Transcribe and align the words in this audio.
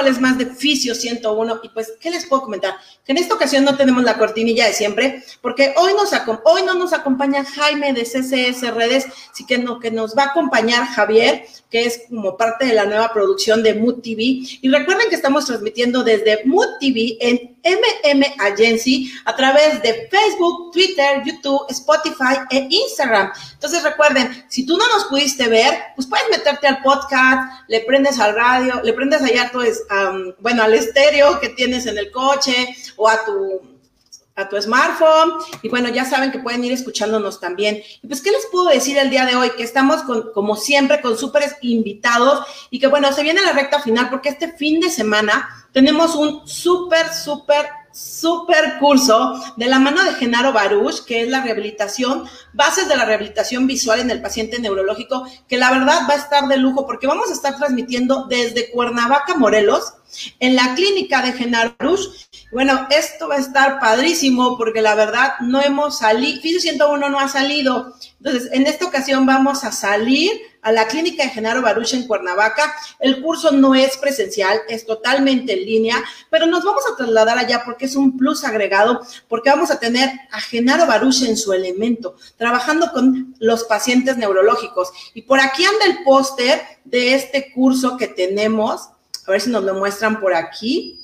miércoles 0.00 0.20
más 0.20 0.38
de 0.38 0.46
Fisio 0.46 0.94
101 0.94 1.60
y 1.62 1.68
pues, 1.70 1.92
¿qué 2.00 2.10
les 2.10 2.26
puedo 2.26 2.42
comentar? 2.42 2.76
Que 3.04 3.12
en 3.12 3.18
esta 3.18 3.34
ocasión 3.34 3.64
no 3.64 3.76
tenemos 3.76 4.02
la 4.02 4.16
cortinilla 4.16 4.66
de 4.66 4.72
siempre, 4.72 5.22
porque 5.42 5.74
hoy, 5.76 5.92
nos, 5.94 6.10
no 6.64 6.74
nos 6.74 6.92
acompaña 6.92 7.44
Jaime 7.44 7.92
de 7.92 8.04
CCS 8.04 8.74
Redes, 8.74 9.06
sí 9.32 9.44
que, 9.46 9.58
no, 9.58 9.78
que 9.78 9.90
nos 9.90 10.16
va 10.16 10.24
a 10.24 10.26
acompañar 10.26 10.86
Javier, 10.86 11.44
que 11.70 11.84
es 11.84 12.02
como 12.08 12.36
parte 12.36 12.66
de 12.66 12.74
la 12.74 12.84
nueva 12.84 13.12
producción 13.12 13.62
de 13.62 13.74
Mood 13.74 14.00
TV. 14.02 14.22
Y 14.60 14.68
recuerden 14.68 15.08
que 15.08 15.14
estamos 15.14 15.46
transmitiendo 15.46 16.02
desde 16.02 16.44
Mood 16.44 16.78
TV 16.80 17.16
en 17.20 17.56
MM 17.62 18.24
Agency 18.38 19.12
a 19.24 19.36
través 19.36 19.82
de 19.82 20.08
Facebook, 20.10 20.72
Twitter, 20.72 21.22
YouTube, 21.24 21.66
Spotify 21.68 22.38
e 22.50 22.66
Instagram. 22.70 23.30
Entonces 23.52 23.82
recuerden, 23.82 24.44
si 24.48 24.64
tú 24.66 24.76
no 24.76 24.88
nos 24.88 25.04
pudiste 25.04 25.46
ver, 25.48 25.78
pues 25.94 26.08
puedes 26.08 26.28
meterte 26.30 26.66
al 26.66 26.82
podcast, 26.82 27.68
le 27.68 27.80
prendes 27.80 28.18
al 28.18 28.34
radio, 28.34 28.80
le 28.82 28.92
prendes 28.92 29.22
allá 29.22 29.50
bueno, 30.38 30.62
al 30.62 30.74
estéreo 30.74 31.40
que 31.40 31.50
tienes 31.50 31.86
en 31.86 31.98
el 31.98 32.10
coche 32.10 32.74
o 32.96 33.08
a 33.08 33.24
tu 33.24 33.60
a 34.40 34.48
tu 34.48 34.60
smartphone. 34.60 35.32
Y 35.62 35.68
bueno, 35.68 35.88
ya 35.88 36.04
saben 36.04 36.32
que 36.32 36.38
pueden 36.38 36.64
ir 36.64 36.72
escuchándonos 36.72 37.40
también. 37.40 37.82
Y 38.02 38.06
pues, 38.06 38.20
¿qué 38.20 38.30
les 38.30 38.46
puedo 38.46 38.68
decir 38.68 38.98
el 38.98 39.10
día 39.10 39.26
de 39.26 39.36
hoy? 39.36 39.50
Que 39.50 39.62
estamos 39.62 40.02
con, 40.02 40.32
como 40.32 40.56
siempre, 40.56 41.00
con 41.00 41.16
súper 41.16 41.44
invitados 41.62 42.46
y 42.70 42.78
que 42.78 42.86
bueno, 42.86 43.12
se 43.12 43.22
viene 43.22 43.42
la 43.42 43.52
recta 43.52 43.80
final 43.80 44.10
porque 44.10 44.30
este 44.30 44.52
fin 44.52 44.80
de 44.80 44.90
semana 44.90 45.48
tenemos 45.72 46.14
un 46.14 46.46
súper, 46.46 47.12
súper 47.12 47.66
super 47.92 48.78
curso 48.78 49.34
de 49.56 49.66
la 49.66 49.78
mano 49.78 50.02
de 50.04 50.14
Genaro 50.14 50.52
Baruch, 50.52 51.04
que 51.04 51.22
es 51.22 51.28
la 51.28 51.42
rehabilitación, 51.42 52.24
bases 52.52 52.88
de 52.88 52.96
la 52.96 53.04
rehabilitación 53.04 53.66
visual 53.66 54.00
en 54.00 54.10
el 54.10 54.22
paciente 54.22 54.58
neurológico, 54.58 55.26
que 55.48 55.58
la 55.58 55.70
verdad 55.70 56.02
va 56.08 56.14
a 56.14 56.18
estar 56.18 56.46
de 56.48 56.56
lujo 56.56 56.86
porque 56.86 57.06
vamos 57.06 57.30
a 57.30 57.34
estar 57.34 57.56
transmitiendo 57.56 58.26
desde 58.28 58.70
Cuernavaca, 58.70 59.34
Morelos, 59.36 59.94
en 60.38 60.56
la 60.56 60.74
clínica 60.74 61.22
de 61.22 61.32
Genaro 61.32 61.74
Baruch. 61.78 62.00
Bueno, 62.52 62.86
esto 62.90 63.28
va 63.28 63.36
a 63.36 63.40
estar 63.40 63.78
padrísimo 63.78 64.56
porque 64.58 64.82
la 64.82 64.94
verdad 64.94 65.34
no 65.40 65.62
hemos 65.62 65.98
salido, 65.98 66.40
Fisio 66.40 66.60
101 66.60 67.08
no 67.08 67.20
ha 67.20 67.28
salido. 67.28 67.94
Entonces, 68.18 68.50
en 68.52 68.66
esta 68.66 68.86
ocasión 68.86 69.24
vamos 69.26 69.64
a 69.64 69.72
salir 69.72 70.49
a 70.62 70.72
la 70.72 70.86
clínica 70.86 71.24
de 71.24 71.30
Genaro 71.30 71.62
Baruch 71.62 71.94
en 71.94 72.06
Cuernavaca. 72.06 72.74
El 72.98 73.22
curso 73.22 73.50
no 73.52 73.74
es 73.74 73.96
presencial, 73.96 74.60
es 74.68 74.86
totalmente 74.86 75.52
en 75.52 75.64
línea, 75.64 75.96
pero 76.30 76.46
nos 76.46 76.64
vamos 76.64 76.82
a 76.90 76.96
trasladar 76.96 77.38
allá 77.38 77.62
porque 77.64 77.86
es 77.86 77.96
un 77.96 78.16
plus 78.16 78.44
agregado, 78.44 79.00
porque 79.28 79.50
vamos 79.50 79.70
a 79.70 79.78
tener 79.78 80.10
a 80.30 80.40
Genaro 80.40 80.86
Baruch 80.86 81.22
en 81.22 81.36
su 81.36 81.52
elemento, 81.52 82.16
trabajando 82.36 82.92
con 82.92 83.34
los 83.38 83.64
pacientes 83.64 84.16
neurológicos. 84.16 84.90
Y 85.14 85.22
por 85.22 85.40
aquí 85.40 85.64
anda 85.64 85.86
el 85.86 86.04
póster 86.04 86.62
de 86.84 87.14
este 87.14 87.52
curso 87.52 87.96
que 87.96 88.08
tenemos, 88.08 88.88
a 89.26 89.30
ver 89.30 89.40
si 89.40 89.50
nos 89.50 89.64
lo 89.64 89.74
muestran 89.74 90.20
por 90.20 90.34
aquí 90.34 91.00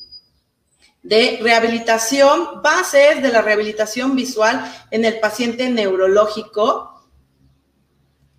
de 1.07 1.39
rehabilitación, 1.41 2.63
bases 2.63 3.23
de 3.23 3.29
la 3.29 3.41
rehabilitación 3.41 4.17
visual 4.17 4.61
en 4.91 5.05
el 5.05 5.21
paciente 5.21 5.71
neurológico. 5.71 7.07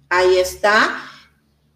Ahí 0.10 0.38
está. 0.38 1.07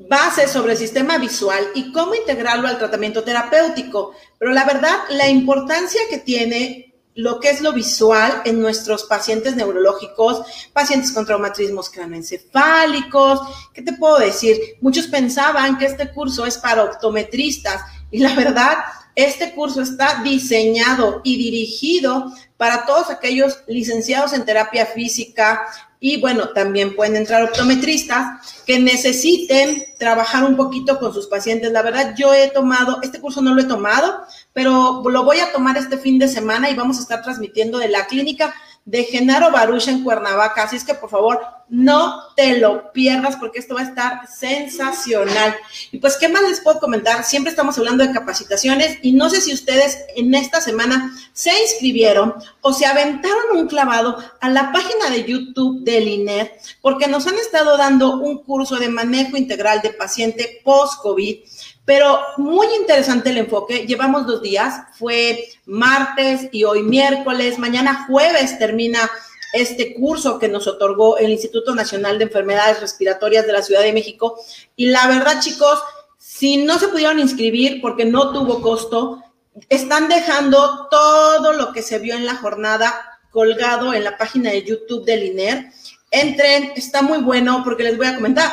Base 0.10 0.48
sobre 0.48 0.74
el 0.74 0.78
sistema 0.78 1.18
visual 1.18 1.68
y 1.76 1.92
cómo 1.92 2.16
integrarlo 2.16 2.68
al 2.68 2.78
tratamiento 2.78 3.24
terapéutico. 3.24 4.14
Pero 4.38 4.52
la 4.52 4.66
verdad, 4.66 4.96
la 5.10 5.30
importancia 5.30 6.02
que 6.10 6.18
tiene 6.18 6.92
lo 7.16 7.40
que 7.40 7.50
es 7.50 7.62
lo 7.62 7.74
visual 7.74 8.42
en 8.46 8.62
nuestros 8.62 9.04
pacientes 9.04 9.56
neurológicos, 9.56 10.70
pacientes 10.74 11.12
con 11.12 11.26
traumatismos 11.26 11.90
cranoencefálicos. 11.90 13.42
¿Qué 13.74 13.82
te 13.82 13.94
puedo 13.94 14.18
decir? 14.20 14.58
Muchos 14.82 15.08
pensaban 15.08 15.78
que 15.78 15.86
este 15.86 16.12
curso 16.12 16.46
es 16.46 16.58
para 16.58 16.84
optometristas 16.84 17.82
y 18.12 18.20
la 18.20 18.34
verdad, 18.36 18.78
este 19.16 19.54
curso 19.54 19.82
está 19.82 20.22
diseñado 20.24 21.22
y 21.24 21.38
dirigido 21.38 22.32
para 22.62 22.86
todos 22.86 23.10
aquellos 23.10 23.64
licenciados 23.66 24.34
en 24.34 24.46
terapia 24.46 24.86
física, 24.86 25.64
y 26.00 26.22
bueno, 26.22 26.50
también 26.50 26.96
pueden 26.96 27.16
entrar 27.16 27.42
optometristas 27.42 28.64
que 28.68 28.80
necesiten 28.80 29.84
trabajar 29.98 30.44
un 30.44 30.56
poquito 30.56 31.00
con 31.00 31.12
sus 31.12 31.26
pacientes. 31.26 31.72
La 31.72 31.82
verdad, 31.82 32.14
yo 32.16 32.36
he 32.36 32.52
tomado, 32.52 33.00
este 33.02 33.20
curso 33.20 33.42
no 33.42 33.56
lo 33.56 33.62
he 33.62 33.66
tomado, 33.66 34.22
pero 34.54 35.02
lo 35.10 35.24
voy 35.24 35.40
a 35.40 35.52
tomar 35.52 35.76
este 35.76 35.98
fin 35.98 36.20
de 36.20 36.28
semana 36.28 36.70
y 36.70 36.76
vamos 36.76 37.00
a 37.00 37.02
estar 37.02 37.24
transmitiendo 37.24 37.80
de 37.80 37.90
la 37.90 38.06
clínica 38.06 38.54
de 38.86 39.04
Genaro 39.04 39.52
Baruch 39.52 39.88
en 39.88 40.04
Cuernavaca. 40.04 40.64
Así 40.64 40.76
es 40.76 40.84
que 40.84 40.94
por 40.94 41.10
favor, 41.10 41.42
no 41.72 42.22
te 42.36 42.58
lo 42.58 42.92
pierdas 42.92 43.38
porque 43.38 43.60
esto 43.60 43.76
va 43.76 43.82
a 43.82 43.86
estar 43.86 44.28
sensacional. 44.28 45.56
Y 45.92 46.00
pues, 46.00 46.18
¿qué 46.18 46.28
más 46.28 46.42
les 46.42 46.60
puedo 46.60 46.80
comentar? 46.80 47.24
Siempre 47.24 47.50
estamos 47.50 47.78
hablando 47.78 48.06
de 48.06 48.12
capacitaciones 48.12 48.98
y 49.02 49.14
no 49.14 49.30
sé 49.30 49.40
si 49.40 49.54
ustedes 49.54 50.00
en 50.18 50.36
esta 50.36 50.60
semana 50.60 51.16
se 51.32 51.52
inscribieron 51.62 52.34
o 52.60 52.74
se 52.74 52.86
aventaron 52.86 53.56
un 53.56 53.68
clavado 53.68 54.18
a 54.42 54.50
la 54.50 54.74
página 54.74 55.10
de 55.10 55.24
YouTube 55.24 55.84
del 55.86 56.10
INER 56.10 56.52
porque 56.82 57.08
nos 57.08 57.26
han 57.28 57.36
estado 57.36 57.78
dando 57.78 58.20
un 58.20 58.44
curso 58.44 58.76
de 58.78 58.90
manejo 58.90 59.38
integral 59.38 59.82
de 59.82 59.92
paciente 59.92 60.62
post-COVID 60.66 61.38
pero 61.86 62.20
muy 62.38 62.68
interesante 62.80 63.32
el 63.32 63.38
enfoque. 63.38 63.86
Llevamos 63.88 64.28
dos 64.28 64.42
días, 64.42 64.82
fue 64.94 65.46
martes 65.66 66.48
y 66.52 66.64
hoy 66.64 66.84
miércoles. 66.84 67.58
Mañana 67.58 68.06
jueves 68.08 68.58
termina 68.60 69.10
este 69.54 69.94
curso 69.96 70.40
que 70.40 70.48
nos 70.48 70.68
otorgó 70.68 71.18
el 71.18 71.32
Instituto 71.32 71.76
Nacional 71.76 72.18
de 72.18 72.26
Enfermedades 72.26 72.80
Respiratorias 72.80 73.46
de 73.46 73.54
la 73.54 73.62
Ciudad 73.62 73.82
de 73.82 73.94
México. 73.94 74.40
Y 74.76 74.88
la 74.88 75.08
verdad, 75.08 75.42
chicos, 75.42 75.80
si 76.18 76.58
no 76.58 76.80
se 76.80 76.88
pudieron 76.88 77.20
inscribir 77.20 77.82
porque 77.82 78.06
no 78.06 78.32
tuvo 78.32 78.62
costo, 78.62 79.24
están 79.70 80.08
dejando 80.08 80.88
todo 80.90 81.54
lo 81.54 81.74
que 81.74 81.82
se 81.82 82.00
vio 82.00 82.16
en 82.16 82.26
la 82.26 82.36
jornada 82.36 83.20
colgado 83.32 83.94
en 83.94 84.04
la 84.04 84.18
página 84.18 84.52
de 84.52 84.64
YouTube 84.64 85.06
del 85.06 85.24
INER. 85.24 85.72
Entren, 86.12 86.74
está 86.76 87.02
muy 87.02 87.20
bueno 87.20 87.62
porque 87.64 87.84
les 87.84 87.98
voy 87.98 88.08
a 88.08 88.16
comentar. 88.16 88.52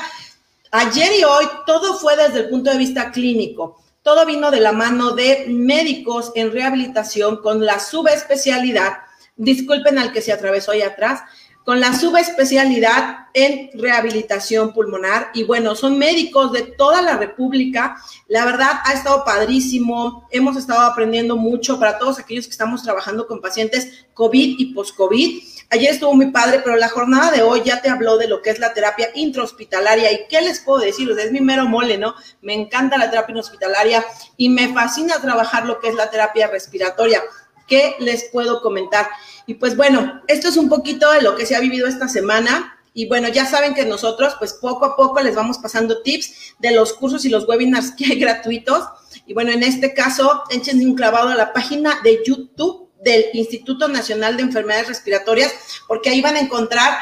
Ayer 0.70 1.12
y 1.18 1.24
hoy 1.24 1.46
todo 1.66 1.94
fue 1.94 2.14
desde 2.16 2.40
el 2.40 2.48
punto 2.50 2.70
de 2.70 2.76
vista 2.76 3.10
clínico. 3.10 3.82
Todo 4.02 4.26
vino 4.26 4.50
de 4.50 4.60
la 4.60 4.72
mano 4.72 5.12
de 5.12 5.46
médicos 5.48 6.30
en 6.34 6.52
rehabilitación 6.52 7.38
con 7.38 7.64
la 7.64 7.80
subespecialidad, 7.80 8.98
disculpen 9.36 9.98
al 9.98 10.12
que 10.12 10.20
se 10.20 10.32
atravesó 10.32 10.72
ahí 10.72 10.82
atrás, 10.82 11.22
con 11.64 11.80
la 11.80 11.94
subespecialidad 11.94 13.28
en 13.34 13.70
rehabilitación 13.74 14.72
pulmonar. 14.72 15.30
Y 15.34 15.44
bueno, 15.44 15.74
son 15.74 15.98
médicos 15.98 16.52
de 16.52 16.62
toda 16.62 17.02
la 17.02 17.16
República. 17.16 17.96
La 18.26 18.46
verdad, 18.46 18.80
ha 18.84 18.92
estado 18.94 19.22
padrísimo. 19.24 20.26
Hemos 20.30 20.56
estado 20.56 20.80
aprendiendo 20.80 21.36
mucho 21.36 21.78
para 21.78 21.98
todos 21.98 22.18
aquellos 22.18 22.46
que 22.46 22.52
estamos 22.52 22.82
trabajando 22.82 23.26
con 23.26 23.42
pacientes 23.42 24.06
COVID 24.14 24.56
y 24.58 24.72
post-COVID. 24.72 25.42
Ayer 25.70 25.90
estuvo 25.90 26.14
muy 26.14 26.30
padre, 26.30 26.62
pero 26.64 26.76
la 26.76 26.88
jornada 26.88 27.30
de 27.30 27.42
hoy 27.42 27.60
ya 27.62 27.82
te 27.82 27.90
habló 27.90 28.16
de 28.16 28.26
lo 28.26 28.40
que 28.40 28.48
es 28.48 28.58
la 28.58 28.72
terapia 28.72 29.10
intrahospitalaria. 29.14 30.10
¿Y 30.12 30.26
qué 30.30 30.40
les 30.40 30.60
puedo 30.60 30.80
decir? 30.80 31.10
es 31.10 31.30
mi 31.30 31.40
mero 31.40 31.66
mole, 31.66 31.98
¿no? 31.98 32.14
Me 32.40 32.54
encanta 32.54 32.96
la 32.96 33.10
terapia 33.10 33.32
intrahospitalaria 33.32 34.02
y 34.38 34.48
me 34.48 34.72
fascina 34.72 35.20
trabajar 35.20 35.66
lo 35.66 35.78
que 35.78 35.88
es 35.88 35.94
la 35.94 36.10
terapia 36.10 36.46
respiratoria. 36.46 37.22
¿Qué 37.66 37.96
les 38.00 38.24
puedo 38.30 38.62
comentar? 38.62 39.08
Y 39.46 39.54
pues 39.54 39.76
bueno, 39.76 40.22
esto 40.26 40.48
es 40.48 40.56
un 40.56 40.70
poquito 40.70 41.12
de 41.12 41.20
lo 41.20 41.36
que 41.36 41.44
se 41.44 41.54
ha 41.54 41.60
vivido 41.60 41.86
esta 41.86 42.08
semana. 42.08 42.78
Y 42.94 43.06
bueno, 43.06 43.28
ya 43.28 43.44
saben 43.44 43.74
que 43.74 43.84
nosotros, 43.84 44.36
pues 44.38 44.54
poco 44.54 44.86
a 44.86 44.96
poco 44.96 45.20
les 45.20 45.34
vamos 45.34 45.58
pasando 45.58 46.00
tips 46.00 46.54
de 46.58 46.70
los 46.70 46.94
cursos 46.94 47.26
y 47.26 47.28
los 47.28 47.46
webinars 47.46 47.90
que 47.96 48.06
hay 48.06 48.18
gratuitos. 48.18 48.84
Y 49.26 49.34
bueno, 49.34 49.52
en 49.52 49.62
este 49.62 49.92
caso, 49.92 50.44
échense 50.48 50.86
un 50.86 50.94
clavado 50.94 51.28
a 51.28 51.34
la 51.34 51.52
página 51.52 52.00
de 52.02 52.22
YouTube 52.24 52.87
del 53.02 53.26
Instituto 53.32 53.88
Nacional 53.88 54.36
de 54.36 54.42
Enfermedades 54.42 54.88
Respiratorias, 54.88 55.52
porque 55.86 56.10
ahí 56.10 56.20
van 56.20 56.36
a 56.36 56.40
encontrar 56.40 56.98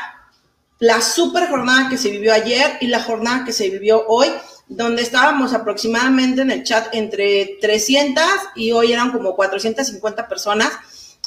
la 0.79 1.01
super 1.01 1.49
jornada 1.49 1.89
que 1.89 1.97
se 1.97 2.11
vivió 2.11 2.33
ayer 2.33 2.79
y 2.81 2.89
la 2.89 3.03
jornada 3.03 3.45
que 3.45 3.53
se 3.53 3.71
vivió 3.71 4.05
hoy, 4.09 4.29
donde 4.69 5.03
estábamos 5.03 5.55
aproximadamente 5.55 6.43
en 6.43 6.51
el 6.51 6.65
chat 6.65 6.95
entre 6.95 7.59
300 7.61 8.25
y 8.57 8.73
hoy 8.73 8.93
eran 8.93 9.13
como 9.13 9.35
450 9.35 10.29
personas 10.29 10.73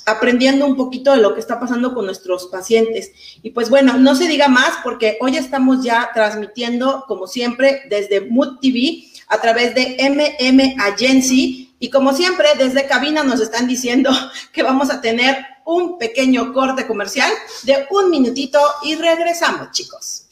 aprendiendo 0.06 0.66
un 0.66 0.76
poquito 0.76 1.12
de 1.12 1.22
lo 1.22 1.34
que 1.34 1.40
está 1.40 1.60
pasando 1.60 1.94
con 1.94 2.06
nuestros 2.06 2.48
pacientes. 2.48 3.12
Y 3.42 3.52
pues 3.52 3.70
bueno, 3.70 3.98
no 3.98 4.16
se 4.16 4.28
diga 4.28 4.48
más 4.48 4.78
porque 4.84 5.18
hoy 5.22 5.38
estamos 5.38 5.84
ya 5.84 6.10
transmitiendo, 6.14 7.06
como 7.08 7.28
siempre, 7.28 7.84
desde 7.90 8.22
Mood 8.22 8.60
TV 8.60 9.06
a 9.28 9.40
través 9.40 9.76
de 9.76 9.98
MM 10.00 10.76
Agency 10.82 11.69
y 11.80 11.90
como 11.90 12.14
siempre, 12.14 12.48
desde 12.58 12.88
cabina 12.88 13.24
nos 13.24 13.40
están 13.40 13.68
diciendo 13.68 14.12
que 14.54 14.64
vamos 14.64 14.90
a 14.92 15.02
tener 15.02 15.46
un 15.66 15.98
pequeño 15.98 16.54
corte 16.54 16.86
comercial 16.86 17.32
de 17.64 17.88
un 17.92 18.10
minutito 18.10 18.60
y 18.84 18.96
regresamos, 18.96 19.72
chicos. 19.72 20.29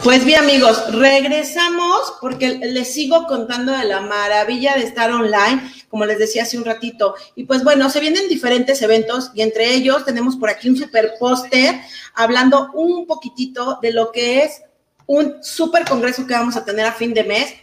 Pues 0.00 0.24
bien 0.24 0.38
amigos, 0.44 0.94
regresamos 0.94 2.14
porque 2.20 2.50
les 2.50 2.94
sigo 2.94 3.26
contando 3.26 3.72
de 3.72 3.84
la 3.84 4.00
maravilla 4.00 4.76
de 4.76 4.84
estar 4.84 5.10
online, 5.10 5.72
como 5.88 6.06
les 6.06 6.20
decía 6.20 6.44
hace 6.44 6.56
un 6.56 6.64
ratito. 6.64 7.16
Y 7.34 7.44
pues 7.44 7.64
bueno, 7.64 7.90
se 7.90 7.98
vienen 7.98 8.28
diferentes 8.28 8.80
eventos 8.80 9.32
y 9.34 9.42
entre 9.42 9.74
ellos 9.74 10.04
tenemos 10.04 10.36
por 10.36 10.50
aquí 10.50 10.68
un 10.68 10.76
super 10.76 11.14
póster 11.18 11.80
hablando 12.14 12.70
un 12.74 13.08
poquitito 13.08 13.80
de 13.82 13.92
lo 13.92 14.12
que 14.12 14.44
es 14.44 14.62
un 15.06 15.42
super 15.42 15.84
congreso 15.84 16.28
que 16.28 16.34
vamos 16.34 16.54
a 16.54 16.64
tener 16.64 16.86
a 16.86 16.92
fin 16.92 17.12
de 17.12 17.24
mes. 17.24 17.54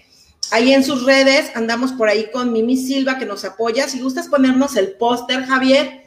Ahí 0.51 0.73
en 0.73 0.83
sus 0.83 1.05
redes 1.05 1.51
andamos 1.55 1.93
por 1.93 2.09
ahí 2.09 2.29
con 2.31 2.51
Mimi 2.51 2.75
Silva 2.75 3.17
que 3.17 3.25
nos 3.25 3.45
apoya. 3.45 3.87
Si 3.87 4.01
gustas 4.01 4.27
ponernos 4.27 4.75
el 4.75 4.91
póster, 4.97 5.45
Javier, 5.45 6.03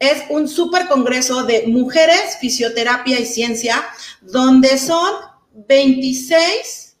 es 0.00 0.24
un 0.28 0.48
super 0.48 0.88
congreso 0.88 1.44
de 1.44 1.68
mujeres, 1.68 2.36
fisioterapia 2.40 3.20
y 3.20 3.26
ciencia, 3.26 3.84
donde 4.22 4.76
son 4.76 5.27
26 5.66 6.96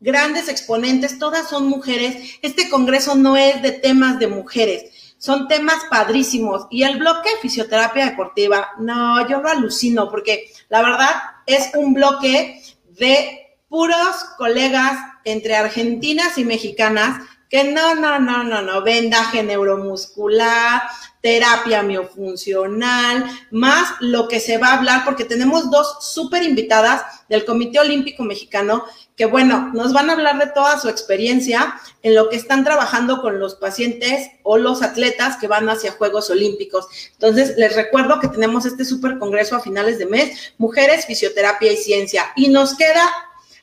grandes 0.00 0.48
exponentes, 0.48 1.18
todas 1.18 1.48
son 1.48 1.68
mujeres. 1.68 2.38
Este 2.42 2.68
congreso 2.68 3.14
no 3.14 3.36
es 3.36 3.62
de 3.62 3.72
temas 3.72 4.18
de 4.18 4.26
mujeres, 4.26 5.14
son 5.18 5.46
temas 5.46 5.84
padrísimos. 5.90 6.66
Y 6.70 6.82
el 6.82 6.98
bloque 6.98 7.30
fisioterapia 7.40 8.06
deportiva, 8.06 8.70
no, 8.78 9.28
yo 9.28 9.40
lo 9.40 9.48
alucino 9.48 10.10
porque 10.10 10.50
la 10.68 10.82
verdad 10.82 11.14
es 11.46 11.70
un 11.74 11.94
bloque 11.94 12.62
de 12.98 13.56
puros 13.68 14.24
colegas 14.36 14.98
entre 15.24 15.54
argentinas 15.54 16.36
y 16.38 16.44
mexicanas 16.44 17.22
que 17.52 17.64
no, 17.64 17.94
no, 17.94 18.18
no, 18.18 18.42
no, 18.42 18.62
no, 18.62 18.80
vendaje 18.80 19.42
neuromuscular, 19.42 20.84
terapia 21.20 21.82
miofuncional, 21.82 23.26
más 23.50 23.90
lo 24.00 24.26
que 24.26 24.40
se 24.40 24.56
va 24.56 24.68
a 24.68 24.78
hablar, 24.78 25.04
porque 25.04 25.26
tenemos 25.26 25.70
dos 25.70 25.98
súper 26.00 26.44
invitadas 26.44 27.02
del 27.28 27.44
Comité 27.44 27.78
Olímpico 27.78 28.22
Mexicano, 28.22 28.86
que 29.16 29.26
bueno, 29.26 29.70
nos 29.74 29.92
van 29.92 30.08
a 30.08 30.14
hablar 30.14 30.38
de 30.38 30.46
toda 30.46 30.80
su 30.80 30.88
experiencia 30.88 31.78
en 32.02 32.14
lo 32.14 32.30
que 32.30 32.36
están 32.36 32.64
trabajando 32.64 33.20
con 33.20 33.38
los 33.38 33.56
pacientes 33.56 34.30
o 34.44 34.56
los 34.56 34.82
atletas 34.82 35.36
que 35.36 35.46
van 35.46 35.68
hacia 35.68 35.92
Juegos 35.92 36.30
Olímpicos. 36.30 36.86
Entonces, 37.12 37.58
les 37.58 37.76
recuerdo 37.76 38.18
que 38.18 38.28
tenemos 38.28 38.64
este 38.64 38.86
súper 38.86 39.18
congreso 39.18 39.56
a 39.56 39.60
finales 39.60 39.98
de 39.98 40.06
mes, 40.06 40.54
Mujeres, 40.56 41.04
Fisioterapia 41.04 41.70
y 41.70 41.76
Ciencia, 41.76 42.32
y 42.34 42.48
nos 42.48 42.74
queda 42.78 43.06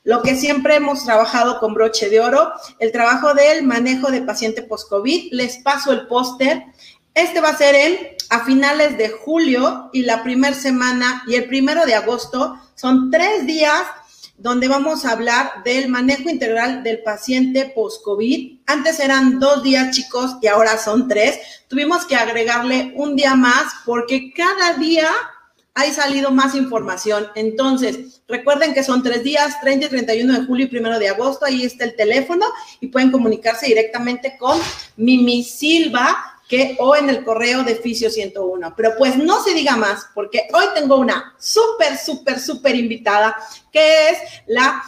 lo 0.03 0.21
que 0.21 0.35
siempre 0.35 0.75
hemos 0.75 1.05
trabajado 1.05 1.59
con 1.59 1.73
broche 1.73 2.09
de 2.09 2.19
oro, 2.19 2.51
el 2.79 2.91
trabajo 2.91 3.33
del 3.33 3.63
manejo 3.63 4.11
de 4.11 4.21
paciente 4.21 4.61
post-COVID. 4.63 5.33
Les 5.33 5.57
paso 5.57 5.91
el 5.91 6.07
póster 6.07 6.63
este 7.19 7.41
va 7.41 7.49
a 7.49 7.57
ser 7.57 7.75
en 7.75 7.97
a 8.29 8.45
finales 8.45 8.97
de 8.97 9.09
julio 9.09 9.89
y 9.91 10.03
la 10.03 10.23
primera 10.23 10.55
semana 10.55 11.23
y 11.27 11.35
el 11.35 11.47
primero 11.47 11.85
de 11.85 11.95
agosto. 11.95 12.55
Son 12.75 13.11
tres 13.11 13.45
días 13.45 13.83
donde 14.37 14.69
vamos 14.69 15.03
a 15.03 15.11
hablar 15.11 15.63
del 15.65 15.89
manejo 15.89 16.29
integral 16.29 16.81
del 16.81 17.03
paciente 17.03 17.73
post-COVID. 17.75 18.59
Antes 18.67 19.01
eran 19.01 19.39
dos 19.39 19.63
días, 19.63 19.93
chicos, 19.93 20.37
y 20.41 20.47
ahora 20.47 20.77
son 20.77 21.09
tres. 21.09 21.39
Tuvimos 21.67 22.05
que 22.05 22.15
agregarle 22.15 22.93
un 22.95 23.17
día 23.17 23.35
más 23.35 23.73
porque 23.85 24.31
cada 24.31 24.75
día 24.77 25.09
hay 25.79 25.93
salido 25.93 26.31
más 26.31 26.55
información. 26.55 27.27
Entonces, 27.35 28.21
recuerden 28.27 28.73
que 28.73 28.83
son 28.83 29.01
tres 29.01 29.23
días, 29.23 29.59
30 29.61 29.85
y 29.85 29.89
31 29.89 30.39
de 30.39 30.45
julio 30.45 30.65
y 30.65 30.69
primero 30.69 30.99
de 30.99 31.07
agosto. 31.07 31.45
Ahí 31.45 31.63
está 31.63 31.85
el 31.85 31.95
teléfono 31.95 32.45
y 32.81 32.87
pueden 32.87 33.11
comunicarse 33.11 33.67
directamente 33.67 34.35
con 34.37 34.59
Mimi 34.97 35.43
Silva 35.43 36.17
que 36.49 36.75
o 36.79 36.95
en 36.95 37.09
el 37.09 37.23
correo 37.23 37.63
de 37.63 37.75
Fisio 37.75 38.09
101. 38.09 38.73
Pero 38.75 38.91
pues 38.97 39.15
no 39.15 39.41
se 39.41 39.53
diga 39.53 39.77
más, 39.77 40.07
porque 40.13 40.47
hoy 40.53 40.65
tengo 40.75 40.97
una 40.97 41.33
súper, 41.39 41.97
súper, 41.97 42.39
súper 42.39 42.75
invitada, 42.75 43.37
que 43.71 44.09
es 44.09 44.17
la 44.47 44.83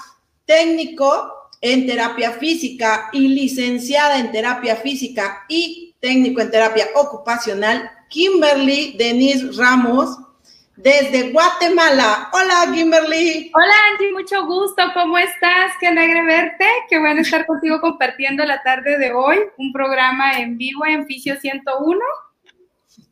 técnico 0.46 1.50
en 1.62 1.86
terapia 1.86 2.32
física 2.32 3.10
y 3.14 3.30
licenciada 3.30 4.20
en 4.20 4.32
terapia 4.32 4.76
física 4.76 5.46
y 5.48 5.96
técnico 6.02 6.42
en 6.42 6.52
terapia 6.52 6.88
ocupacional, 6.96 7.90
Kimberly 8.10 8.96
Denise 8.98 9.52
Ramos 9.56 10.18
desde 10.82 11.32
Guatemala. 11.32 12.30
Hola, 12.34 12.72
Kimberly. 12.74 13.52
Hola, 13.54 13.74
Angie, 13.92 14.12
mucho 14.12 14.46
gusto. 14.46 14.82
¿Cómo 14.94 15.18
estás? 15.18 15.74
Qué 15.80 15.88
alegre 15.88 16.24
verte. 16.24 16.66
Qué 16.90 16.98
bueno 16.98 17.22
estar 17.22 17.46
contigo 17.46 17.80
compartiendo 17.80 18.44
la 18.46 18.64
tarde 18.64 18.98
de 18.98 19.14
hoy 19.14 19.38
un 19.58 19.72
programa 19.72 20.40
en 20.40 20.58
vivo 20.58 20.86
en 20.86 21.06
Fisio 21.06 21.36
101. 21.40 22.00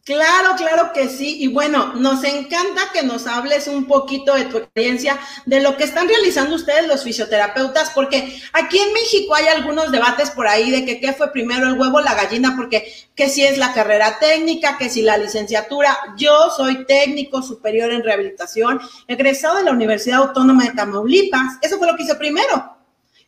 Claro, 0.10 0.56
claro 0.58 0.92
que 0.92 1.08
sí. 1.08 1.38
Y 1.40 1.50
bueno, 1.50 1.94
nos 1.94 2.24
encanta 2.24 2.82
que 2.92 3.04
nos 3.04 3.28
hables 3.28 3.68
un 3.68 3.86
poquito 3.86 4.34
de 4.34 4.46
tu 4.46 4.58
experiencia, 4.58 5.20
de 5.46 5.62
lo 5.62 5.78
que 5.78 5.84
están 5.84 6.08
realizando 6.08 6.56
ustedes 6.56 6.88
los 6.88 7.04
fisioterapeutas, 7.04 7.92
porque 7.92 8.42
aquí 8.54 8.80
en 8.80 8.92
México 8.92 9.36
hay 9.36 9.46
algunos 9.50 9.92
debates 9.92 10.32
por 10.32 10.48
ahí 10.48 10.72
de 10.72 10.84
que 10.84 11.00
qué 11.00 11.14
fue 11.14 11.32
primero 11.32 11.68
el 11.68 11.80
huevo 11.80 11.98
o 11.98 12.02
la 12.02 12.16
gallina, 12.16 12.56
porque 12.58 12.92
que 13.14 13.30
si 13.30 13.44
es 13.44 13.60
la 13.60 13.72
carrera 13.72 14.18
técnica, 14.18 14.80
que 14.80 14.90
si 14.90 15.04
la 15.04 15.16
licenciatura. 15.16 15.96
Yo 16.18 16.50
soy 16.58 16.88
técnico 16.88 17.44
superior 17.44 17.92
en 17.92 18.04
rehabilitación, 18.04 18.82
egresado 19.08 19.58
de 19.58 19.66
la 19.66 19.74
Universidad 19.74 20.24
Autónoma 20.24 20.64
de 20.64 20.72
Tamaulipas. 20.72 21.60
Eso 21.62 21.78
fue 21.78 21.86
lo 21.86 21.96
que 21.96 22.02
hice 22.02 22.16
primero. 22.16 22.78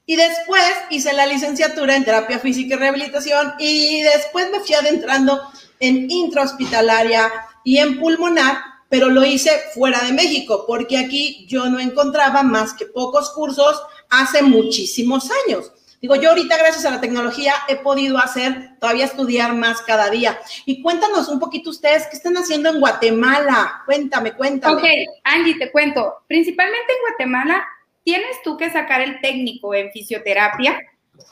Y 0.08 0.16
después 0.16 0.64
hice 0.90 1.14
la 1.14 1.28
licenciatura 1.28 1.96
en 1.96 2.06
terapia 2.06 2.40
física 2.40 2.74
y 2.74 2.80
rehabilitación 2.80 3.54
y 3.60 4.02
después 4.02 4.50
me 4.50 4.62
fui 4.62 4.74
adentrando 4.74 5.40
en 5.82 6.10
intrahospitalaria 6.10 7.30
y 7.64 7.78
en 7.78 8.00
pulmonar, 8.00 8.58
pero 8.88 9.10
lo 9.10 9.26
hice 9.26 9.52
fuera 9.74 10.02
de 10.04 10.14
México, 10.14 10.66
porque 10.66 10.98
aquí 10.98 11.46
yo 11.48 11.66
no 11.70 11.80
encontraba 11.80 12.44
más 12.44 12.74
que 12.74 12.86
pocos 12.86 13.32
cursos 13.32 13.82
hace 14.10 14.42
muchísimos 14.42 15.30
años. 15.46 15.72
Digo, 16.02 16.16
yo 16.16 16.30
ahorita 16.30 16.58
gracias 16.58 16.84
a 16.86 16.90
la 16.90 17.00
tecnología 17.00 17.54
he 17.68 17.76
podido 17.76 18.18
hacer, 18.18 18.72
todavía 18.80 19.06
estudiar 19.06 19.54
más 19.54 19.82
cada 19.82 20.10
día. 20.10 20.40
Y 20.66 20.82
cuéntanos 20.82 21.28
un 21.30 21.40
poquito 21.40 21.70
ustedes, 21.70 22.08
¿qué 22.08 22.18
están 22.18 22.36
haciendo 22.38 22.70
en 22.70 22.80
Guatemala? 22.80 23.84
Cuéntame, 23.86 24.34
cuéntame. 24.34 24.82
Ok, 24.82 24.84
Angie, 25.24 25.60
te 25.60 25.72
cuento. 25.72 26.24
Principalmente 26.28 26.92
en 26.92 27.02
Guatemala, 27.08 27.64
tienes 28.04 28.42
tú 28.44 28.58
que 28.58 28.72
sacar 28.72 29.02
el 29.02 29.22
técnico 29.22 29.76
en 29.76 29.92
fisioterapia 29.92 30.80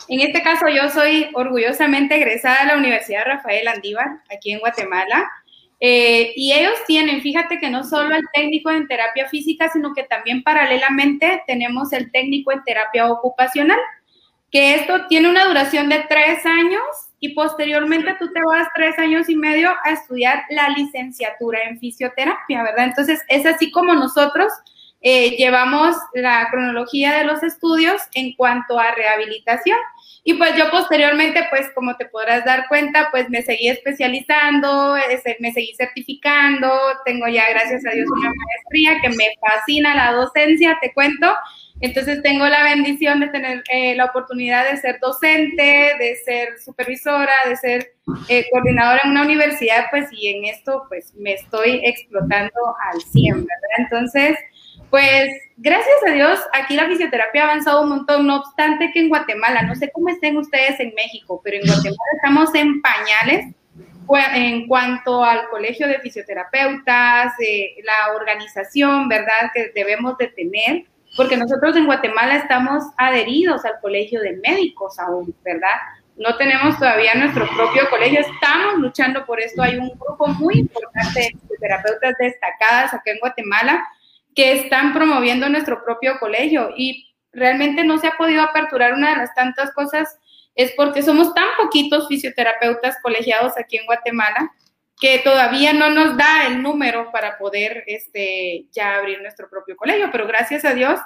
en 0.08 0.22
este 0.22 0.42
caso, 0.42 0.68
yo 0.68 0.90
soy 0.90 1.30
orgullosamente 1.34 2.16
egresada 2.16 2.62
de 2.62 2.68
la 2.68 2.78
Universidad 2.78 3.26
Rafael 3.26 3.68
Andívar, 3.68 4.08
aquí 4.34 4.52
en 4.52 4.60
Guatemala. 4.60 5.30
Eh, 5.80 6.34
y 6.36 6.52
ellos 6.52 6.74
tienen, 6.88 7.22
fíjate 7.22 7.58
que 7.60 7.70
no 7.70 7.84
solo 7.84 8.14
el 8.16 8.24
técnico 8.34 8.70
en 8.70 8.88
terapia 8.88 9.30
física, 9.30 9.70
sino 9.70 9.94
que 9.94 10.04
también 10.04 10.44
paralelamente 10.44 11.44
tenemos 11.48 11.94
el 11.94 12.12
técnico 12.12 12.52
en 12.52 12.64
terapia 12.64 13.10
ocupacional, 13.10 13.80
que 14.52 14.76
esto 14.76 15.06
tiene 15.08 15.30
una 15.30 15.46
duración 15.46 15.88
de 15.90 16.04
tres 16.10 16.46
años 16.46 16.82
y 17.20 17.34
posteriormente 17.34 18.16
tú 18.20 18.32
te 18.34 18.42
vas 18.42 18.68
tres 18.76 18.98
años 18.98 19.30
y 19.30 19.36
medio 19.36 19.70
a 19.84 19.92
estudiar 19.92 20.44
la 20.50 20.70
licenciatura 20.70 21.60
en 21.64 21.80
fisioterapia, 21.80 22.64
¿verdad? 22.64 22.86
Entonces, 22.86 23.22
es 23.28 23.46
así 23.46 23.72
como 23.72 23.94
nosotros 23.94 24.52
eh, 25.02 25.38
llevamos 25.38 25.96
la 26.14 26.50
cronología 26.52 27.18
de 27.18 27.24
los 27.24 27.42
estudios 27.42 28.02
en 28.14 28.34
cuanto 28.36 28.78
a 28.80 28.92
rehabilitación. 28.92 29.78
Y 30.24 30.34
pues 30.34 30.56
yo 30.58 30.70
posteriormente, 30.70 31.46
pues 31.50 31.70
como 31.74 31.96
te 31.96 32.06
podrás 32.06 32.44
dar 32.44 32.68
cuenta, 32.68 33.08
pues 33.10 33.30
me 33.30 33.42
seguí 33.42 33.70
especializando, 33.70 34.96
me 35.40 35.54
seguí 35.54 35.74
certificando, 35.76 36.70
tengo 37.06 37.28
ya, 37.28 37.50
gracias 37.50 37.86
a 37.86 37.92
Dios, 37.92 38.08
una 38.12 38.30
maestría 38.30 39.02
que 39.02 39.10
me 39.16 39.26
fascina 39.40 39.96
la 39.96 40.12
docencia, 40.12 40.78
te 40.82 40.94
cuento. 40.94 41.34
Entonces 41.82 42.22
tengo 42.22 42.46
la 42.48 42.64
bendición 42.64 43.22
de 43.22 43.30
tener 43.30 43.64
eh, 43.72 43.96
la 43.96 44.06
oportunidad 44.06 44.70
de 44.70 44.78
ser 44.78 45.00
docente, 45.00 45.94
de 45.98 46.18
ser 46.26 46.60
supervisora, 46.60 47.32
de 47.48 47.56
ser 47.56 47.94
eh, 48.28 48.46
coordinadora 48.52 49.00
en 49.06 49.12
una 49.12 49.24
universidad, 49.24 49.86
pues 49.90 50.10
y 50.12 50.28
en 50.28 50.46
esto 50.46 50.84
pues 50.90 51.14
me 51.16 51.34
estoy 51.36 51.82
explotando 51.86 52.60
al 52.92 53.02
100, 53.02 53.34
¿verdad? 53.36 53.48
Entonces, 53.78 54.38
pues 54.90 55.30
gracias 55.58 55.98
a 56.08 56.12
Dios, 56.12 56.40
aquí 56.54 56.76
la 56.76 56.88
fisioterapia 56.88 57.44
ha 57.44 57.46
avanzado 57.46 57.82
un 57.82 57.90
montón, 57.90 58.28
no 58.28 58.38
obstante 58.38 58.92
que 58.94 59.02
en 59.02 59.10
Guatemala, 59.10 59.62
no 59.64 59.76
sé 59.76 59.92
cómo 59.92 60.10
estén 60.10 60.38
ustedes 60.38 60.80
en 60.80 60.94
México, 60.96 61.42
pero 61.44 61.58
en 61.58 61.68
Guatemala 61.68 62.12
estamos 62.16 62.56
en 62.56 62.82
pañales 62.82 63.54
en 64.18 64.68
cuanto 64.68 65.24
al 65.24 65.50
colegio 65.50 65.88
de 65.88 66.00
fisioterapeutas, 66.00 67.34
eh, 67.40 67.76
la 67.84 68.16
organización, 68.16 69.08
¿verdad?, 69.08 69.52
que 69.54 69.72
debemos 69.76 70.18
de 70.18 70.28
tener, 70.28 70.86
porque 71.16 71.38
nosotros 71.38 71.76
en 71.76 71.86
Guatemala 71.86 72.38
estamos 72.38 72.84
adheridos 72.98 73.66
al 73.66 73.80
colegio 73.82 74.22
de 74.22 74.38
médicos 74.38 74.98
aún, 75.00 75.36
¿verdad? 75.44 75.76
No 76.18 76.36
tenemos 76.38 76.78
todavía 76.78 77.14
nuestro 77.16 77.48
propio 77.56 77.90
colegio, 77.90 78.22
estamos 78.22 78.80
luchando 78.80 79.26
por 79.26 79.40
esto. 79.40 79.62
Hay 79.62 79.78
un 79.78 79.90
grupo 79.90 80.28
muy 80.28 80.60
importante 80.60 81.20
de 81.20 81.32
fisioterapeutas 81.40 82.16
destacadas 82.20 82.94
acá 82.94 83.12
en 83.12 83.20
Guatemala 83.20 83.88
que 84.36 84.54
están 84.54 84.94
promoviendo 84.94 85.50
nuestro 85.50 85.84
propio 85.84 86.20
colegio 86.20 86.72
y 86.76 87.08
realmente 87.32 87.84
no 87.84 87.98
se 87.98 88.08
ha 88.08 88.18
podido 88.18 88.42
aperturar 88.42 88.94
una 88.94 89.12
de 89.12 89.18
las 89.18 89.34
tantas 89.36 89.74
cosas 89.74 90.18
es 90.56 90.72
porque 90.76 91.04
somos 91.04 91.34
tan 91.34 91.48
poquitos 91.58 92.08
fisioterapeutas 92.08 92.98
colegiados 93.02 93.54
aquí 93.58 93.78
en 93.78 93.86
Guatemala 93.86 94.52
que 95.00 95.20
todavía 95.20 95.72
no 95.74 95.90
nos 95.90 96.18
da 96.18 96.48
el 96.48 96.62
número 96.62 97.12
para 97.12 97.38
poder 97.38 97.84
este, 97.88 98.66
ya 98.72 98.98
abrir 98.98 99.22
nuestro 99.22 99.50
propio 99.50 99.78
colegio, 99.78 100.10
pero 100.12 100.28
gracias 100.28 100.66
a 100.66 100.74
Dios 100.74 101.00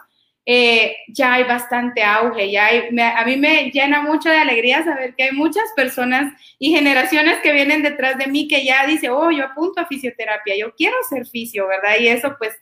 eh, 0.46 0.98
ya 1.08 1.34
hay 1.34 1.44
bastante 1.44 2.03
auge, 2.03 2.51
ya 2.51 2.65
hay, 2.65 2.89
a 3.00 3.24
mí 3.25 3.38
me 3.38 3.70
llena 3.72 4.01
mucho 4.01 4.30
de 4.30 4.38
alegría 4.38 4.84
saber 4.84 5.15
que 5.15 5.24
hay 5.24 5.32
muchas 5.32 5.63
personas 5.75 6.34
y 6.60 6.72
generaciones 6.72 7.38
que 7.42 7.53
vienen 7.53 7.82
detrás 7.82 8.18
de 8.18 8.27
mí 8.27 8.48
que 8.48 8.65
ya 8.65 8.86
dice, 8.86 9.10
oh, 9.10 9.32
yo 9.32 9.46
apunto 9.46 9.80
a 9.80 9.86
fisioterapia, 9.86 10.58
yo 10.58 10.74
quiero 10.75 10.98
ser 11.08 11.25
fisio, 11.27 11.68
¿verdad? 11.68 11.98
Y 12.00 12.08
eso 12.08 12.36
pues 12.38 12.53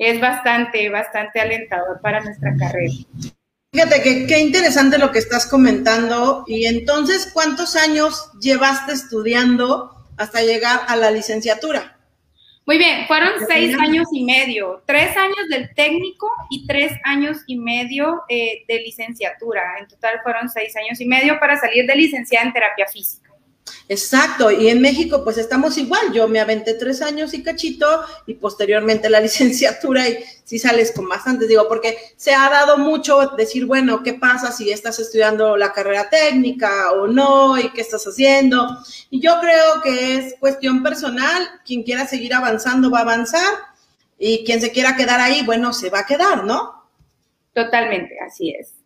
es 0.00 0.18
bastante, 0.18 0.88
bastante 0.88 1.40
alentador 1.40 2.00
para 2.00 2.20
nuestra 2.20 2.56
carrera. 2.56 2.94
Fíjate 3.72 4.02
que 4.02 4.26
qué 4.26 4.40
interesante 4.40 4.98
lo 4.98 5.12
que 5.12 5.18
estás 5.18 5.46
comentando. 5.46 6.44
Y 6.48 6.64
entonces, 6.66 7.30
¿cuántos 7.32 7.76
años 7.76 8.30
llevaste 8.40 8.92
estudiando 8.92 9.94
hasta 10.16 10.40
llegar 10.40 10.80
a 10.88 10.96
la 10.96 11.10
licenciatura? 11.10 11.98
Muy 12.66 12.78
bien, 12.78 13.06
fueron 13.06 13.32
seis 13.46 13.76
años 13.78 14.06
y 14.12 14.24
medio, 14.24 14.82
tres 14.86 15.16
años 15.16 15.48
del 15.50 15.74
técnico 15.74 16.30
y 16.50 16.66
tres 16.66 16.92
años 17.04 17.38
y 17.46 17.58
medio 17.58 18.22
eh, 18.28 18.64
de 18.66 18.80
licenciatura. 18.80 19.78
En 19.80 19.86
total 19.86 20.20
fueron 20.22 20.48
seis 20.48 20.74
años 20.76 21.00
y 21.00 21.04
medio 21.04 21.38
para 21.38 21.58
salir 21.58 21.86
de 21.86 21.94
licenciada 21.94 22.46
en 22.46 22.52
terapia 22.52 22.86
física. 22.86 23.29
Exacto, 23.88 24.50
y 24.50 24.68
en 24.68 24.80
México 24.80 25.22
pues 25.24 25.38
estamos 25.38 25.76
igual, 25.78 26.12
yo 26.12 26.28
me 26.28 26.40
aventé 26.40 26.74
tres 26.74 27.02
años 27.02 27.34
y 27.34 27.42
cachito 27.42 27.86
y 28.26 28.34
posteriormente 28.34 29.10
la 29.10 29.20
licenciatura 29.20 30.08
y 30.08 30.24
si 30.44 30.58
sales 30.58 30.92
con 30.92 31.08
bastantes, 31.08 31.48
digo, 31.48 31.68
porque 31.68 31.96
se 32.16 32.34
ha 32.34 32.48
dado 32.50 32.76
mucho 32.76 33.32
decir, 33.36 33.66
bueno, 33.66 34.02
¿qué 34.02 34.14
pasa 34.14 34.50
si 34.50 34.70
estás 34.70 34.98
estudiando 34.98 35.56
la 35.56 35.72
carrera 35.72 36.10
técnica 36.10 36.92
o 36.92 37.06
no? 37.06 37.58
¿Y 37.58 37.70
qué 37.70 37.80
estás 37.80 38.04
haciendo? 38.04 38.78
Y 39.10 39.20
yo 39.20 39.38
creo 39.40 39.80
que 39.82 40.16
es 40.16 40.34
cuestión 40.40 40.82
personal, 40.82 41.48
quien 41.64 41.84
quiera 41.84 42.06
seguir 42.06 42.34
avanzando 42.34 42.90
va 42.90 42.98
a 42.98 43.02
avanzar 43.02 43.54
y 44.18 44.44
quien 44.44 44.60
se 44.60 44.72
quiera 44.72 44.96
quedar 44.96 45.20
ahí, 45.20 45.42
bueno, 45.44 45.72
se 45.72 45.88
va 45.88 46.00
a 46.00 46.06
quedar, 46.06 46.44
¿no? 46.44 46.84
Totalmente, 47.54 48.16
así 48.20 48.50
es. 48.50 48.79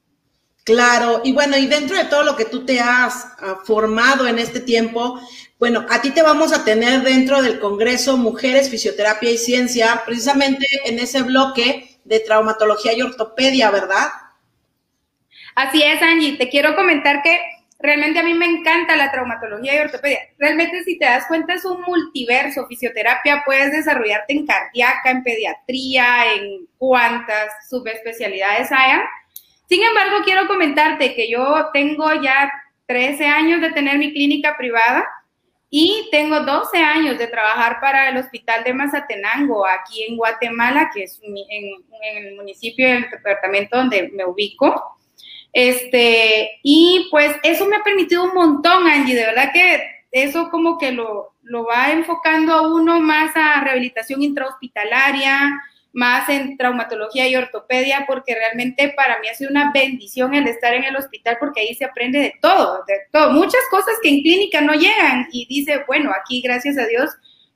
Claro, 0.64 1.20
y 1.24 1.32
bueno, 1.32 1.58
y 1.58 1.66
dentro 1.66 1.94
de 1.94 2.06
todo 2.06 2.22
lo 2.22 2.36
que 2.36 2.46
tú 2.46 2.64
te 2.64 2.80
has 2.80 3.26
ah, 3.38 3.60
formado 3.66 4.26
en 4.26 4.38
este 4.38 4.60
tiempo, 4.60 5.20
bueno, 5.58 5.84
a 5.90 6.00
ti 6.00 6.10
te 6.10 6.22
vamos 6.22 6.54
a 6.54 6.64
tener 6.64 7.02
dentro 7.02 7.42
del 7.42 7.60
Congreso 7.60 8.16
Mujeres, 8.16 8.70
Fisioterapia 8.70 9.30
y 9.30 9.36
Ciencia, 9.36 10.02
precisamente 10.06 10.66
en 10.86 10.98
ese 10.98 11.22
bloque 11.22 11.98
de 12.04 12.20
traumatología 12.20 12.94
y 12.94 13.02
ortopedia, 13.02 13.70
¿verdad? 13.70 14.08
Así 15.54 15.82
es, 15.82 16.00
Angie. 16.00 16.38
Te 16.38 16.48
quiero 16.48 16.74
comentar 16.74 17.22
que 17.22 17.38
realmente 17.78 18.20
a 18.20 18.24
mí 18.24 18.32
me 18.32 18.46
encanta 18.46 18.96
la 18.96 19.12
traumatología 19.12 19.76
y 19.76 19.78
ortopedia. 19.80 20.20
Realmente, 20.38 20.82
si 20.84 20.98
te 20.98 21.04
das 21.04 21.26
cuenta, 21.28 21.52
es 21.52 21.66
un 21.66 21.82
multiverso. 21.82 22.66
Fisioterapia 22.66 23.42
puedes 23.44 23.70
desarrollarte 23.70 24.32
en 24.32 24.46
cardíaca, 24.46 25.10
en 25.10 25.22
pediatría, 25.22 26.32
en 26.36 26.66
cuantas 26.78 27.52
subespecialidades 27.68 28.72
hayan 28.72 29.02
sin 29.68 29.82
embargo, 29.82 30.18
quiero 30.24 30.46
comentarte 30.46 31.14
que 31.14 31.30
yo 31.30 31.68
tengo 31.72 32.12
ya 32.20 32.52
13 32.86 33.26
años 33.26 33.60
de 33.60 33.70
tener 33.70 33.98
mi 33.98 34.12
clínica 34.12 34.56
privada 34.56 35.06
y 35.70 36.08
tengo 36.12 36.38
12 36.40 36.78
años 36.78 37.18
de 37.18 37.26
trabajar 37.26 37.80
para 37.80 38.08
el 38.08 38.16
Hospital 38.16 38.62
de 38.62 38.74
Mazatenango 38.74 39.66
aquí 39.66 40.04
en 40.04 40.16
Guatemala, 40.16 40.90
que 40.94 41.02
es 41.02 41.20
en, 41.22 41.36
el 42.16 42.36
municipio 42.36 42.86
del 42.86 43.10
departamento 43.10 43.76
donde 43.76 44.10
me 44.14 44.24
ubico. 44.24 44.98
Este, 45.52 46.60
y 46.62 47.08
pues 47.10 47.34
eso 47.42 47.66
me 47.66 47.76
ha 47.76 47.82
permitido 47.82 48.24
un 48.24 48.34
montón, 48.34 48.86
Angie, 48.86 49.16
de 49.16 49.26
verdad 49.26 49.50
que 49.52 49.82
eso 50.12 50.48
como 50.50 50.78
que 50.78 50.92
lo, 50.92 51.34
lo 51.42 51.64
va 51.64 51.90
enfocando 51.90 52.52
a 52.52 52.72
uno 52.72 53.00
más 53.00 53.32
a 53.34 53.60
rehabilitación 53.62 54.22
intrahospitalaria, 54.22 55.60
más 55.94 56.28
en 56.28 56.56
traumatología 56.56 57.28
y 57.28 57.36
ortopedia, 57.36 58.04
porque 58.06 58.34
realmente 58.34 58.92
para 58.96 59.20
mí 59.20 59.28
ha 59.28 59.34
sido 59.34 59.50
una 59.50 59.70
bendición 59.72 60.34
el 60.34 60.48
estar 60.48 60.74
en 60.74 60.84
el 60.84 60.96
hospital, 60.96 61.36
porque 61.38 61.60
ahí 61.60 61.74
se 61.74 61.84
aprende 61.84 62.18
de 62.18 62.34
todo, 62.40 62.84
de 62.86 62.94
todo, 63.12 63.30
muchas 63.30 63.62
cosas 63.70 63.94
que 64.02 64.08
en 64.08 64.22
clínica 64.22 64.60
no 64.60 64.74
llegan. 64.74 65.28
Y 65.32 65.46
dice, 65.46 65.84
bueno, 65.86 66.10
aquí 66.10 66.42
gracias 66.42 66.76
a 66.78 66.86
Dios, 66.86 67.10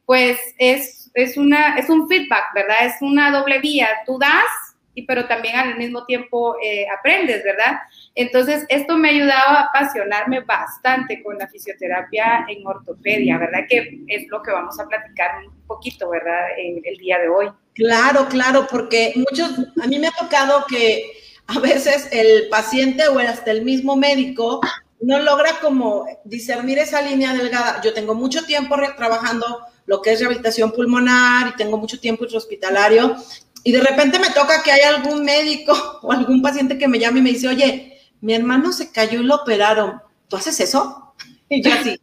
pues 0.07 0.39
es, 0.57 1.11
es, 1.15 1.37
una, 1.37 1.77
es 1.77 1.91
un 1.91 2.09
feedback, 2.09 2.45
¿verdad? 2.55 2.87
Es 2.87 2.95
una 3.01 3.33
doble 3.33 3.59
vía. 3.59 3.89
Tú 4.07 4.19
das, 4.19 4.77
y, 4.95 5.03
pero 5.03 5.27
también 5.27 5.57
al 5.57 5.77
mismo 5.77 6.07
tiempo 6.07 6.57
eh, 6.63 6.87
aprendes, 6.97 7.43
¿verdad? 7.43 7.81
Entonces, 8.15 8.65
esto 8.69 8.97
me 8.97 9.09
ha 9.09 9.13
ayudado 9.13 9.51
a 9.51 9.63
apasionarme 9.63 10.41
bastante 10.41 11.23
con 11.25 11.37
la 11.39 11.49
fisioterapia 11.49 12.47
en 12.49 12.65
ortopedia, 12.65 13.37
¿verdad? 13.37 13.65
Que 13.69 14.01
es 14.07 14.29
lo 14.29 14.43
que 14.43 14.53
vamos 14.53 14.79
a 14.79 14.87
platicar 14.87 15.45
un 15.45 15.58
poquito, 15.69 16.11
¿verdad? 16.11 16.59
En 16.59 16.83
el 16.85 16.97
día 16.97 17.19
de 17.19 17.29
hoy. 17.29 17.49
Claro, 17.75 18.27
claro, 18.29 18.67
porque 18.69 19.13
muchos, 19.15 19.53
a 19.81 19.87
mí 19.87 20.01
me 20.01 20.09
ha 20.09 20.13
tocado 20.13 20.65
que 20.69 21.13
a 21.47 21.61
veces 21.61 22.09
el 22.11 22.49
paciente 22.49 23.07
o 23.07 23.21
hasta 23.21 23.53
el 23.53 23.63
mismo 23.63 23.95
médico 23.95 24.61
no 25.01 25.21
logra 25.21 25.61
como 25.61 26.07
discernir 26.25 26.79
esa 26.79 27.01
línea 27.03 27.33
delgada. 27.33 27.81
Yo 27.83 27.95
tengo 27.95 28.15
mucho 28.15 28.45
tiempo 28.45 28.75
trabajando 28.97 29.61
lo 29.87 30.03
que 30.03 30.13
es 30.13 30.19
rehabilitación 30.19 30.73
pulmonar 30.73 31.49
y 31.49 31.57
tengo 31.57 31.79
mucho 31.79 32.01
tiempo 32.01 32.25
hospitalario 32.25 33.17
y 33.65 33.73
de 33.73 33.81
repente 33.81 34.19
me 34.19 34.31
toca 34.31 34.63
que 34.63 34.73
hay 34.73 34.81
algún 34.81 35.25
médico 35.25 35.73
o 36.03 36.13
algún 36.13 36.43
paciente 36.43 36.79
que 36.79 36.89
me 36.89 36.99
llame 36.99 37.21
y 37.21 37.23
me 37.23 37.31
dice, 37.31 37.49
oye, 37.49 38.01
mi 38.21 38.35
hermano 38.35 38.73
se 38.73 38.91
cayó 38.91 39.21
y 39.21 39.25
lo 39.25 39.37
operaron. 39.37 40.01
¿Tú 40.29 40.37
haces 40.37 40.59
eso? 40.61 41.15
Y 41.49 41.63
yo 41.63 41.73
así, 41.73 41.99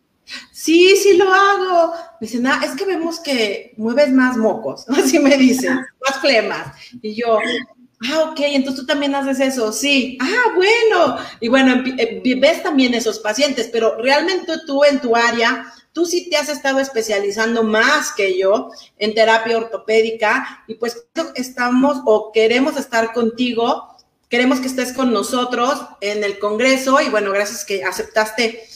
Sí, 0.51 0.95
sí 0.95 1.17
lo 1.17 1.31
hago. 1.31 1.93
Me 2.19 2.27
dicen, 2.27 2.47
ah, 2.47 2.61
es 2.63 2.71
que 2.75 2.85
vemos 2.85 3.19
que 3.19 3.73
mueves 3.77 4.11
más 4.11 4.37
mocos, 4.37 4.85
así 4.89 5.19
me 5.19 5.37
dicen, 5.37 5.75
más 5.75 6.19
flemas. 6.19 6.75
Y 7.01 7.15
yo, 7.15 7.39
ah, 7.39 8.29
ok, 8.31 8.39
entonces 8.39 8.81
tú 8.81 8.85
también 8.85 9.15
haces 9.15 9.39
eso, 9.39 9.71
sí, 9.71 10.17
ah, 10.21 10.53
bueno. 10.55 11.17
Y 11.39 11.47
bueno, 11.47 11.83
eh, 11.97 12.21
ves 12.39 12.63
también 12.63 12.93
esos 12.93 13.19
pacientes, 13.19 13.69
pero 13.71 13.97
realmente 14.01 14.53
tú 14.65 14.83
en 14.83 14.99
tu 14.99 15.15
área, 15.15 15.71
tú 15.93 16.05
sí 16.05 16.29
te 16.29 16.37
has 16.37 16.49
estado 16.49 16.79
especializando 16.79 17.63
más 17.63 18.11
que 18.11 18.37
yo 18.37 18.69
en 18.97 19.13
terapia 19.13 19.57
ortopédica 19.57 20.63
y 20.67 20.75
pues 20.75 21.07
estamos 21.35 22.01
o 22.05 22.31
queremos 22.33 22.75
estar 22.77 23.13
contigo, 23.13 23.95
queremos 24.27 24.59
que 24.59 24.67
estés 24.67 24.91
con 24.91 25.13
nosotros 25.13 25.79
en 26.01 26.23
el 26.23 26.39
Congreso 26.39 26.99
y 26.99 27.09
bueno, 27.09 27.31
gracias 27.31 27.63
que 27.63 27.83
aceptaste 27.83 28.67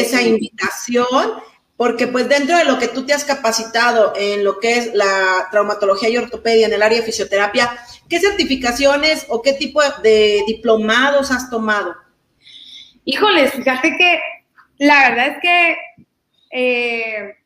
esa 0.00 0.22
invitación, 0.22 1.32
porque 1.76 2.06
pues 2.06 2.28
dentro 2.28 2.56
de 2.56 2.64
lo 2.64 2.78
que 2.78 2.88
tú 2.88 3.04
te 3.04 3.12
has 3.12 3.24
capacitado 3.24 4.14
en 4.16 4.44
lo 4.44 4.58
que 4.58 4.78
es 4.78 4.94
la 4.94 5.48
traumatología 5.50 6.08
y 6.08 6.16
ortopedia 6.16 6.66
en 6.66 6.72
el 6.72 6.82
área 6.82 7.00
de 7.00 7.04
fisioterapia, 7.04 7.70
¿qué 8.08 8.18
certificaciones 8.20 9.26
o 9.28 9.42
qué 9.42 9.52
tipo 9.52 9.80
de 10.02 10.42
diplomados 10.46 11.30
has 11.30 11.50
tomado? 11.50 11.94
Híjoles, 13.04 13.52
fíjate 13.52 13.96
que 13.96 14.20
la 14.78 15.08
verdad 15.08 15.26
es 15.28 15.38
que 15.40 15.76
eh, 16.50 17.36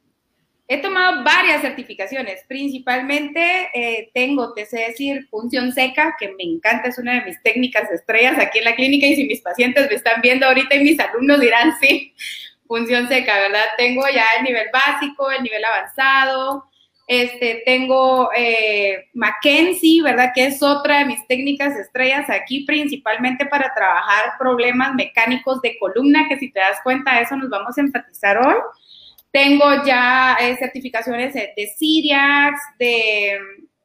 he 0.73 0.79
tomado 0.79 1.25
varias 1.25 1.63
certificaciones, 1.63 2.45
principalmente 2.47 3.71
eh, 3.75 4.09
tengo, 4.15 4.55
te 4.55 4.67
sé 4.67 4.79
decir, 4.87 5.27
función 5.29 5.73
seca, 5.73 6.15
que 6.17 6.29
me 6.29 6.45
encanta, 6.45 6.89
es 6.89 6.97
una 6.97 7.15
de 7.15 7.27
mis 7.27 7.43
técnicas 7.43 7.91
estrellas 7.91 8.39
aquí 8.39 8.61
en 8.61 8.67
la 8.67 8.77
clínica 8.77 9.05
y 9.05 9.17
si 9.17 9.25
mis 9.25 9.41
pacientes 9.41 9.89
me 9.91 9.97
están 9.97 10.23
viendo 10.23 10.47
ahorita 10.47 10.77
y 10.77 10.85
mis 10.85 11.01
alumnos 11.01 11.41
dirán, 11.41 11.73
sí, 11.81 12.15
función 12.69 13.09
seca, 13.09 13.37
¿verdad? 13.41 13.65
Tengo 13.77 14.03
ya 14.15 14.25
el 14.39 14.45
nivel 14.45 14.69
básico, 14.73 15.29
el 15.33 15.43
nivel 15.43 15.65
avanzado, 15.65 16.65
este, 17.09 17.65
tengo 17.67 18.31
eh, 18.37 19.09
Mackenzie, 19.15 20.03
¿verdad? 20.03 20.31
Que 20.33 20.47
es 20.47 20.63
otra 20.63 21.01
de 21.01 21.07
mis 21.07 21.27
técnicas 21.27 21.75
estrellas 21.75 22.31
aquí, 22.31 22.65
principalmente 22.65 23.45
para 23.45 23.75
trabajar 23.75 24.35
problemas 24.39 24.95
mecánicos 24.95 25.61
de 25.63 25.77
columna, 25.81 26.29
que 26.29 26.39
si 26.39 26.53
te 26.53 26.61
das 26.61 26.79
cuenta, 26.85 27.21
eso 27.21 27.35
nos 27.35 27.51
vamos 27.51 27.77
a 27.77 27.81
enfatizar 27.81 28.39
hoy. 28.39 28.55
Tengo 29.33 29.85
ya 29.85 30.37
eh, 30.41 30.57
certificaciones 30.57 31.35
de, 31.35 31.53
de 31.57 31.73
de, 32.79 33.39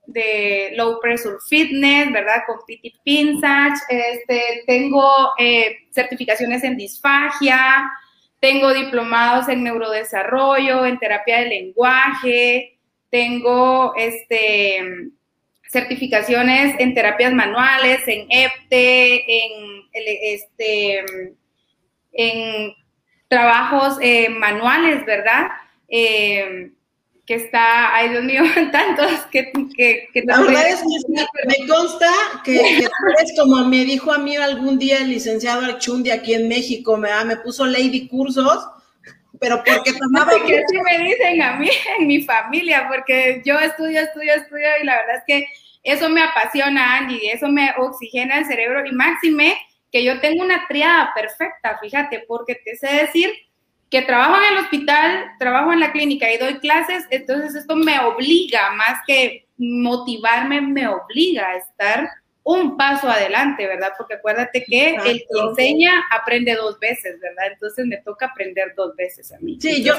de, 0.08 0.72
Low 0.76 1.00
Pressure 1.00 1.38
Fitness, 1.48 2.12
¿verdad? 2.12 2.44
Con 2.48 2.58
Pity 2.66 2.94
Pinsach. 3.04 3.78
Este, 3.90 4.64
tengo 4.66 5.32
eh, 5.38 5.78
certificaciones 5.92 6.64
en 6.64 6.78
disfagia. 6.78 7.92
Tengo 8.40 8.74
diplomados 8.74 9.48
en 9.48 9.64
neurodesarrollo, 9.64 10.86
en 10.86 10.98
terapia 11.00 11.40
del 11.40 11.50
lenguaje. 11.50 12.80
Tengo 13.12 13.94
este, 13.96 15.12
certificaciones 15.70 16.76
en 16.80 16.94
terapias 16.94 17.34
manuales, 17.34 18.02
en 18.08 18.28
EPTE, 18.30 19.46
en, 19.46 19.84
este, 19.94 21.06
en 22.14 22.74
trabajos 23.28 23.98
eh, 24.02 24.30
manuales, 24.30 25.06
¿verdad? 25.06 25.48
Eh, 25.88 26.72
que 27.26 27.36
está, 27.36 27.96
ay 27.96 28.10
Dios 28.10 28.24
mío, 28.24 28.44
tantos 28.72 29.12
que... 29.32 29.52
que, 29.76 30.10
que 30.14 30.22
la 30.26 30.42
verdad 30.42 30.68
es 30.70 30.82
que 30.82 31.48
me 31.48 31.68
consta 31.68 32.10
que, 32.44 32.54
que 32.54 32.88
como 33.40 33.66
me 33.66 33.84
dijo 33.84 34.14
a 34.14 34.20
mí 34.20 34.36
algún 34.36 34.78
día 34.78 35.00
el 35.00 35.10
licenciado 35.10 35.66
Archundi 35.66 36.12
aquí 36.12 36.34
en 36.34 36.48
México, 36.48 36.98
me, 36.98 37.10
me 37.26 37.38
puso 37.38 37.66
Lady 37.66 38.08
Cursos, 38.08 38.68
pero 39.40 39.64
porque 39.64 39.94
tomaba... 40.00 40.32
que 40.46 40.64
sí 40.68 40.78
me 40.82 41.04
dicen 41.04 41.42
a 41.42 41.56
mí, 41.58 41.70
en 42.00 42.08
mi 42.08 42.22
familia, 42.22 42.88
porque 42.88 43.42
yo 43.44 43.60
estudio, 43.60 44.02
estudio, 44.02 44.34
estudio 44.36 44.68
y 44.82 44.86
la 44.86 44.98
verdad 44.98 45.16
es 45.18 45.24
que 45.26 45.48
eso 45.84 46.10
me 46.10 46.22
apasiona, 46.22 46.98
Angie, 46.98 47.32
eso 47.32 47.48
me 47.48 47.72
oxigena 47.78 48.40
el 48.40 48.46
cerebro 48.46 48.86
y 48.86 48.92
máxime 48.92 49.56
que 49.96 50.04
yo 50.04 50.20
tengo 50.20 50.44
una 50.44 50.68
triada 50.68 51.14
perfecta, 51.16 51.78
fíjate, 51.80 52.26
porque 52.28 52.56
te 52.56 52.76
sé 52.76 52.94
decir 52.94 53.32
que 53.90 54.02
trabajo 54.02 54.36
en 54.44 54.52
el 54.52 54.64
hospital, 54.66 55.32
trabajo 55.40 55.72
en 55.72 55.80
la 55.80 55.94
clínica 55.94 56.30
y 56.30 56.38
doy 56.38 56.60
clases, 56.60 57.06
entonces 57.12 57.56
esto 57.56 57.78
me 57.78 57.98
obliga, 58.00 58.72
más 58.72 59.00
que 59.08 59.48
motivarme, 59.58 60.60
me 60.60 60.86
obliga 60.90 61.48
a 61.48 61.56
estar 61.56 62.10
un 62.44 62.76
paso 62.76 63.08
adelante, 63.08 63.66
¿verdad? 63.68 63.94
Porque 63.98 64.16
acuérdate 64.16 64.66
que 64.66 64.96
el 64.96 65.20
que 65.20 65.40
enseña 65.42 66.04
aprende 66.12 66.56
dos 66.56 66.78
veces, 66.78 67.18
¿verdad? 67.22 67.54
Entonces 67.54 67.86
me 67.86 67.96
toca 68.02 68.26
aprender 68.26 68.74
dos 68.76 68.98
veces 68.98 69.32
a 69.32 69.40
mí. 69.40 69.58
Sí, 69.62 69.82
yo 69.82 69.94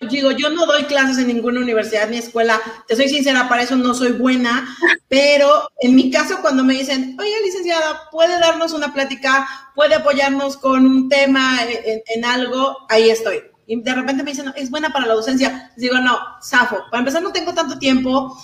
digo, 0.00 0.30
yo 0.32 0.50
no 0.50 0.66
doy 0.66 0.84
clases 0.84 1.18
en 1.18 1.28
ninguna 1.28 1.60
universidad 1.60 2.08
ni 2.08 2.18
escuela, 2.18 2.60
te 2.86 2.96
soy 2.96 3.08
sincera, 3.08 3.48
para 3.48 3.62
eso 3.62 3.76
no 3.76 3.94
soy 3.94 4.12
buena, 4.12 4.76
pero 5.08 5.70
en 5.80 5.94
mi 5.94 6.10
caso 6.10 6.38
cuando 6.42 6.64
me 6.64 6.74
dicen, 6.74 7.16
oye, 7.18 7.32
licenciada, 7.44 8.08
¿puede 8.10 8.38
darnos 8.38 8.72
una 8.72 8.92
plática? 8.92 9.48
¿Puede 9.74 9.94
apoyarnos 9.94 10.56
con 10.56 10.86
un 10.86 11.08
tema 11.08 11.58
en, 11.62 12.24
algo? 12.24 12.76
Ahí 12.88 13.10
estoy. 13.10 13.42
Y 13.66 13.80
de 13.80 13.94
repente 13.94 14.22
me 14.22 14.30
dicen, 14.30 14.52
es 14.56 14.70
buena 14.70 14.90
para 14.90 15.06
la 15.06 15.14
docencia. 15.14 15.72
digo, 15.76 15.98
no, 15.98 16.18
Safo, 16.40 16.84
para 16.90 17.00
empezar 17.00 17.22
no 17.22 17.32
tengo 17.32 17.52
tanto 17.52 17.78
tiempo. 17.78 18.36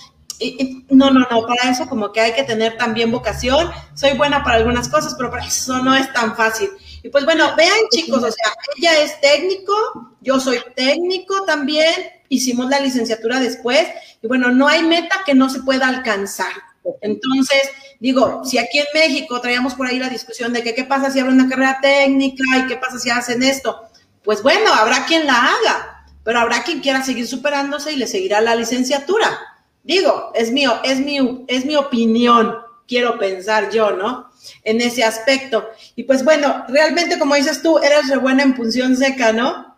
no, 0.90 1.10
no, 1.10 1.20
no, 1.30 1.46
para 1.46 1.70
eso 1.70 1.88
como 1.88 2.12
que 2.12 2.20
hay 2.20 2.32
que 2.32 2.42
tener 2.42 2.76
también 2.76 3.12
vocación. 3.12 3.70
Soy 3.94 4.16
buena 4.16 4.42
para 4.42 4.56
algunas 4.56 4.88
cosas, 4.88 5.14
pero 5.16 5.30
para 5.30 5.46
eso 5.46 5.78
no 5.78 5.94
es 5.94 6.12
tan 6.12 6.36
fácil. 6.36 6.70
Y 7.02 7.08
pues 7.08 7.24
bueno, 7.24 7.54
vean 7.56 7.78
chicos, 7.90 8.22
o 8.22 8.30
sea, 8.30 8.54
ella 8.76 9.00
es 9.00 9.20
técnico, 9.20 9.74
yo 10.20 10.38
soy 10.38 10.60
técnico 10.76 11.44
también, 11.44 11.92
hicimos 12.28 12.70
la 12.70 12.80
licenciatura 12.80 13.40
después, 13.40 13.86
y 14.22 14.26
bueno, 14.28 14.50
no 14.52 14.68
hay 14.68 14.82
meta 14.84 15.22
que 15.26 15.34
no 15.34 15.48
se 15.48 15.62
pueda 15.62 15.88
alcanzar. 15.88 16.52
Entonces, 17.00 17.62
digo, 18.00 18.42
si 18.44 18.58
aquí 18.58 18.78
en 18.78 18.86
México 18.94 19.40
traíamos 19.40 19.74
por 19.74 19.86
ahí 19.86 19.98
la 19.98 20.08
discusión 20.08 20.52
de 20.52 20.62
que 20.62 20.74
qué 20.74 20.84
pasa 20.84 21.10
si 21.10 21.18
abren 21.20 21.40
una 21.40 21.48
carrera 21.48 21.78
técnica 21.80 22.42
y 22.58 22.66
qué 22.66 22.76
pasa 22.76 22.98
si 22.98 23.10
hacen 23.10 23.42
esto, 23.42 23.82
pues 24.22 24.42
bueno, 24.42 24.72
habrá 24.72 25.04
quien 25.06 25.26
la 25.26 25.36
haga, 25.36 26.06
pero 26.24 26.38
habrá 26.40 26.62
quien 26.62 26.80
quiera 26.80 27.04
seguir 27.04 27.26
superándose 27.26 27.92
y 27.92 27.96
le 27.96 28.06
seguirá 28.06 28.40
la 28.40 28.54
licenciatura. 28.54 29.38
Digo, 29.84 30.30
es 30.34 30.52
mío, 30.52 30.80
es 30.84 31.00
mi, 31.00 31.44
es 31.48 31.64
mi 31.64 31.74
opinión, 31.74 32.56
quiero 32.86 33.18
pensar 33.18 33.70
yo, 33.70 33.92
¿no? 33.92 34.32
en 34.64 34.80
ese 34.80 35.04
aspecto. 35.04 35.70
Y 35.96 36.04
pues 36.04 36.24
bueno, 36.24 36.64
realmente 36.68 37.18
como 37.18 37.34
dices 37.34 37.62
tú, 37.62 37.78
eres 37.78 38.08
re 38.08 38.16
buena 38.16 38.42
en 38.42 38.54
punción 38.54 38.96
seca, 38.96 39.32
¿no? 39.32 39.72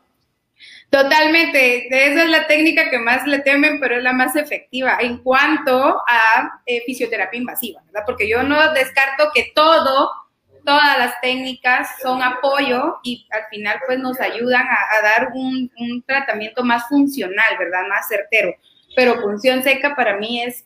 Totalmente, 0.90 1.88
esa 1.88 2.22
es 2.22 2.30
la 2.30 2.46
técnica 2.46 2.88
que 2.88 2.98
más 2.98 3.26
le 3.26 3.40
temen, 3.40 3.80
pero 3.80 3.96
es 3.96 4.02
la 4.02 4.12
más 4.12 4.36
efectiva 4.36 4.96
en 5.00 5.18
cuanto 5.18 5.96
a 6.06 6.60
eh, 6.66 6.82
fisioterapia 6.86 7.38
invasiva, 7.38 7.82
¿verdad? 7.86 8.04
Porque 8.06 8.28
yo 8.28 8.44
no 8.44 8.72
descarto 8.72 9.30
que 9.34 9.50
todo, 9.56 10.10
todas 10.64 10.96
las 10.98 11.20
técnicas 11.20 11.88
son 12.00 12.22
apoyo 12.22 12.98
y 13.02 13.26
al 13.32 13.42
final 13.50 13.80
pues 13.86 13.98
nos 13.98 14.20
ayudan 14.20 14.62
a, 14.62 15.02
dar 15.02 15.32
un, 15.34 15.68
un, 15.76 16.02
tratamiento 16.02 16.62
más 16.62 16.86
funcional, 16.88 17.58
¿verdad? 17.58 17.88
Más 17.88 18.06
certero. 18.06 18.54
Pero 18.94 19.20
punción 19.20 19.64
seca 19.64 19.96
para 19.96 20.16
mí 20.16 20.44
es 20.44 20.64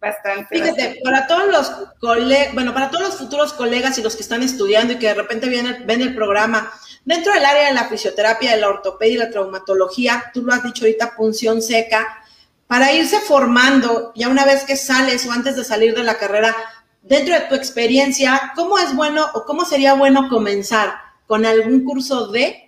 Bastante. 0.00 0.46
Fíjate, 0.48 1.00
para 1.02 1.26
todos 1.26 1.48
los 1.48 1.70
colegas, 1.98 2.54
bueno, 2.54 2.72
para 2.72 2.90
todos 2.90 3.04
los 3.04 3.16
futuros 3.16 3.52
colegas 3.52 3.98
y 3.98 4.02
los 4.02 4.14
que 4.14 4.22
están 4.22 4.42
estudiando 4.42 4.92
y 4.92 4.98
que 4.98 5.08
de 5.08 5.14
repente 5.14 5.48
vienen, 5.48 5.86
ven 5.86 6.02
el 6.02 6.14
programa, 6.14 6.70
dentro 7.04 7.32
del 7.32 7.44
área 7.44 7.68
de 7.68 7.74
la 7.74 7.88
fisioterapia, 7.88 8.52
de 8.52 8.60
la 8.60 8.68
ortopedia 8.68 9.14
y 9.14 9.18
la 9.18 9.30
traumatología, 9.30 10.30
tú 10.32 10.42
lo 10.42 10.52
has 10.52 10.62
dicho 10.62 10.84
ahorita, 10.84 11.16
punción 11.16 11.60
seca, 11.62 12.22
para 12.68 12.92
irse 12.92 13.18
formando, 13.20 14.12
ya 14.14 14.28
una 14.28 14.44
vez 14.44 14.64
que 14.64 14.76
sales 14.76 15.26
o 15.26 15.32
antes 15.32 15.56
de 15.56 15.64
salir 15.64 15.94
de 15.94 16.04
la 16.04 16.18
carrera, 16.18 16.54
dentro 17.02 17.34
de 17.34 17.40
tu 17.40 17.54
experiencia, 17.54 18.52
¿cómo 18.54 18.78
es 18.78 18.94
bueno 18.94 19.26
o 19.34 19.44
cómo 19.44 19.64
sería 19.64 19.94
bueno 19.94 20.28
comenzar? 20.28 20.94
¿Con 21.26 21.44
algún 21.44 21.84
curso 21.84 22.28
de 22.28 22.67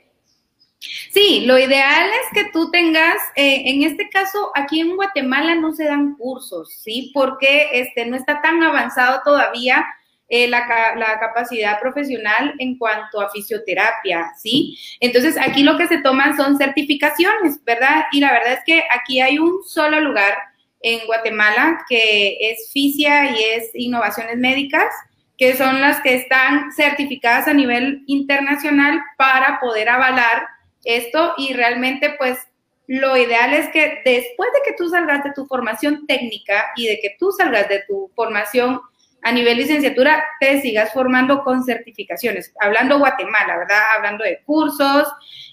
Sí, 0.80 1.44
lo 1.44 1.58
ideal 1.58 2.08
es 2.08 2.32
que 2.32 2.50
tú 2.50 2.70
tengas, 2.70 3.16
eh, 3.36 3.62
en 3.66 3.82
este 3.82 4.08
caso, 4.08 4.50
aquí 4.54 4.80
en 4.80 4.96
Guatemala 4.96 5.54
no 5.54 5.72
se 5.72 5.84
dan 5.84 6.14
cursos, 6.16 6.72
¿sí? 6.82 7.10
Porque 7.12 7.68
este, 7.72 8.06
no 8.06 8.16
está 8.16 8.40
tan 8.40 8.62
avanzado 8.62 9.20
todavía 9.22 9.84
eh, 10.28 10.48
la, 10.48 10.66
la, 10.96 11.18
capacidad 11.18 11.78
profesional 11.80 12.54
en 12.58 12.78
cuanto 12.78 13.20
a 13.20 13.28
fisioterapia, 13.30 14.32
¿sí? 14.38 14.78
Entonces, 15.00 15.36
aquí 15.36 15.62
lo 15.64 15.76
que 15.76 15.86
se 15.88 15.98
toman 15.98 16.36
son 16.36 16.56
certificaciones, 16.56 17.62
¿verdad? 17.64 18.04
Y 18.12 18.20
la 18.20 18.32
verdad 18.32 18.54
es 18.54 18.60
que 18.64 18.84
aquí 18.90 19.20
hay 19.20 19.38
un 19.38 19.62
solo 19.64 20.00
lugar 20.00 20.38
en 20.82 21.04
Guatemala 21.06 21.84
que 21.88 22.38
es 22.40 22.70
FISIA 22.72 23.32
y 23.32 23.42
es 23.42 23.70
Innovaciones 23.74 24.38
Médicas, 24.38 24.88
que 25.36 25.56
son 25.56 25.80
las 25.80 26.00
que 26.00 26.14
están 26.14 26.72
certificadas 26.72 27.48
a 27.48 27.54
nivel 27.54 28.02
internacional 28.06 29.02
para 29.18 29.58
poder 29.60 29.88
avalar 29.88 30.46
esto 30.84 31.34
y 31.36 31.52
realmente 31.52 32.14
pues 32.18 32.38
lo 32.86 33.16
ideal 33.16 33.54
es 33.54 33.68
que 33.68 34.00
después 34.04 34.48
de 34.52 34.60
que 34.64 34.76
tú 34.76 34.88
salgas 34.88 35.22
de 35.22 35.32
tu 35.32 35.46
formación 35.46 36.06
técnica 36.06 36.72
y 36.74 36.88
de 36.88 36.98
que 37.00 37.14
tú 37.18 37.30
salgas 37.30 37.68
de 37.68 37.84
tu 37.86 38.10
formación 38.16 38.80
a 39.22 39.32
nivel 39.32 39.58
licenciatura, 39.58 40.24
te 40.40 40.60
sigas 40.60 40.92
formando 40.92 41.44
con 41.44 41.62
certificaciones, 41.62 42.52
hablando 42.58 42.98
Guatemala, 42.98 43.58
¿verdad? 43.58 43.80
Hablando 43.96 44.24
de 44.24 44.40
cursos 44.44 45.06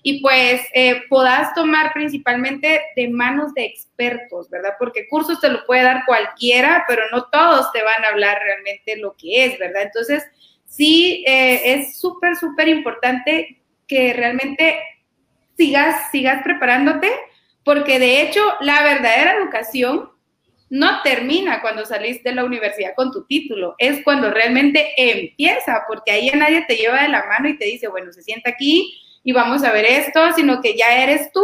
y 0.03 0.21
pues 0.21 0.61
eh, 0.73 1.01
tomar 1.53 1.91
principalmente 1.93 2.81
de 2.95 3.09
manos 3.09 3.53
de 3.53 3.65
expertos, 3.65 4.49
¿verdad? 4.49 4.73
Porque 4.79 5.07
cursos 5.09 5.41
te 5.41 5.49
lo 5.49 5.65
puede 5.65 5.83
dar 5.83 6.05
cualquiera, 6.05 6.85
pero 6.87 7.03
no 7.11 7.25
todos 7.25 7.71
te 7.73 7.83
van 7.83 8.05
a 8.05 8.09
hablar 8.09 8.39
realmente 8.41 8.97
lo 8.97 9.15
que 9.17 9.45
es, 9.45 9.59
¿verdad? 9.59 9.83
Entonces, 9.83 10.23
sí, 10.65 11.23
eh, 11.27 11.73
es 11.73 11.99
súper, 11.99 12.35
súper 12.35 12.67
importante 12.69 13.61
que 13.85 14.13
realmente 14.13 14.79
sigas, 15.57 16.11
sigas 16.11 16.43
preparándote, 16.43 17.11
porque 17.63 17.99
de 17.99 18.21
hecho 18.21 18.41
la 18.61 18.83
verdadera 18.83 19.35
educación 19.35 20.09
no 20.69 21.01
termina 21.01 21.61
cuando 21.61 21.85
salís 21.85 22.23
de 22.23 22.33
la 22.33 22.43
universidad 22.43 22.93
con 22.95 23.11
tu 23.11 23.25
título, 23.25 23.75
es 23.77 24.03
cuando 24.03 24.29
realmente 24.29 24.93
empieza, 24.97 25.83
porque 25.87 26.11
ahí 26.11 26.29
nadie 26.35 26.65
te 26.67 26.75
lleva 26.75 27.01
de 27.01 27.09
la 27.09 27.25
mano 27.25 27.49
y 27.49 27.57
te 27.57 27.65
dice, 27.65 27.87
bueno, 27.87 28.11
se 28.11 28.21
sienta 28.21 28.49
aquí 28.49 29.01
y 29.23 29.31
vamos 29.31 29.63
a 29.63 29.71
ver 29.71 29.85
esto, 29.85 30.33
sino 30.33 30.61
que 30.61 30.77
ya 30.77 31.03
eres 31.03 31.31
tú 31.31 31.43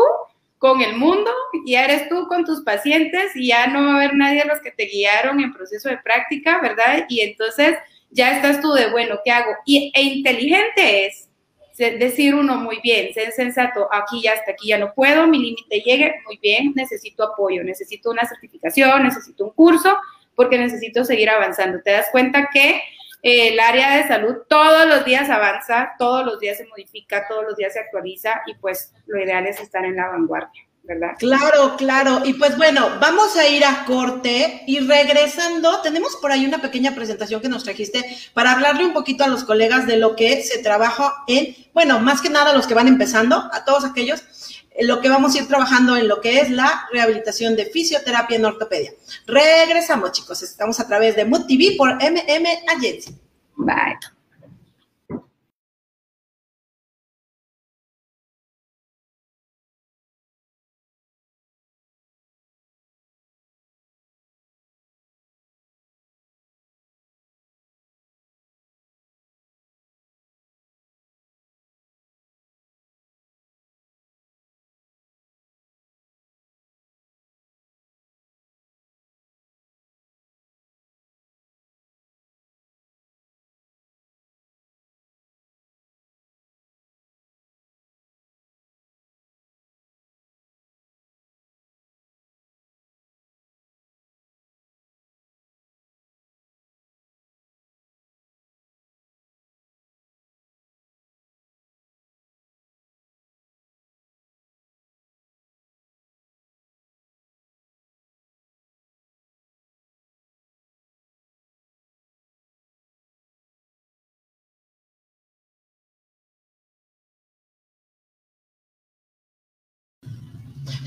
con 0.58 0.82
el 0.82 0.96
mundo, 0.96 1.30
ya 1.66 1.84
eres 1.84 2.08
tú 2.08 2.28
con 2.28 2.46
tus 2.46 2.62
pacientes 2.62 3.36
y 3.36 3.48
ya 3.48 3.68
no 3.68 3.84
va 3.84 3.92
a 3.92 3.96
haber 3.96 4.16
nadie 4.16 4.46
los 4.46 4.62
que 4.62 4.72
te 4.72 4.86
guiaron 4.86 5.42
en 5.42 5.54
proceso 5.54 5.90
de 5.90 5.98
práctica, 5.98 6.62
¿verdad? 6.62 7.06
Y 7.10 7.20
entonces 7.22 7.76
ya 8.12 8.36
estás 8.36 8.62
tú 8.62 8.72
de, 8.72 8.90
bueno, 8.90 9.20
¿qué 9.26 9.32
hago? 9.32 9.52
Y, 9.66 9.92
e 9.94 10.02
inteligente 10.02 11.08
es 11.08 11.30
decir 11.78 12.36
uno 12.36 12.58
muy 12.58 12.80
bien, 12.82 13.14
ser 13.14 13.32
sensato, 13.32 13.88
aquí 13.92 14.22
ya 14.22 14.34
hasta 14.34 14.52
aquí 14.52 14.70
ya 14.70 14.78
no 14.78 14.94
puedo, 14.94 15.28
mi 15.28 15.40
límite 15.40 15.82
llegue, 15.82 16.16
muy 16.26 16.38
bien, 16.38 16.74
necesito 16.76 17.24
apoyo, 17.24 17.64
necesito 17.64 18.12
una 18.12 18.26
certificación, 18.26 19.04
necesito 19.04 19.46
un 19.46 19.52
curso, 19.52 19.98
porque 20.36 20.58
necesito 20.58 21.04
seguir 21.04 21.30
avanzando. 21.30 21.82
Te 21.82 21.92
das 21.92 22.10
cuenta 22.12 22.50
que 22.52 22.82
eh, 23.24 23.50
el 23.50 23.60
área 23.60 23.98
de 23.98 24.08
salud 24.08 24.38
todos 24.48 24.88
los 24.88 25.06
días 25.06 25.30
avanza, 25.30 25.94
todos 25.98 26.26
los 26.26 26.40
días 26.40 26.58
se 26.58 26.68
modifica, 26.68 27.28
todos 27.28 27.44
los 27.44 27.56
días 27.56 27.74
se 27.74 27.80
actualiza 27.80 28.42
y 28.48 28.56
pues 28.56 28.94
lo 29.08 29.22
ideal 29.22 29.48
es 29.48 29.60
estar 29.60 29.86
en 29.86 29.96
la 29.96 30.10
vanguardia. 30.10 30.64
¿Verdad? 30.84 31.12
Claro, 31.18 31.76
claro. 31.78 32.22
Y 32.26 32.34
pues 32.34 32.58
bueno, 32.58 32.90
vamos 33.00 33.36
a 33.38 33.48
ir 33.48 33.64
a 33.64 33.86
corte 33.86 34.64
y 34.68 34.80
regresando, 34.80 35.82
tenemos 35.82 36.16
por 36.18 36.32
ahí 36.32 36.46
una 36.46 36.62
pequeña 36.62 36.94
presentación 36.94 37.42
que 37.42 37.50
nos 37.50 37.64
trajiste 37.64 38.04
para 38.34 38.52
hablarle 38.52 38.86
un 38.86 38.94
poquito 38.94 39.24
a 39.24 39.28
los 39.28 39.44
colegas 39.46 39.88
de 39.88 39.98
lo 39.98 40.16
que 40.16 40.44
se 40.44 40.62
trabaja 40.62 41.24
en, 41.28 41.56
bueno, 41.74 42.00
más 42.00 42.22
que 42.22 42.30
nada 42.30 42.52
a 42.52 42.54
los 42.54 42.68
que 42.68 42.74
van 42.74 42.88
empezando, 42.88 43.50
a 43.52 43.64
todos 43.64 43.86
aquellos, 43.86 44.24
lo 44.82 45.02
que 45.02 45.10
vamos 45.10 45.36
a 45.36 45.40
ir 45.40 45.48
trabajando 45.48 45.96
en 45.96 46.08
lo 46.08 46.20
que 46.20 46.42
es 46.42 46.50
la 46.50 46.88
rehabilitación 46.92 47.56
de 47.56 47.68
fisioterapia 47.68 48.38
en 48.38 48.46
ortopedia. 48.46 48.92
Regresamos, 49.26 50.12
chicos. 50.12 50.42
Estamos 50.44 50.80
a 50.80 50.88
través 50.88 51.16
de 51.16 51.26
Mood 51.26 51.46
TV 51.46 51.76
por 51.78 51.94
MM 51.96 52.48
Agency. 52.68 53.16
Bye. 53.56 54.00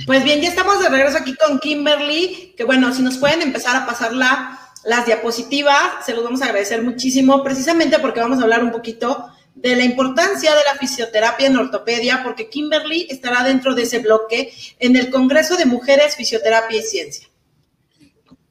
Pues 0.06 0.24
bien, 0.24 0.40
ya 0.40 0.48
estamos 0.48 0.80
de 0.80 0.88
regreso 0.88 1.18
aquí 1.18 1.34
con 1.34 1.58
Kimberly, 1.58 2.54
que 2.56 2.64
bueno, 2.64 2.94
si 2.94 3.02
nos 3.02 3.18
pueden 3.18 3.42
empezar 3.42 3.76
a 3.76 3.86
pasar 3.86 4.12
las 4.12 5.06
diapositivas, 5.06 6.04
se 6.04 6.14
los 6.14 6.24
vamos 6.24 6.42
a 6.42 6.46
agradecer 6.46 6.82
muchísimo, 6.82 7.42
precisamente 7.42 7.98
porque 7.98 8.20
vamos 8.20 8.38
a 8.38 8.42
hablar 8.42 8.62
un 8.62 8.70
poquito 8.70 9.26
de 9.54 9.74
la 9.74 9.84
importancia 9.84 10.54
de 10.54 10.64
la 10.64 10.74
fisioterapia 10.74 11.46
en 11.46 11.56
ortopedia, 11.56 12.22
porque 12.22 12.48
Kimberly 12.48 13.06
estará 13.10 13.42
dentro 13.42 13.74
de 13.74 13.82
ese 13.82 13.98
bloque 13.98 14.52
en 14.78 14.96
el 14.96 15.10
Congreso 15.10 15.56
de 15.56 15.66
Mujeres, 15.66 16.14
Fisioterapia 16.14 16.78
y 16.78 16.82
Ciencia. 16.82 17.28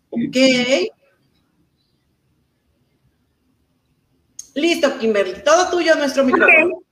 Ok. 0.09 0.37
Listo, 4.55 4.97
Kimberly. 4.97 5.43
Todo 5.43 5.69
tuyo, 5.69 5.95
nuestro 5.95 6.23
micrófono. 6.23 6.84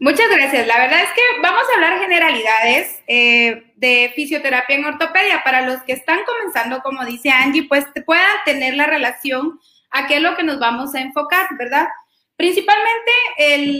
Muchas 0.00 0.30
gracias. 0.30 0.66
La 0.68 0.78
verdad 0.78 1.02
es 1.02 1.08
que 1.10 1.40
vamos 1.42 1.62
a 1.68 1.74
hablar 1.74 1.98
generalidades 1.98 3.02
eh, 3.08 3.72
de 3.76 4.12
fisioterapia 4.14 4.76
en 4.76 4.84
ortopedia. 4.84 5.42
Para 5.42 5.62
los 5.62 5.82
que 5.82 5.92
están 5.92 6.20
comenzando, 6.24 6.82
como 6.82 7.04
dice 7.04 7.30
Angie, 7.30 7.66
pues 7.68 7.84
puedan 8.06 8.36
tener 8.44 8.74
la 8.74 8.86
relación 8.86 9.58
a 9.90 10.06
qué 10.06 10.16
es 10.16 10.22
lo 10.22 10.36
que 10.36 10.44
nos 10.44 10.60
vamos 10.60 10.94
a 10.94 11.00
enfocar, 11.00 11.48
¿verdad? 11.58 11.88
Principalmente 12.36 13.10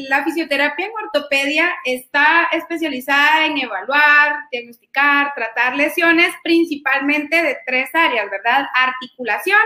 la 0.08 0.24
fisioterapia 0.24 0.86
en 0.86 0.92
ortopedia 1.04 1.72
está 1.84 2.48
especializada 2.50 3.46
en 3.46 3.58
evaluar, 3.58 4.34
diagnosticar, 4.50 5.32
tratar 5.36 5.76
lesiones 5.76 6.34
principalmente 6.42 7.40
de 7.40 7.56
tres 7.64 7.94
áreas, 7.94 8.28
¿verdad? 8.28 8.66
Articulaciones, 8.74 9.62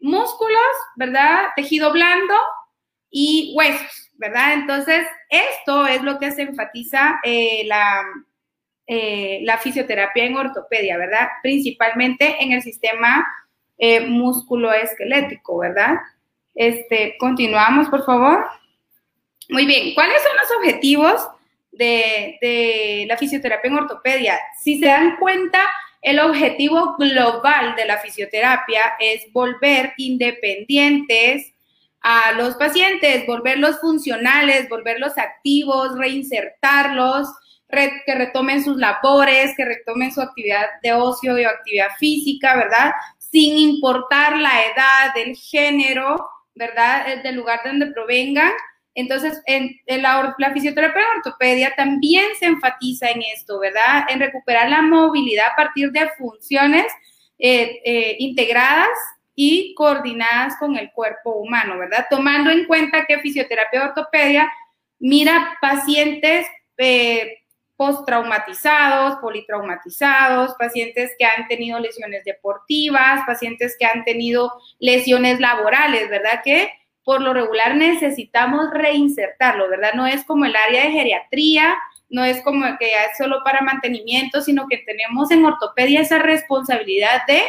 músculos, 0.00 0.58
¿verdad? 0.96 1.50
Tejido 1.54 1.92
blando 1.92 2.34
y 3.10 3.52
huesos, 3.56 4.09
¿verdad? 4.20 4.52
Entonces, 4.52 5.06
esto 5.30 5.86
es 5.86 6.02
lo 6.02 6.18
que 6.18 6.30
se 6.30 6.42
enfatiza 6.42 7.18
eh, 7.24 7.62
la, 7.64 8.02
eh, 8.86 9.40
la 9.42 9.56
fisioterapia 9.56 10.24
en 10.24 10.36
ortopedia, 10.36 10.98
¿verdad? 10.98 11.28
Principalmente 11.42 12.36
en 12.38 12.52
el 12.52 12.62
sistema 12.62 13.26
eh, 13.78 14.02
musculoesquelético, 14.02 15.58
¿verdad? 15.58 15.94
Este, 16.54 17.16
continuamos, 17.18 17.88
por 17.88 18.04
favor. 18.04 18.44
Muy 19.48 19.64
bien, 19.64 19.94
¿cuáles 19.94 20.22
son 20.22 20.36
los 20.36 20.58
objetivos 20.58 21.26
de, 21.72 23.06
la 23.08 23.16
fisioterapia 23.16 23.70
en 23.70 23.78
ortopedia? 23.78 24.38
Si 24.62 24.78
se 24.78 24.86
dan 24.86 25.16
cuenta, 25.16 25.62
el 26.02 26.20
objetivo 26.20 26.94
global 26.98 27.74
de 27.74 27.86
la 27.86 27.96
fisioterapia 27.98 28.82
es 29.00 29.32
volver 29.32 29.94
independientes 29.96 31.54
a 32.02 32.32
los 32.32 32.54
pacientes, 32.54 33.26
volverlos 33.26 33.80
funcionales, 33.80 34.68
volverlos 34.68 35.18
activos, 35.18 35.96
reinsertarlos, 35.98 37.28
que 37.70 38.14
retomen 38.14 38.64
sus 38.64 38.76
labores, 38.76 39.54
que 39.56 39.64
retomen 39.64 40.12
su 40.12 40.20
actividad 40.20 40.66
de 40.82 40.92
ocio 40.92 41.38
y 41.38 41.44
actividad 41.44 41.90
física, 41.98 42.56
¿verdad? 42.56 42.92
Sin 43.18 43.58
importar 43.58 44.36
la 44.38 44.64
edad, 44.64 45.16
el 45.16 45.36
género, 45.36 46.28
¿verdad? 46.54 47.22
Del 47.22 47.36
lugar 47.36 47.60
de 47.62 47.70
donde 47.70 47.86
provengan. 47.88 48.52
Entonces, 48.94 49.40
en, 49.46 49.76
la, 49.86 50.34
fisioterapia 50.52 51.00
en 51.00 51.18
ortopedia 51.18 51.72
también 51.76 52.26
se 52.38 52.46
enfatiza 52.46 53.08
en 53.10 53.22
esto, 53.22 53.60
¿verdad? 53.60 54.06
En 54.08 54.18
recuperar 54.18 54.68
la 54.68 54.82
movilidad 54.82 55.46
a 55.52 55.56
partir 55.56 55.92
de 55.92 56.08
funciones 56.18 56.86
eh, 57.38 57.80
eh, 57.84 58.16
integradas 58.18 58.88
y 59.34 59.74
coordinadas 59.74 60.56
con 60.58 60.76
el 60.76 60.90
cuerpo 60.92 61.32
humano, 61.36 61.78
¿verdad? 61.78 62.06
Tomando 62.10 62.50
en 62.50 62.66
cuenta 62.66 63.06
que 63.06 63.20
fisioterapia 63.20 63.84
ortopedia 63.84 64.50
mira 64.98 65.56
pacientes 65.60 66.46
eh, 66.76 67.38
postraumatizados, 67.76 69.16
politraumatizados, 69.20 70.54
pacientes 70.58 71.12
que 71.18 71.24
han 71.24 71.48
tenido 71.48 71.80
lesiones 71.80 72.24
deportivas, 72.24 73.22
pacientes 73.26 73.74
que 73.78 73.86
han 73.86 74.04
tenido 74.04 74.52
lesiones 74.78 75.40
laborales, 75.40 76.10
¿verdad? 76.10 76.42
Que 76.44 76.70
por 77.02 77.22
lo 77.22 77.32
regular 77.32 77.76
necesitamos 77.76 78.70
reinsertarlo, 78.72 79.68
¿verdad? 79.70 79.94
No 79.94 80.06
es 80.06 80.24
como 80.24 80.44
el 80.44 80.54
área 80.54 80.84
de 80.84 80.92
geriatría, 80.92 81.74
no 82.10 82.22
es 82.24 82.42
como 82.42 82.66
que 82.78 82.92
es 82.92 83.16
solo 83.16 83.42
para 83.44 83.62
mantenimiento, 83.62 84.42
sino 84.42 84.66
que 84.68 84.78
tenemos 84.78 85.30
en 85.30 85.44
ortopedia 85.44 86.02
esa 86.02 86.18
responsabilidad 86.18 87.24
de 87.26 87.42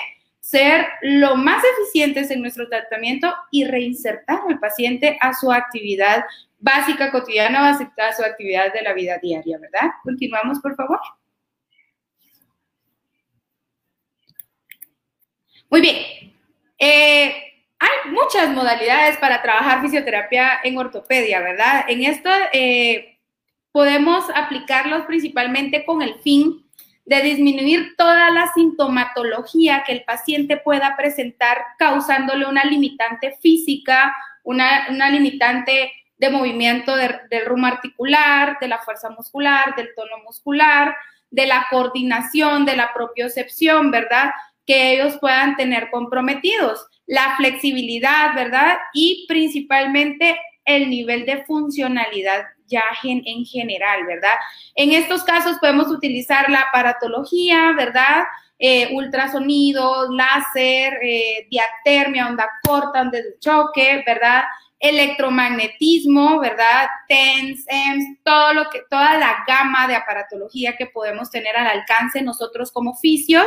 ser 0.51 0.85
lo 1.01 1.37
más 1.37 1.63
eficientes 1.63 2.29
en 2.29 2.41
nuestro 2.41 2.67
tratamiento 2.67 3.33
y 3.51 3.63
reinsertar 3.63 4.41
al 4.49 4.59
paciente 4.59 5.17
a 5.21 5.33
su 5.33 5.49
actividad 5.49 6.25
básica, 6.59 7.09
cotidiana, 7.09 7.61
básica 7.61 8.09
a 8.09 8.13
su 8.13 8.21
actividad 8.21 8.73
de 8.73 8.81
la 8.81 8.93
vida 8.93 9.17
diaria, 9.17 9.57
¿verdad? 9.57 9.91
Continuamos, 10.03 10.59
por 10.59 10.75
favor. 10.75 10.99
Muy 15.69 15.79
bien. 15.79 15.95
Eh, 16.77 17.33
hay 17.79 18.11
muchas 18.11 18.49
modalidades 18.49 19.17
para 19.17 19.41
trabajar 19.41 19.81
fisioterapia 19.81 20.59
en 20.65 20.77
ortopedia, 20.77 21.39
¿verdad? 21.39 21.85
En 21.87 22.03
esto 22.03 22.29
eh, 22.51 23.17
podemos 23.71 24.25
aplicarlos 24.35 25.05
principalmente 25.05 25.85
con 25.85 26.01
el 26.01 26.15
fin 26.15 26.69
de 27.05 27.21
disminuir 27.21 27.95
toda 27.97 28.29
la 28.31 28.51
sintomatología 28.53 29.83
que 29.85 29.93
el 29.93 30.03
paciente 30.03 30.57
pueda 30.57 30.95
presentar 30.95 31.57
causándole 31.77 32.45
una 32.45 32.63
limitante 32.63 33.37
física, 33.41 34.13
una, 34.43 34.87
una 34.89 35.09
limitante 35.09 35.91
de 36.17 36.29
movimiento 36.29 36.95
del 36.95 37.45
rumbo 37.45 37.67
articular, 37.67 38.57
de 38.61 38.67
la 38.67 38.77
fuerza 38.77 39.09
muscular, 39.09 39.75
del 39.75 39.89
tono 39.95 40.19
muscular, 40.23 40.95
de 41.31 41.47
la 41.47 41.65
coordinación, 41.71 42.65
de 42.65 42.75
la 42.75 42.93
propiocepción, 42.93 43.89
¿verdad? 43.89 44.29
Que 44.67 44.93
ellos 44.93 45.17
puedan 45.19 45.55
tener 45.55 45.89
comprometidos. 45.89 46.85
La 47.07 47.35
flexibilidad, 47.37 48.35
¿verdad? 48.35 48.77
Y 48.93 49.25
principalmente 49.27 50.39
el 50.63 50.91
nivel 50.91 51.25
de 51.25 51.43
funcionalidad 51.45 52.43
ya 52.71 52.83
en, 53.03 53.45
general, 53.45 54.05
¿verdad? 54.07 54.33
En 54.75 54.91
estos 54.93 55.23
casos 55.23 55.57
podemos 55.59 55.87
utilizar 55.87 56.49
la 56.49 56.61
aparatología, 56.61 57.73
¿verdad? 57.77 58.23
Eh, 58.57 58.89
ultrasonido, 58.93 60.09
láser, 60.11 60.93
eh, 61.03 61.47
diatermia, 61.49 62.27
onda 62.27 62.47
corta, 62.63 63.01
onda 63.01 63.17
de 63.17 63.37
choque, 63.39 64.03
¿verdad? 64.05 64.43
electromagnetismo, 64.81 66.39
¿verdad? 66.39 66.87
TENS, 67.07 67.65
EMS, 67.67 68.17
todo 68.23 68.53
lo 68.53 68.69
que, 68.69 68.81
toda 68.89 69.17
la 69.19 69.43
gama 69.47 69.87
de 69.87 69.95
aparatología 69.95 70.75
que 70.75 70.87
podemos 70.87 71.29
tener 71.29 71.55
al 71.55 71.67
alcance 71.67 72.21
nosotros 72.21 72.71
como 72.71 72.95
fisios, 72.95 73.45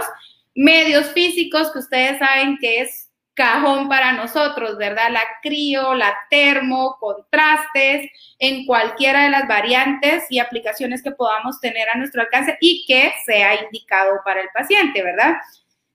medios 0.54 1.08
físicos 1.08 1.72
que 1.72 1.80
ustedes 1.80 2.20
saben 2.20 2.56
que 2.58 2.82
es 2.82 3.03
cajón 3.34 3.88
para 3.88 4.12
nosotros, 4.12 4.76
¿verdad? 4.78 5.10
La 5.10 5.22
crío, 5.42 5.94
la 5.94 6.16
termo, 6.30 6.96
contrastes, 7.00 8.10
en 8.38 8.64
cualquiera 8.64 9.24
de 9.24 9.30
las 9.30 9.48
variantes 9.48 10.24
y 10.30 10.38
aplicaciones 10.38 11.02
que 11.02 11.10
podamos 11.10 11.60
tener 11.60 11.88
a 11.88 11.96
nuestro 11.96 12.22
alcance 12.22 12.56
y 12.60 12.84
que 12.86 13.12
sea 13.26 13.62
indicado 13.62 14.20
para 14.24 14.40
el 14.40 14.48
paciente, 14.54 15.02
¿verdad? 15.02 15.34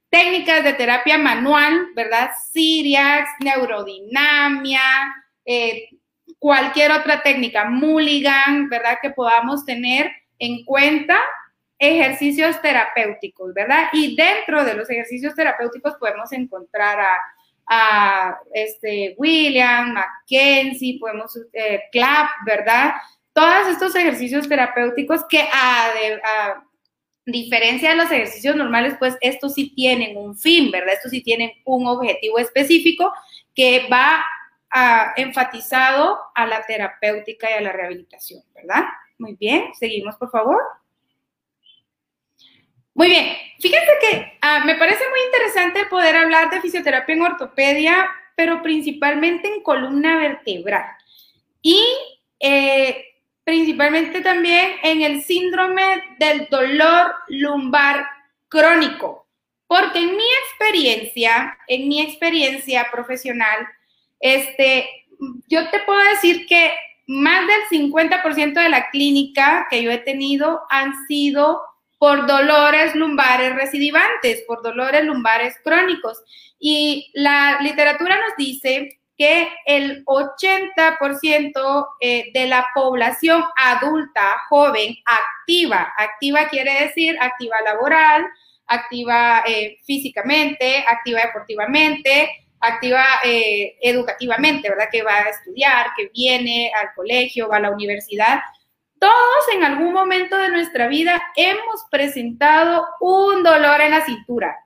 Técnicas 0.09 0.63
de 0.63 0.73
terapia 0.73 1.17
manual, 1.17 1.87
¿verdad? 1.95 2.31
Siriax, 2.51 3.29
neurodinamia, 3.39 4.81
eh, 5.45 5.89
cualquier 6.39 6.91
otra 6.91 7.21
técnica, 7.21 7.65
mulligan, 7.65 8.69
¿verdad? 8.69 8.97
Que 9.01 9.11
podamos 9.11 9.65
tener 9.65 10.11
en 10.39 10.63
cuenta 10.65 11.19
ejercicios 11.79 12.61
terapéuticos, 12.61 13.53
¿verdad? 13.53 13.87
Y 13.93 14.15
dentro 14.15 14.65
de 14.65 14.73
los 14.73 14.89
ejercicios 14.89 15.33
terapéuticos 15.33 15.95
podemos 15.95 16.31
encontrar 16.33 16.99
a, 16.99 18.37
este, 18.53 19.15
William, 19.17 19.93
Mackenzie, 19.93 20.97
podemos, 20.99 21.39
eh, 21.53 21.83
Clap, 21.91 22.27
¿verdad? 22.45 22.93
Todos 23.31 23.67
estos 23.67 23.95
ejercicios 23.95 24.49
terapéuticos 24.49 25.23
que 25.29 25.41
a, 25.41 25.87
a, 26.23 26.63
diferencia 27.25 27.91
de 27.91 27.95
los 27.95 28.11
ejercicios 28.11 28.55
normales, 28.55 28.95
pues 28.97 29.15
estos 29.21 29.53
sí 29.53 29.71
tienen 29.75 30.17
un 30.17 30.35
fin, 30.35 30.71
¿verdad? 30.71 30.95
Estos 30.95 31.11
sí 31.11 31.21
tienen 31.21 31.51
un 31.63 31.85
objetivo 31.85 32.39
específico 32.39 33.13
que 33.53 33.87
va 33.91 34.25
enfatizado 35.15 36.19
a 36.35 36.45
la 36.45 36.65
terapéutica 36.65 37.49
y 37.49 37.53
a 37.53 37.61
la 37.61 37.71
rehabilitación, 37.71 38.41
¿verdad? 38.53 38.83
Muy 39.17 39.35
bien, 39.35 39.65
seguimos 39.73 40.15
por 40.15 40.31
favor. 40.31 40.59
Muy 42.99 43.07
bien, 43.07 43.27
fíjense 43.61 43.91
que 44.01 44.37
ah, 44.41 44.61
me 44.65 44.75
parece 44.75 45.01
muy 45.09 45.19
interesante 45.27 45.85
poder 45.85 46.17
hablar 46.17 46.49
de 46.49 46.59
fisioterapia 46.59 47.15
en 47.15 47.21
ortopedia, 47.21 48.09
pero 48.35 48.61
principalmente 48.61 49.47
en 49.47 49.63
columna 49.63 50.17
vertebral. 50.17 50.83
Y 51.61 51.81
eh, 52.41 53.05
principalmente 53.45 54.19
también 54.19 54.71
en 54.83 55.01
el 55.03 55.23
síndrome 55.23 55.81
del 56.19 56.49
dolor 56.51 57.13
lumbar 57.29 58.05
crónico, 58.49 59.29
porque 59.65 59.99
en 59.99 60.17
mi 60.17 60.27
experiencia, 60.49 61.57
en 61.69 61.87
mi 61.87 62.01
experiencia 62.01 62.85
profesional, 62.91 63.65
este, 64.19 65.07
yo 65.47 65.69
te 65.69 65.79
puedo 65.85 66.01
decir 66.09 66.45
que 66.47 66.73
más 67.07 67.47
del 67.47 67.79
50% 67.79 68.61
de 68.61 68.69
la 68.69 68.89
clínica 68.89 69.67
que 69.69 69.83
yo 69.83 69.89
he 69.89 69.99
tenido 69.99 70.63
han 70.69 70.91
sido 71.07 71.61
por 71.99 72.25
dolores 72.25 72.95
lumbares 72.95 73.53
recidivantes, 73.55 74.43
por 74.47 74.63
dolores 74.63 75.03
lumbares 75.03 75.55
crónicos. 75.63 76.23
Y 76.57 77.11
la 77.13 77.59
literatura 77.61 78.15
nos 78.15 78.35
dice 78.37 78.99
que 79.17 79.49
el 79.65 80.05
80% 80.05 81.87
eh, 81.99 82.31
de 82.33 82.47
la 82.47 82.67
población 82.73 83.43
adulta, 83.57 84.37
joven, 84.47 84.95
activa, 85.05 85.93
activa 85.97 86.47
quiere 86.47 86.85
decir 86.85 87.17
activa 87.19 87.57
laboral, 87.65 88.25
activa 88.65 89.43
eh, 89.45 89.77
físicamente, 89.85 90.85
activa 90.87 91.19
deportivamente, 91.25 92.29
activa 92.61 93.03
eh, 93.25 93.75
educativamente, 93.81 94.69
¿verdad? 94.69 94.87
Que 94.89 95.03
va 95.03 95.17
a 95.17 95.29
estudiar, 95.29 95.87
que 95.97 96.09
viene 96.13 96.71
al 96.79 96.93
colegio, 96.95 97.49
va 97.49 97.57
a 97.57 97.61
la 97.61 97.71
universidad. 97.71 98.39
Todos 98.99 99.53
en 99.53 99.63
algún 99.63 99.93
momento 99.93 100.37
de 100.37 100.49
nuestra 100.49 100.87
vida 100.87 101.21
hemos 101.35 101.85
presentado 101.89 102.85
un 102.99 103.43
dolor 103.43 103.81
en 103.81 103.91
la 103.91 104.05
cintura, 104.05 104.57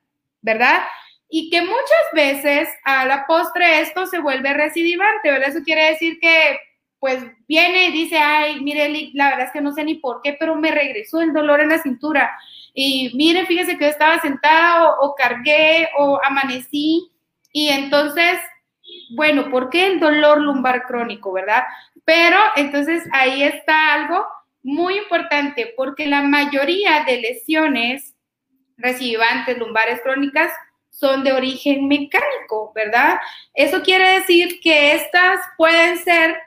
¿verdad? 0.41 0.81
Y 1.29 1.49
que 1.49 1.61
muchas 1.61 2.05
veces 2.13 2.69
a 2.83 3.05
la 3.05 3.25
postre 3.27 3.81
esto 3.81 4.05
se 4.07 4.19
vuelve 4.19 4.53
recidivante, 4.53 5.31
¿verdad? 5.31 5.49
Eso 5.49 5.63
quiere 5.63 5.89
decir 5.89 6.19
que 6.19 6.59
pues 6.99 7.21
viene 7.49 7.87
y 7.87 7.91
dice, 7.91 8.17
ay, 8.17 8.61
mire, 8.61 9.11
la 9.13 9.31
verdad 9.31 9.47
es 9.47 9.51
que 9.51 9.59
no 9.59 9.73
sé 9.73 9.83
ni 9.83 9.95
por 9.95 10.21
qué, 10.21 10.37
pero 10.39 10.55
me 10.55 10.71
regresó 10.71 11.19
el 11.19 11.33
dolor 11.33 11.59
en 11.59 11.69
la 11.69 11.81
cintura. 11.81 12.31
Y 12.73 13.11
mire, 13.15 13.45
fíjese 13.45 13.77
que 13.77 13.83
yo 13.83 13.89
estaba 13.89 14.21
sentada 14.21 14.89
o, 14.89 15.07
o 15.07 15.15
cargué 15.15 15.89
o 15.97 16.17
amanecí 16.23 17.11
y 17.51 17.69
entonces, 17.69 18.39
bueno, 19.15 19.49
¿por 19.51 19.69
qué 19.69 19.87
el 19.87 19.99
dolor 19.99 20.41
lumbar 20.41 20.85
crónico, 20.85 21.31
verdad? 21.31 21.63
Pero 22.05 22.37
entonces 22.55 23.03
ahí 23.11 23.43
está 23.43 23.93
algo 23.93 24.25
muy 24.61 24.97
importante, 24.97 25.73
porque 25.75 26.07
la 26.07 26.21
mayoría 26.21 27.03
de 27.05 27.21
lesiones 27.21 28.15
recibantes 28.77 29.57
lumbares 29.57 30.01
crónicas 30.01 30.51
son 30.89 31.23
de 31.23 31.33
origen 31.33 31.87
mecánico, 31.87 32.71
¿verdad? 32.73 33.17
Eso 33.53 33.81
quiere 33.81 34.19
decir 34.19 34.59
que 34.61 34.93
estas 34.93 35.39
pueden 35.57 35.97
ser, 35.97 36.37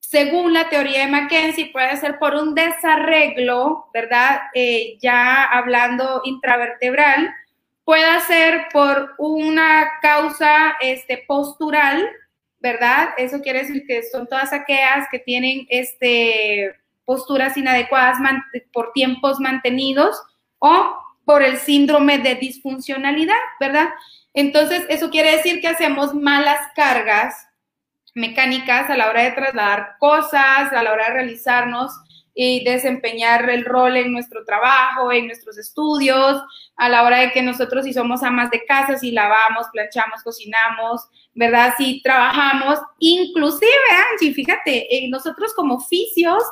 según 0.00 0.52
la 0.52 0.68
teoría 0.68 1.00
de 1.00 1.12
Mackenzie, 1.12 1.70
puede 1.72 1.96
ser 1.96 2.18
por 2.18 2.34
un 2.34 2.54
desarreglo, 2.54 3.88
¿verdad? 3.94 4.40
Eh, 4.54 4.98
ya 5.00 5.44
hablando 5.44 6.20
intravertebral, 6.24 7.32
puede 7.84 8.20
ser 8.20 8.66
por 8.72 9.14
una 9.18 9.88
causa 10.02 10.76
este, 10.80 11.24
postural, 11.26 12.08
¿verdad? 12.60 13.10
Eso 13.16 13.40
quiere 13.40 13.60
decir 13.60 13.84
que 13.86 14.02
son 14.04 14.26
todas 14.26 14.52
aquellas 14.52 15.08
que 15.10 15.18
tienen 15.18 15.66
este, 15.70 16.74
posturas 17.04 17.56
inadecuadas 17.56 18.18
por 18.72 18.92
tiempos 18.92 19.40
mantenidos 19.40 20.20
o 20.58 20.94
por 21.24 21.42
el 21.42 21.58
síndrome 21.58 22.18
de 22.18 22.34
disfuncionalidad, 22.34 23.34
¿verdad? 23.58 23.88
Entonces, 24.34 24.84
eso 24.88 25.10
quiere 25.10 25.36
decir 25.36 25.60
que 25.60 25.68
hacemos 25.68 26.14
malas 26.14 26.60
cargas 26.76 27.34
mecánicas 28.14 28.90
a 28.90 28.96
la 28.96 29.08
hora 29.08 29.22
de 29.22 29.32
trasladar 29.32 29.96
cosas, 29.98 30.72
a 30.72 30.82
la 30.82 30.92
hora 30.92 31.06
de 31.06 31.14
realizarnos 31.14 31.92
y 32.34 32.64
desempeñar 32.64 33.48
el 33.50 33.64
rol 33.64 33.96
en 33.96 34.12
nuestro 34.12 34.44
trabajo, 34.44 35.12
en 35.12 35.26
nuestros 35.26 35.58
estudios, 35.58 36.42
a 36.76 36.88
la 36.88 37.02
hora 37.02 37.18
de 37.18 37.32
que 37.32 37.42
nosotros 37.42 37.84
si 37.84 37.92
somos 37.92 38.22
amas 38.22 38.50
de 38.50 38.64
casa, 38.64 38.96
si 38.96 39.10
lavamos, 39.10 39.66
planchamos, 39.72 40.22
cocinamos, 40.22 41.02
¿verdad? 41.34 41.74
Si 41.76 42.00
trabajamos, 42.02 42.78
inclusive, 42.98 43.70
Angie, 44.12 44.32
fíjate, 44.34 44.88
nosotros 45.10 45.52
como 45.54 45.74
oficios 45.74 46.42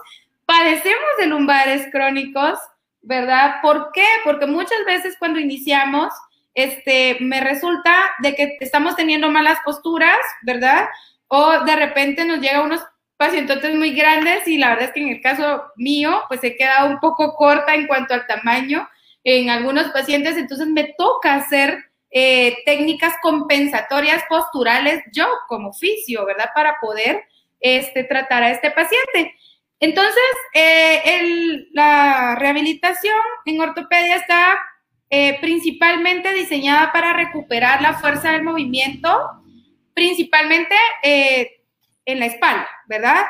padecemos 0.45 1.09
de 1.19 1.27
lumbares 1.27 1.87
crónicos, 1.93 2.59
¿verdad? 3.03 3.57
¿Por 3.63 3.91
qué? 3.93 4.07
Porque 4.25 4.47
muchas 4.47 4.85
veces 4.87 5.17
cuando 5.19 5.39
iniciamos, 5.39 6.13
este, 6.55 7.19
me 7.21 7.41
resulta 7.41 7.95
de 8.21 8.35
que 8.35 8.57
estamos 8.61 8.97
teniendo 8.97 9.31
malas 9.31 9.59
posturas, 9.65 10.19
¿verdad? 10.43 10.89
O 11.29 11.65
de 11.65 11.77
repente 11.77 12.25
nos 12.25 12.41
llega 12.41 12.63
unos 12.63 12.83
pacientes 13.19 13.75
muy 13.75 13.91
grandes 13.91 14.47
y 14.47 14.57
la 14.57 14.71
verdad 14.71 14.87
es 14.87 14.93
que 14.93 15.01
en 15.03 15.09
el 15.09 15.21
caso 15.21 15.65
mío, 15.77 16.23
pues 16.29 16.43
he 16.45 16.57
quedado 16.57 16.89
un 16.89 17.01
poco 17.01 17.35
corta 17.35 17.75
en 17.75 17.87
cuanto 17.87 18.15
al 18.15 18.27
tamaño 18.27 18.89
en 19.25 19.51
algunos 19.51 19.91
pacientes, 19.91 20.37
entonces 20.37 20.69
me 20.69 20.95
toca 20.97 21.35
hacer 21.35 21.79
eh, 22.11 22.57
técnicas 22.65 23.15
compensatorias 23.21 24.23
posturales 24.29 25.03
yo 25.13 25.27
como 25.49 25.71
oficio, 25.71 26.25
¿verdad? 26.25 26.51
Para 26.55 26.77
poder 26.81 27.25
este, 27.61 28.05
tratar 28.05 28.45
a 28.45 28.51
este 28.53 28.71
paciente. 28.71 29.35
Entonces, 29.81 30.25
eh, 30.55 31.67
la 31.73 32.37
rehabilitación 32.37 33.21
en 33.45 33.61
ortopedia 33.61 34.17
está 34.17 34.59
eh, 35.11 35.39
principalmente 35.41 36.33
diseñada 36.33 36.93
para 36.93 37.13
recuperar 37.13 37.83
la 37.83 37.95
fuerza 37.95 38.33
del 38.33 38.45
movimiento, 38.45 39.11
principalmente 39.93 40.77
en 42.09 42.21
la 42.21 42.27
espalda, 42.27 42.67
¿verdad? 42.87 43.27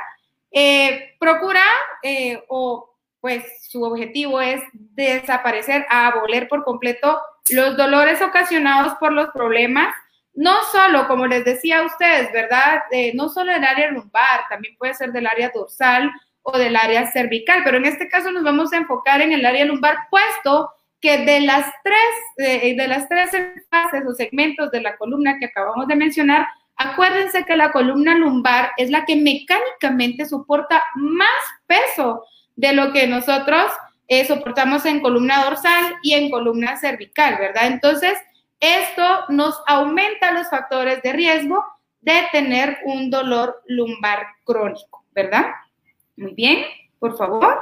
Eh, 0.52 1.16
procura 1.18 1.64
eh, 2.02 2.42
o 2.48 2.94
pues 3.20 3.44
su 3.68 3.82
objetivo 3.82 4.40
es 4.40 4.62
desaparecer, 4.72 5.84
abolir 5.90 6.46
por 6.48 6.62
completo 6.62 7.20
los 7.50 7.76
dolores 7.76 8.22
ocasionados 8.22 8.94
por 9.00 9.12
los 9.12 9.30
problemas, 9.30 9.92
no 10.32 10.54
solo, 10.70 11.08
como 11.08 11.26
les 11.26 11.44
decía 11.44 11.80
a 11.80 11.86
ustedes, 11.86 12.32
¿verdad? 12.32 12.82
No 13.14 13.28
solo 13.28 13.52
del 13.52 13.64
área 13.64 13.90
lumbar, 13.90 14.42
también 14.48 14.76
puede 14.78 14.94
ser 14.94 15.10
del 15.10 15.26
área 15.26 15.50
dorsal 15.52 16.12
o 16.42 16.56
del 16.56 16.76
área 16.76 17.10
cervical, 17.10 17.62
pero 17.64 17.78
en 17.78 17.86
este 17.86 18.08
caso 18.08 18.30
nos 18.30 18.44
vamos 18.44 18.72
a 18.72 18.76
enfocar 18.76 19.20
en 19.20 19.32
el 19.32 19.44
área 19.44 19.64
lumbar, 19.64 19.96
puesto 20.08 20.70
que 21.00 21.18
de 21.24 21.40
las 21.40 21.66
tres, 21.82 22.76
de 22.76 22.86
las 22.86 23.08
tres 23.08 23.30
fases 23.68 24.06
o 24.06 24.14
segmentos 24.14 24.70
de 24.70 24.80
la 24.80 24.96
columna 24.96 25.38
que 25.40 25.46
acabamos 25.46 25.88
de 25.88 25.96
mencionar, 25.96 26.46
Acuérdense 26.78 27.44
que 27.44 27.56
la 27.56 27.72
columna 27.72 28.14
lumbar 28.14 28.70
es 28.76 28.88
la 28.90 29.04
que 29.04 29.16
mecánicamente 29.16 30.26
soporta 30.26 30.84
más 30.94 31.28
peso 31.66 32.24
de 32.54 32.72
lo 32.72 32.92
que 32.92 33.08
nosotros 33.08 33.64
eh, 34.06 34.24
soportamos 34.24 34.86
en 34.86 35.00
columna 35.00 35.44
dorsal 35.44 35.96
y 36.02 36.14
en 36.14 36.30
columna 36.30 36.76
cervical, 36.76 37.36
¿verdad? 37.38 37.66
Entonces, 37.66 38.16
esto 38.60 39.24
nos 39.28 39.60
aumenta 39.66 40.30
los 40.30 40.48
factores 40.48 41.02
de 41.02 41.12
riesgo 41.12 41.64
de 42.00 42.22
tener 42.30 42.78
un 42.84 43.10
dolor 43.10 43.60
lumbar 43.66 44.26
crónico, 44.44 45.04
¿verdad? 45.12 45.46
Muy 46.16 46.32
bien, 46.34 46.64
por 47.00 47.18
favor. 47.18 47.60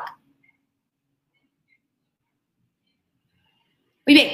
Muy 4.06 4.14
bien. 4.14 4.30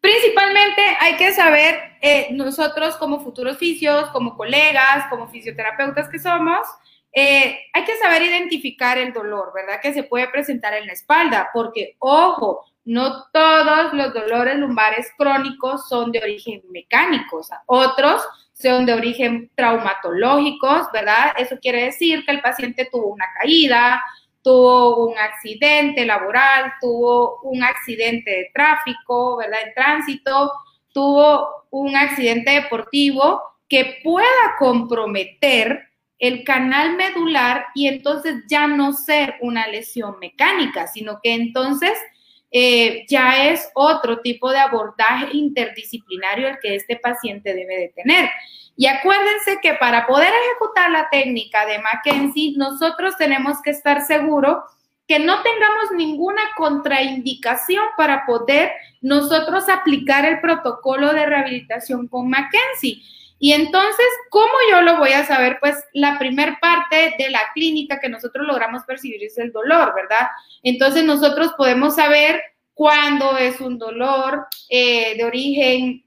Principalmente 0.00 0.82
hay 1.00 1.16
que 1.16 1.32
saber 1.32 1.89
eh, 2.00 2.28
nosotros 2.32 2.96
como 2.96 3.20
futuros 3.20 3.58
fisios, 3.58 4.10
como 4.10 4.36
colegas, 4.36 5.06
como 5.10 5.28
fisioterapeutas 5.28 6.08
que 6.08 6.18
somos, 6.18 6.66
eh, 7.12 7.58
hay 7.72 7.84
que 7.84 7.96
saber 7.96 8.22
identificar 8.22 8.96
el 8.96 9.12
dolor, 9.12 9.52
¿verdad? 9.54 9.80
Que 9.82 9.92
se 9.92 10.04
puede 10.04 10.28
presentar 10.28 10.74
en 10.74 10.86
la 10.86 10.92
espalda, 10.92 11.50
porque, 11.52 11.96
ojo, 11.98 12.64
no 12.84 13.24
todos 13.32 13.92
los 13.92 14.14
dolores 14.14 14.56
lumbares 14.56 15.12
crónicos 15.18 15.88
son 15.88 16.12
de 16.12 16.20
origen 16.20 16.62
mecánico, 16.70 17.42
otros 17.66 18.22
son 18.52 18.86
de 18.86 18.94
origen 18.94 19.50
traumatológicos, 19.54 20.86
¿verdad? 20.92 21.32
Eso 21.36 21.58
quiere 21.60 21.84
decir 21.84 22.24
que 22.24 22.32
el 22.32 22.40
paciente 22.40 22.88
tuvo 22.90 23.08
una 23.08 23.26
caída, 23.40 24.02
tuvo 24.42 25.08
un 25.08 25.18
accidente 25.18 26.04
laboral, 26.04 26.72
tuvo 26.80 27.40
un 27.42 27.62
accidente 27.62 28.30
de 28.30 28.50
tráfico, 28.54 29.36
¿verdad? 29.36 29.60
En 29.66 29.74
tránsito, 29.74 30.52
tuvo 30.92 31.48
un 31.70 31.96
accidente 31.96 32.50
deportivo 32.52 33.42
que 33.68 34.00
pueda 34.02 34.56
comprometer 34.58 35.90
el 36.18 36.44
canal 36.44 36.96
medular 36.96 37.66
y 37.74 37.88
entonces 37.88 38.44
ya 38.48 38.66
no 38.66 38.92
ser 38.92 39.36
una 39.40 39.66
lesión 39.68 40.18
mecánica, 40.20 40.86
sino 40.86 41.20
que 41.22 41.32
entonces 41.32 41.92
eh, 42.50 43.06
ya 43.08 43.48
es 43.48 43.70
otro 43.74 44.20
tipo 44.20 44.50
de 44.50 44.58
abordaje 44.58 45.28
interdisciplinario 45.32 46.48
el 46.48 46.58
que 46.60 46.74
este 46.74 46.96
paciente 46.96 47.54
debe 47.54 47.76
de 47.76 47.88
tener. 47.88 48.28
Y 48.76 48.86
acuérdense 48.86 49.58
que 49.62 49.74
para 49.74 50.06
poder 50.06 50.28
ejecutar 50.28 50.90
la 50.90 51.08
técnica 51.10 51.64
de 51.66 51.78
Mackenzie, 51.78 52.54
nosotros 52.56 53.16
tenemos 53.16 53.60
que 53.62 53.70
estar 53.70 54.02
seguros 54.02 54.58
que 55.10 55.18
no 55.18 55.42
tengamos 55.42 55.90
ninguna 55.96 56.40
contraindicación 56.56 57.84
para 57.96 58.24
poder 58.26 58.70
nosotros 59.00 59.68
aplicar 59.68 60.24
el 60.24 60.40
protocolo 60.40 61.12
de 61.12 61.26
rehabilitación 61.26 62.06
con 62.06 62.30
Mackenzie. 62.30 63.02
Y 63.40 63.52
entonces, 63.52 64.06
¿cómo 64.28 64.52
yo 64.70 64.82
lo 64.82 64.98
voy 64.98 65.10
a 65.10 65.26
saber? 65.26 65.58
Pues 65.58 65.74
la 65.94 66.16
primer 66.16 66.60
parte 66.60 67.16
de 67.18 67.28
la 67.28 67.40
clínica 67.54 67.98
que 67.98 68.08
nosotros 68.08 68.46
logramos 68.46 68.84
percibir 68.84 69.24
es 69.24 69.36
el 69.38 69.50
dolor, 69.50 69.92
¿verdad? 69.96 70.28
Entonces 70.62 71.02
nosotros 71.02 71.54
podemos 71.56 71.96
saber 71.96 72.40
cuándo 72.72 73.36
es 73.36 73.60
un 73.60 73.78
dolor 73.78 74.46
eh, 74.68 75.16
de 75.16 75.24
origen 75.24 76.04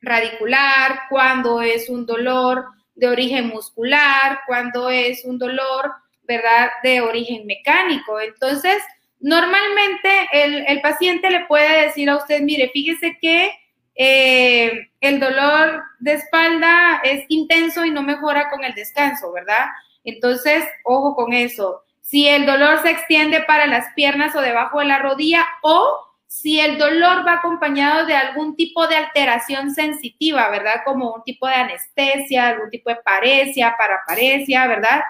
radicular, 0.00 1.00
cuándo 1.10 1.60
es 1.60 1.90
un 1.90 2.06
dolor 2.06 2.64
de 2.94 3.08
origen 3.08 3.48
muscular, 3.48 4.38
cuándo 4.46 4.88
es 4.88 5.26
un 5.26 5.36
dolor 5.36 5.92
¿verdad? 6.26 6.70
De 6.82 7.00
origen 7.00 7.46
mecánico. 7.46 8.20
Entonces, 8.20 8.82
Normalmente 9.20 10.28
el, 10.32 10.80
paciente 10.82 11.30
le 11.30 11.46
puede 11.46 11.86
decir 11.86 12.08
a 12.10 12.16
usted, 12.16 12.42
mire, 12.42 12.70
fíjese 12.72 13.18
que 13.20 13.50
eh, 13.94 14.90
el 15.00 15.18
dolor 15.20 15.82
de 16.00 16.12
espalda 16.12 17.00
es 17.02 17.24
intenso 17.28 17.84
y 17.84 17.90
no 17.90 18.02
mejora 18.02 18.50
con 18.50 18.62
el 18.62 18.74
descanso, 18.74 19.32
¿verdad? 19.32 19.66
Entonces, 20.04 20.64
ojo 20.84 21.16
con 21.16 21.32
eso. 21.32 21.82
Si 22.02 22.28
el 22.28 22.46
dolor 22.46 22.82
se 22.82 22.90
extiende 22.90 23.42
para 23.42 23.66
las 23.66 23.92
piernas 23.94 24.36
o 24.36 24.40
debajo 24.40 24.80
de 24.80 24.86
la 24.86 24.98
rodilla 24.98 25.44
o 25.62 26.06
si 26.26 26.60
el 26.60 26.76
dolor 26.76 27.26
va 27.26 27.34
acompañado 27.34 28.04
de 28.04 28.14
algún 28.14 28.54
tipo 28.54 28.86
de 28.86 28.96
alteración 28.96 29.74
sensitiva, 29.74 30.50
¿verdad? 30.50 30.82
Como 30.84 31.14
un 31.14 31.24
tipo 31.24 31.48
de 31.48 31.54
anestesia, 31.54 32.48
algún 32.48 32.68
tipo 32.70 32.90
de 32.90 32.96
paresia, 32.96 33.74
paraparesia, 33.78 34.66
¿verdad? 34.66 35.00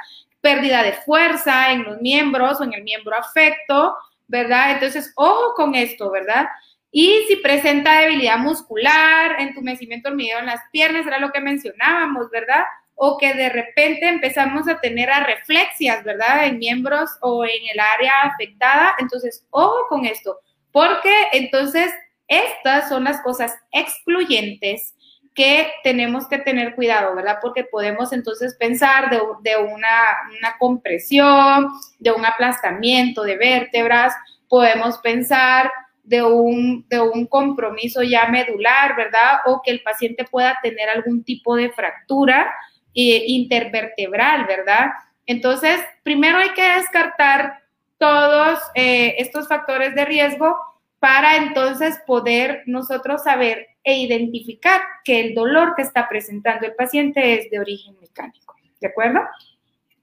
Pérdida 0.46 0.84
de 0.84 0.92
fuerza 0.92 1.72
en 1.72 1.82
los 1.82 2.00
miembros 2.00 2.60
o 2.60 2.62
en 2.62 2.72
el 2.72 2.84
miembro 2.84 3.16
afecto, 3.18 3.96
¿verdad? 4.28 4.74
Entonces, 4.74 5.12
ojo 5.16 5.54
con 5.56 5.74
esto, 5.74 6.08
¿verdad? 6.08 6.46
Y 6.92 7.24
si 7.26 7.34
presenta 7.34 7.98
debilidad 7.98 8.38
muscular, 8.38 9.40
entumecimiento 9.40 10.08
hormigueo 10.08 10.38
en 10.38 10.46
las 10.46 10.60
piernas, 10.70 11.04
era 11.04 11.18
lo 11.18 11.32
que 11.32 11.40
mencionábamos, 11.40 12.30
¿verdad? 12.30 12.62
O 12.94 13.18
que 13.18 13.34
de 13.34 13.48
repente 13.48 14.06
empezamos 14.06 14.68
a 14.68 14.78
tener 14.78 15.08
reflexias, 15.26 16.04
¿verdad? 16.04 16.46
En 16.46 16.60
miembros 16.60 17.10
o 17.22 17.44
en 17.44 17.68
el 17.72 17.80
área 17.80 18.22
afectada. 18.22 18.94
Entonces, 19.00 19.44
ojo 19.50 19.88
con 19.88 20.04
esto, 20.04 20.38
porque 20.70 21.12
entonces 21.32 21.92
estas 22.28 22.88
son 22.88 23.02
las 23.02 23.20
cosas 23.22 23.52
excluyentes 23.72 24.94
que 25.36 25.70
tenemos 25.84 26.26
que 26.26 26.38
tener 26.38 26.74
cuidado, 26.74 27.14
¿verdad? 27.14 27.38
Porque 27.42 27.62
podemos 27.62 28.12
entonces 28.14 28.56
pensar 28.58 29.10
de, 29.10 29.18
una, 29.58 30.16
una, 30.38 30.56
compresión, 30.58 31.68
de 31.98 32.10
un 32.10 32.24
aplastamiento 32.24 33.22
de 33.22 33.36
vértebras, 33.36 34.14
podemos 34.48 34.96
pensar 34.98 35.70
de 36.02 36.22
un, 36.22 36.86
de 36.88 37.00
un 37.00 37.26
compromiso 37.26 38.02
ya 38.02 38.26
medular, 38.28 38.96
¿verdad? 38.96 39.40
O 39.44 39.60
que 39.62 39.72
el 39.72 39.82
paciente 39.82 40.24
pueda 40.24 40.58
tener 40.62 40.88
algún 40.88 41.22
tipo 41.22 41.54
de 41.54 41.70
fractura 41.70 42.50
eh, 42.94 43.24
intervertebral, 43.26 44.46
¿verdad? 44.46 44.92
Entonces, 45.26 45.78
primero 46.02 46.38
hay 46.38 46.54
que 46.54 46.66
descartar 46.76 47.62
todos 47.98 48.58
eh, 48.74 49.16
estos 49.18 49.48
factores 49.48 49.94
de 49.94 50.06
riesgo 50.06 50.56
para 50.98 51.36
entonces 51.36 51.98
poder 52.06 52.62
nosotros 52.66 53.24
saber 53.24 53.68
e 53.84 53.98
identificar 53.98 54.80
que 55.04 55.20
el 55.20 55.34
dolor 55.34 55.74
que 55.76 55.82
está 55.82 56.08
presentando 56.08 56.66
el 56.66 56.74
paciente 56.74 57.34
es 57.34 57.50
de 57.50 57.60
origen 57.60 57.96
mecánico. 58.00 58.54
¿De 58.80 58.88
acuerdo? 58.88 59.20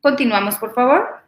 Continuamos, 0.02 0.56
por 0.56 0.74
favor. 0.74 1.22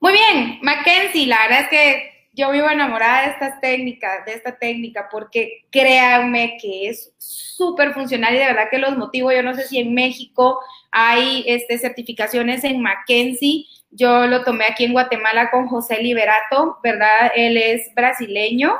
Muy 0.00 0.12
bien, 0.12 0.58
Mackenzie, 0.62 1.26
la 1.26 1.42
verdad 1.42 1.60
es 1.60 1.68
que 1.68 2.10
yo 2.32 2.50
vivo 2.52 2.70
enamorada 2.70 3.22
de 3.22 3.32
estas 3.32 3.60
técnicas, 3.60 4.24
de 4.24 4.32
esta 4.32 4.56
técnica, 4.56 5.08
porque 5.10 5.66
créanme 5.70 6.56
que 6.60 6.88
es 6.88 7.12
súper 7.18 7.92
funcional 7.92 8.34
y 8.34 8.38
de 8.38 8.46
verdad 8.46 8.68
que 8.70 8.78
los 8.78 8.96
motivo. 8.96 9.32
Yo 9.32 9.42
no 9.42 9.54
sé 9.54 9.66
si 9.66 9.78
en 9.78 9.92
México 9.92 10.60
hay 10.90 11.44
este, 11.46 11.78
certificaciones 11.78 12.64
en 12.64 12.80
Mackenzie. 12.80 13.66
Yo 13.90 14.26
lo 14.26 14.44
tomé 14.44 14.66
aquí 14.66 14.84
en 14.84 14.92
Guatemala 14.92 15.50
con 15.50 15.66
José 15.66 16.00
Liberato, 16.02 16.78
¿verdad? 16.82 17.32
Él 17.34 17.56
es 17.56 17.92
brasileño. 17.94 18.78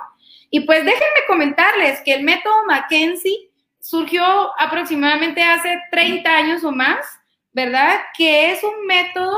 Y 0.50 0.60
pues 0.60 0.84
déjenme 0.84 1.26
comentarles 1.26 2.00
que 2.02 2.14
el 2.14 2.22
método 2.22 2.64
Mackenzie 2.66 3.50
surgió 3.80 4.24
aproximadamente 4.58 5.42
hace 5.42 5.78
30 5.90 6.30
años 6.30 6.64
o 6.64 6.70
más, 6.70 7.06
¿verdad? 7.52 8.00
Que 8.16 8.52
es 8.52 8.62
un 8.62 8.86
método 8.86 9.36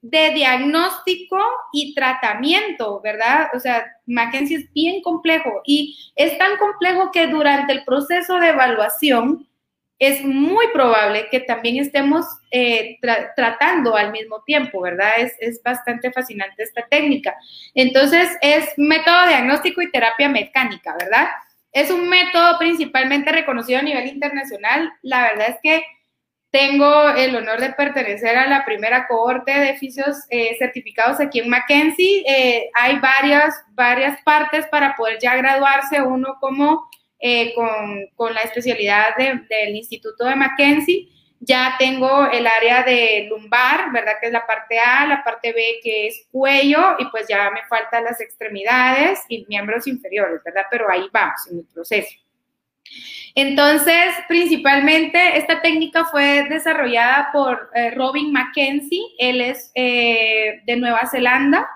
de 0.00 0.30
diagnóstico 0.30 1.38
y 1.72 1.94
tratamiento, 1.94 3.00
¿verdad? 3.00 3.48
O 3.54 3.58
sea, 3.58 3.84
Mackenzie 4.06 4.58
es 4.58 4.72
bien 4.72 5.02
complejo 5.02 5.60
y 5.64 5.96
es 6.14 6.38
tan 6.38 6.56
complejo 6.56 7.10
que 7.10 7.26
durante 7.26 7.72
el 7.72 7.84
proceso 7.84 8.38
de 8.38 8.50
evaluación 8.50 9.47
es 9.98 10.24
muy 10.24 10.66
probable 10.72 11.28
que 11.30 11.40
también 11.40 11.78
estemos 11.78 12.24
eh, 12.50 12.98
tratando 13.34 13.96
al 13.96 14.12
mismo 14.12 14.42
tiempo, 14.44 14.80
¿verdad? 14.80 15.10
Es, 15.18 15.34
es, 15.40 15.62
bastante 15.62 16.12
fascinante 16.12 16.62
esta 16.62 16.86
técnica. 16.88 17.34
Entonces, 17.74 18.30
es 18.40 18.72
método 18.76 19.26
diagnóstico 19.26 19.82
y 19.82 19.90
terapia 19.90 20.28
mecánica, 20.28 20.96
¿verdad? 20.98 21.28
Es 21.72 21.90
un 21.90 22.08
método 22.08 22.58
principalmente 22.58 23.32
reconocido 23.32 23.80
a 23.80 23.82
nivel 23.82 24.06
internacional. 24.06 24.92
La 25.02 25.22
verdad 25.22 25.48
es 25.50 25.56
que 25.62 25.84
tengo 26.50 27.10
el 27.10 27.36
honor 27.36 27.60
de 27.60 27.72
pertenecer 27.72 28.36
a 28.36 28.48
la 28.48 28.64
primera 28.64 29.06
cohorte 29.06 29.52
de 29.52 29.72
oficios 29.72 30.16
eh, 30.30 30.56
certificados 30.58 31.20
aquí 31.20 31.40
en 31.40 31.50
Mackenzie. 31.50 32.24
Eh, 32.26 32.70
hay 32.74 32.98
varias, 33.00 33.54
varias 33.70 34.20
partes 34.22 34.66
para 34.68 34.96
poder 34.96 35.18
ya 35.20 35.36
graduarse, 35.36 36.00
uno 36.00 36.36
como 36.40 36.88
eh, 37.20 37.54
con, 37.54 38.34
la 38.34 38.40
especialidad 38.42 39.16
del 39.16 39.74
Instituto 39.74 40.24
de 40.24 40.36
Mackenzie. 40.36 41.08
Ya 41.40 41.76
tengo 41.78 42.28
el 42.30 42.46
área 42.46 42.82
de 42.82 43.28
lumbar, 43.30 43.92
¿verdad? 43.92 44.14
Que 44.20 44.26
es 44.26 44.32
la 44.32 44.46
parte 44.46 44.78
A, 44.78 45.06
la 45.06 45.22
parte 45.22 45.52
B 45.52 45.80
que 45.82 46.08
es 46.08 46.26
cuello 46.32 46.96
y 46.98 47.06
pues 47.06 47.28
ya 47.28 47.50
me 47.50 47.64
faltan 47.68 48.04
las 48.04 48.20
extremidades 48.20 49.20
y 49.28 49.46
miembros 49.48 49.86
inferiores, 49.86 50.40
¿verdad? 50.44 50.66
Pero 50.70 50.90
ahí 50.90 51.08
vamos 51.12 51.40
en 51.50 51.58
el 51.58 51.66
proceso. 51.72 52.10
Entonces, 53.34 54.14
principalmente 54.26 55.38
esta 55.38 55.60
técnica 55.62 56.04
fue 56.06 56.46
desarrollada 56.48 57.30
por 57.32 57.70
eh, 57.74 57.90
Robin 57.90 58.32
Mackenzie, 58.32 59.02
él 59.18 59.40
es 59.40 59.70
eh, 59.74 60.60
de 60.66 60.76
Nueva 60.76 61.06
Zelanda 61.08 61.68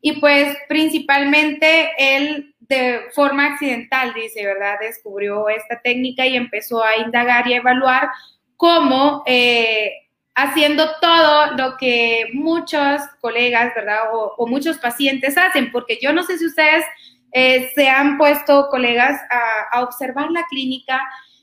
y 0.00 0.20
pues 0.20 0.56
principalmente 0.68 1.90
él 1.98 2.54
de 2.68 3.02
forma 3.14 3.46
accidental, 3.46 4.12
dice, 4.14 4.44
¿verdad? 4.44 4.76
Descubrió 4.80 5.48
esta 5.48 5.80
técnica 5.80 6.26
y 6.26 6.36
empezó 6.36 6.82
a 6.84 6.96
indagar 6.98 7.46
y 7.46 7.54
a 7.54 7.58
evaluar 7.58 8.08
cómo 8.56 9.22
eh, 9.26 9.92
haciendo 10.34 10.86
todo 11.00 11.56
lo 11.56 11.76
que 11.76 12.26
muchos 12.34 13.00
colegas, 13.20 13.74
¿verdad? 13.74 14.00
o 14.12 14.46
muchos 14.46 14.78
pacientes 14.78 15.36
hacen, 15.36 15.72
porque 15.72 15.98
yo 16.00 16.12
no 16.12 16.22
sé 16.22 16.38
si 16.38 16.46
ustedes 16.46 16.84
eh, 17.32 17.70
se 17.74 17.88
han 17.88 18.16
puesto 18.16 18.68
colegas 18.70 19.20
a, 19.30 19.82
observar 19.82 20.30
la 20.30 20.44
clínica 20.48 21.00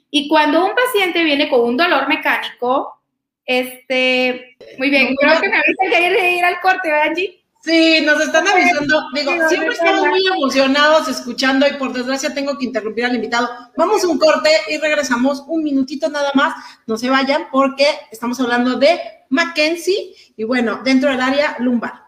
y 0.10 0.28
cuando 0.28 0.66
un 0.66 0.74
paciente 0.74 1.24
viene 1.24 1.49
con 1.49 1.62
un 1.62 1.78
dolor 1.78 2.08
mecánico, 2.08 3.02
este, 3.45 4.58
muy 4.80 4.89
bien, 4.89 5.16
creo 5.16 5.39
que 5.39 5.49
me 5.49 5.58
avisan 5.58 5.89
que 5.89 5.95
hay 5.95 6.16
que 6.16 6.32
ir 6.38 6.43
al 6.43 6.60
corte, 6.60 6.89
¿verdad, 6.89 7.10
Angie? 7.10 7.45
Sí, 7.66 8.01
nos 8.05 8.22
están 8.22 8.47
avisando. 8.47 9.05
Digo, 9.16 9.32
siempre 9.49 9.74
estamos 9.74 10.07
muy 10.07 10.24
emocionados 10.28 11.07
escuchando 11.07 11.66
y 11.68 11.74
por 11.74 11.93
desgracia 11.93 12.32
tengo 12.32 12.55
que 12.59 12.66
interrumpir 12.66 13.05
al 13.05 13.16
invitado. 13.16 13.49
Vamos 13.76 14.03
a 14.03 14.07
un 14.07 14.20
corte 14.20 14.51
y 14.70 14.78
regresamos 14.78 15.43
un 15.47 15.63
minutito 15.63 16.07
nada 16.07 16.30
más. 16.36 16.53
No 16.86 16.95
se 16.95 17.09
vayan 17.09 17.47
porque 17.51 17.88
estamos 18.11 18.39
hablando 18.39 18.76
de 18.76 18.99
Mackenzie 19.30 20.13
y 20.38 20.43
bueno, 20.43 20.82
dentro 20.84 21.09
del 21.09 21.22
área 21.22 21.55
lumbar. 21.57 22.05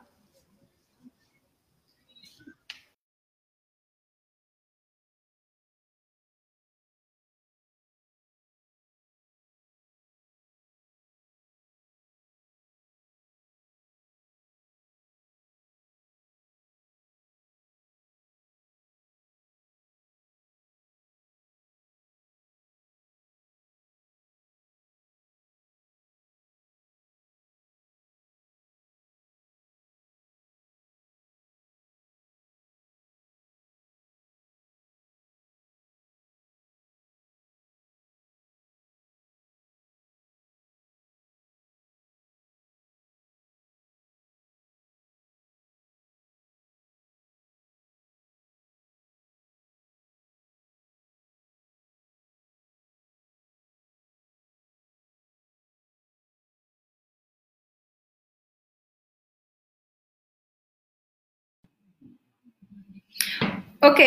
Ok, 63.81 63.99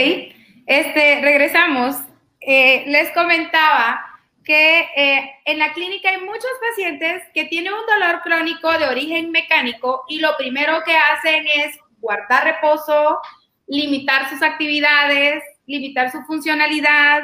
este, 0.66 1.20
regresamos. 1.22 1.96
Eh, 2.40 2.84
les 2.86 3.10
comentaba 3.12 4.04
que 4.42 4.80
eh, 4.96 5.30
en 5.44 5.58
la 5.58 5.72
clínica 5.72 6.10
hay 6.10 6.20
muchos 6.20 6.50
pacientes 6.68 7.22
que 7.34 7.44
tienen 7.44 7.72
un 7.72 7.86
dolor 7.86 8.22
crónico 8.22 8.70
de 8.78 8.88
origen 8.88 9.30
mecánico 9.30 10.04
y 10.08 10.18
lo 10.18 10.36
primero 10.36 10.82
que 10.84 10.96
hacen 10.96 11.46
es 11.46 11.78
guardar 12.00 12.44
reposo, 12.44 13.20
limitar 13.68 14.28
sus 14.28 14.42
actividades, 14.42 15.44
limitar 15.66 16.10
su 16.10 16.20
funcionalidad, 16.22 17.22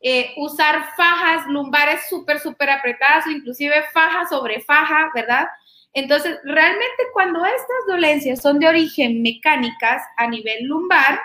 eh, 0.00 0.34
usar 0.36 0.90
fajas 0.96 1.46
lumbares 1.48 2.08
súper, 2.08 2.38
súper 2.38 2.70
apretadas 2.70 3.26
o 3.26 3.30
inclusive 3.30 3.82
faja 3.92 4.28
sobre 4.28 4.60
faja, 4.60 5.10
¿verdad? 5.14 5.48
Entonces, 5.94 6.38
realmente 6.44 7.04
cuando 7.12 7.44
estas 7.44 7.86
dolencias 7.88 8.40
son 8.40 8.60
de 8.60 8.68
origen 8.68 9.20
mecánicas 9.20 10.02
a 10.16 10.28
nivel 10.28 10.64
lumbar, 10.64 11.18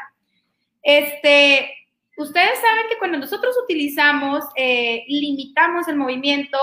este, 0.83 1.69
ustedes 2.17 2.59
saben 2.59 2.89
que 2.89 2.97
cuando 2.99 3.17
nosotros 3.17 3.55
utilizamos, 3.63 4.43
eh, 4.55 5.03
limitamos 5.07 5.87
el 5.87 5.95
movimiento, 5.95 6.57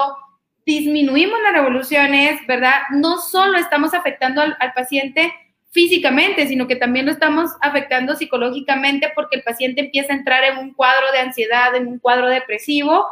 disminuimos 0.64 1.40
las 1.42 1.52
revoluciones, 1.52 2.46
¿verdad? 2.46 2.82
No 2.92 3.18
solo 3.18 3.58
estamos 3.58 3.94
afectando 3.94 4.42
al, 4.42 4.72
paciente 4.74 5.32
físicamente, 5.70 6.46
sino 6.46 6.66
que 6.66 6.76
también 6.76 7.06
lo 7.06 7.12
estamos 7.12 7.50
afectando 7.60 8.14
psicológicamente 8.16 9.10
porque 9.14 9.36
el 9.36 9.42
paciente 9.42 9.80
empieza 9.80 10.12
a 10.12 10.16
entrar 10.16 10.44
en 10.44 10.58
un 10.58 10.74
cuadro 10.74 11.10
de 11.12 11.20
ansiedad, 11.20 11.74
en 11.74 11.86
un 11.86 11.98
cuadro 11.98 12.28
depresivo. 12.28 13.06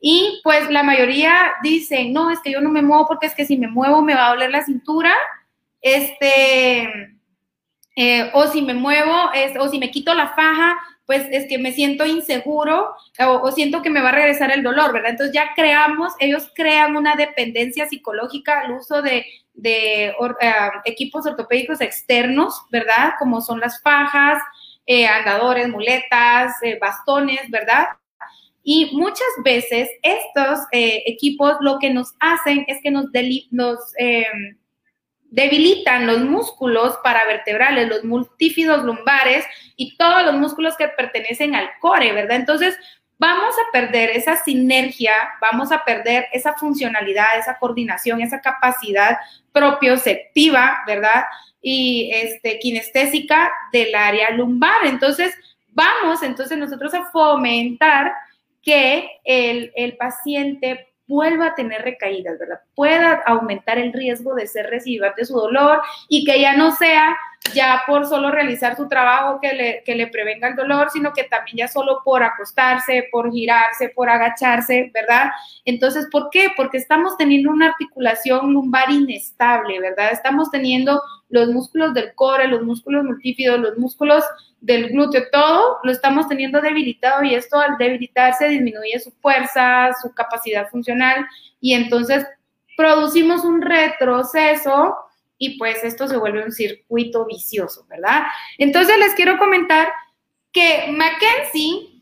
Y 0.00 0.40
pues 0.42 0.68
la 0.70 0.82
mayoría 0.82 1.52
dice, 1.62 2.06
no, 2.10 2.30
es 2.30 2.40
que 2.40 2.52
yo 2.52 2.60
no 2.60 2.70
me 2.70 2.82
muevo 2.82 3.06
porque 3.06 3.26
es 3.26 3.34
que 3.34 3.46
si 3.46 3.56
me 3.56 3.68
muevo 3.68 4.02
me 4.02 4.14
va 4.14 4.26
a 4.26 4.30
doler 4.30 4.50
la 4.50 4.64
cintura, 4.64 5.12
este, 5.80 7.13
eh, 7.96 8.30
o 8.32 8.48
si 8.48 8.60
me 8.62 8.74
muevo, 8.74 9.30
o 9.60 9.68
si 9.68 9.78
me 9.78 9.90
quito 9.90 10.14
la 10.14 10.28
faja, 10.28 10.76
pues 11.06 11.26
es 11.30 11.46
que 11.46 11.58
me 11.58 11.72
siento 11.72 12.06
inseguro 12.06 12.94
o, 13.20 13.52
siento 13.52 13.82
que 13.82 13.90
me 13.90 14.00
va 14.00 14.08
a 14.08 14.12
regresar 14.12 14.50
el 14.50 14.62
dolor, 14.62 14.92
¿verdad? 14.92 15.10
Entonces 15.10 15.34
ya 15.34 15.50
creamos, 15.54 16.12
ellos 16.18 16.50
crean 16.54 16.96
una 16.96 17.14
dependencia 17.14 17.86
psicológica 17.86 18.60
al 18.60 18.72
uso 18.72 19.02
de, 19.02 19.26
eh, 19.62 20.12
equipos 20.86 21.26
ortopédicos 21.26 21.80
externos, 21.80 22.62
¿verdad? 22.70 23.12
Como 23.18 23.40
son 23.42 23.60
las 23.60 23.80
fajas, 23.82 24.42
eh, 24.86 25.06
andadores, 25.06 25.68
muletas, 25.68 26.54
bastones, 26.80 27.48
¿verdad? 27.50 27.88
Y 28.62 28.96
muchas 28.96 29.28
veces 29.44 29.90
estos 30.02 30.60
equipos 30.72 31.56
lo 31.60 31.78
que 31.78 31.90
nos 31.90 32.14
hacen 32.18 32.64
es 32.66 32.78
que 32.82 32.90
nos, 32.90 33.06
nos 33.50 33.78
em, 33.98 34.56
debilitan 35.34 36.06
los 36.06 36.20
músculos 36.20 36.96
paravertebrales, 37.02 37.88
los 37.88 38.04
multífidos 38.04 38.84
lumbares 38.84 39.44
y 39.74 39.96
todos 39.96 40.24
los 40.24 40.34
músculos 40.34 40.76
que 40.76 40.86
pertenecen 40.86 41.56
al 41.56 41.68
core, 41.80 42.12
¿verdad? 42.12 42.36
Entonces, 42.36 42.78
vamos 43.18 43.52
a 43.56 43.72
perder 43.72 44.10
esa 44.10 44.36
sinergia, 44.36 45.12
vamos 45.40 45.72
a 45.72 45.84
perder 45.84 46.26
esa 46.32 46.54
funcionalidad, 46.54 47.36
esa 47.36 47.58
coordinación, 47.58 48.20
esa 48.20 48.40
capacidad 48.40 49.16
propioceptiva, 49.50 50.84
¿verdad? 50.86 51.24
Y 51.60 52.12
este, 52.14 52.60
kinestésica 52.60 53.50
del 53.72 53.92
área 53.92 54.30
lumbar. 54.30 54.86
Entonces, 54.86 55.34
vamos 55.66 56.22
entonces 56.22 56.56
nosotros 56.56 56.94
a 56.94 57.10
fomentar 57.10 58.12
que 58.62 59.10
el, 59.24 59.72
el 59.74 59.96
paciente 59.96 60.93
vuelva 61.06 61.48
a 61.48 61.54
tener 61.54 61.82
recaídas, 61.82 62.38
¿verdad? 62.38 62.60
Pueda 62.74 63.22
aumentar 63.26 63.78
el 63.78 63.92
riesgo 63.92 64.34
de 64.34 64.46
ser 64.46 64.70
residual 64.70 65.12
de 65.16 65.24
su 65.24 65.34
dolor 65.34 65.82
y 66.08 66.24
que 66.24 66.40
ya 66.40 66.56
no 66.56 66.72
sea 66.72 67.16
ya 67.52 67.82
por 67.86 68.06
solo 68.06 68.30
realizar 68.30 68.74
su 68.74 68.88
trabajo 68.88 69.38
que 69.40 69.52
le, 69.52 69.82
que 69.84 69.94
le 69.94 70.06
prevenga 70.06 70.48
el 70.48 70.56
dolor, 70.56 70.88
sino 70.90 71.12
que 71.12 71.24
también 71.24 71.58
ya 71.58 71.68
solo 71.68 72.00
por 72.04 72.22
acostarse, 72.22 73.08
por 73.12 73.30
girarse, 73.30 73.90
por 73.90 74.08
agacharse, 74.08 74.90
¿verdad? 74.94 75.30
Entonces, 75.64 76.08
¿por 76.10 76.30
qué? 76.30 76.48
Porque 76.56 76.78
estamos 76.78 77.16
teniendo 77.18 77.50
una 77.50 77.68
articulación 77.68 78.52
lumbar 78.52 78.90
inestable, 78.90 79.78
¿verdad? 79.78 80.12
Estamos 80.12 80.50
teniendo 80.50 81.02
los 81.28 81.48
músculos 81.48 81.92
del 81.92 82.14
core, 82.14 82.48
los 82.48 82.62
músculos 82.62 83.04
multífidos, 83.04 83.60
los 83.60 83.76
músculos 83.76 84.24
del 84.64 84.88
glúteo, 84.88 85.24
todo 85.30 85.78
lo 85.82 85.92
estamos 85.92 86.26
teniendo 86.26 86.62
debilitado 86.62 87.22
y 87.22 87.34
esto 87.34 87.60
al 87.60 87.76
debilitarse 87.76 88.48
disminuye 88.48 88.98
su 88.98 89.12
fuerza, 89.20 89.90
su 90.00 90.14
capacidad 90.14 90.70
funcional 90.70 91.26
y 91.60 91.74
entonces 91.74 92.26
producimos 92.74 93.44
un 93.44 93.60
retroceso 93.60 94.96
y 95.36 95.58
pues 95.58 95.84
esto 95.84 96.08
se 96.08 96.16
vuelve 96.16 96.44
un 96.44 96.52
circuito 96.52 97.26
vicioso, 97.26 97.84
¿verdad? 97.90 98.22
Entonces 98.56 98.96
les 98.98 99.12
quiero 99.12 99.36
comentar 99.36 99.88
que 100.50 100.86
Mackenzie, 100.90 102.00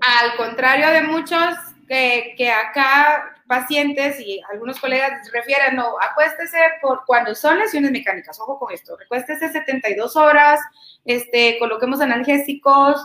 al 0.00 0.36
contrario 0.36 0.90
de 0.90 1.02
muchos 1.02 1.56
que, 1.88 2.34
que 2.38 2.52
acá 2.52 3.39
pacientes 3.50 4.20
y 4.20 4.40
algunos 4.48 4.78
colegas 4.78 5.28
refieren, 5.32 5.74
no, 5.74 5.96
acuéstese 6.00 6.56
por 6.80 7.04
cuando 7.04 7.34
son 7.34 7.58
lesiones 7.58 7.90
mecánicas, 7.90 8.38
ojo 8.38 8.60
con 8.60 8.72
esto, 8.72 8.96
recuéstese 8.96 9.48
72 9.48 10.14
horas, 10.14 10.60
este, 11.04 11.58
coloquemos 11.58 12.00
analgésicos, 12.00 13.04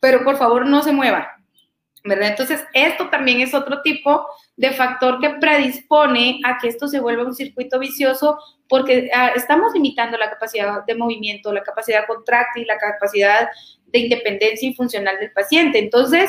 pero 0.00 0.24
por 0.24 0.36
favor 0.38 0.66
no 0.66 0.82
se 0.82 0.90
mueva, 0.90 1.36
¿verdad? 2.02 2.30
Entonces, 2.30 2.64
esto 2.74 3.10
también 3.10 3.40
es 3.40 3.54
otro 3.54 3.80
tipo 3.82 4.26
de 4.56 4.72
factor 4.72 5.20
que 5.20 5.30
predispone 5.30 6.40
a 6.44 6.58
que 6.58 6.66
esto 6.66 6.88
se 6.88 6.98
vuelva 6.98 7.22
un 7.22 7.34
circuito 7.36 7.78
vicioso 7.78 8.40
porque 8.68 9.08
ah, 9.14 9.30
estamos 9.36 9.72
limitando 9.72 10.18
la 10.18 10.30
capacidad 10.30 10.84
de 10.84 10.94
movimiento, 10.96 11.52
la 11.52 11.62
capacidad 11.62 12.08
contráctil, 12.08 12.66
la 12.66 12.78
capacidad 12.78 13.48
de 13.86 13.98
independencia 14.00 14.68
y 14.68 14.74
funcional 14.74 15.16
del 15.20 15.30
paciente. 15.30 15.78
Entonces, 15.78 16.28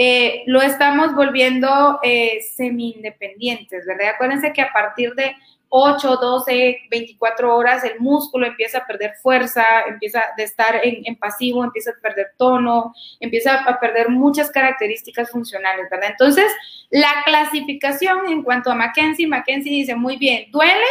eh, 0.00 0.44
lo 0.46 0.62
estamos 0.62 1.12
volviendo 1.12 1.98
eh, 2.04 2.38
semi-independientes, 2.54 3.84
¿verdad? 3.84 4.10
Acuérdense 4.14 4.52
que 4.52 4.62
a 4.62 4.72
partir 4.72 5.12
de 5.14 5.34
8, 5.70 6.18
12, 6.18 6.82
24 6.88 7.56
horas 7.56 7.82
el 7.82 7.98
músculo 7.98 8.46
empieza 8.46 8.78
a 8.78 8.86
perder 8.86 9.14
fuerza, 9.20 9.64
empieza 9.88 10.22
de 10.36 10.44
estar 10.44 10.80
en, 10.84 11.16
pasivo, 11.16 11.64
empieza 11.64 11.90
a 11.90 12.00
perder 12.00 12.28
tono, 12.36 12.94
empieza 13.18 13.56
a 13.64 13.80
perder 13.80 14.08
muchas 14.08 14.52
características 14.52 15.32
funcionales, 15.32 15.90
¿verdad? 15.90 16.10
Entonces, 16.10 16.46
la 16.90 17.24
clasificación 17.24 18.28
en 18.28 18.44
cuanto 18.44 18.70
a 18.70 18.76
Mackenzie, 18.76 19.26
Mackenzie 19.26 19.72
dice, 19.72 19.96
muy 19.96 20.16
bien, 20.16 20.48
duele, 20.52 20.86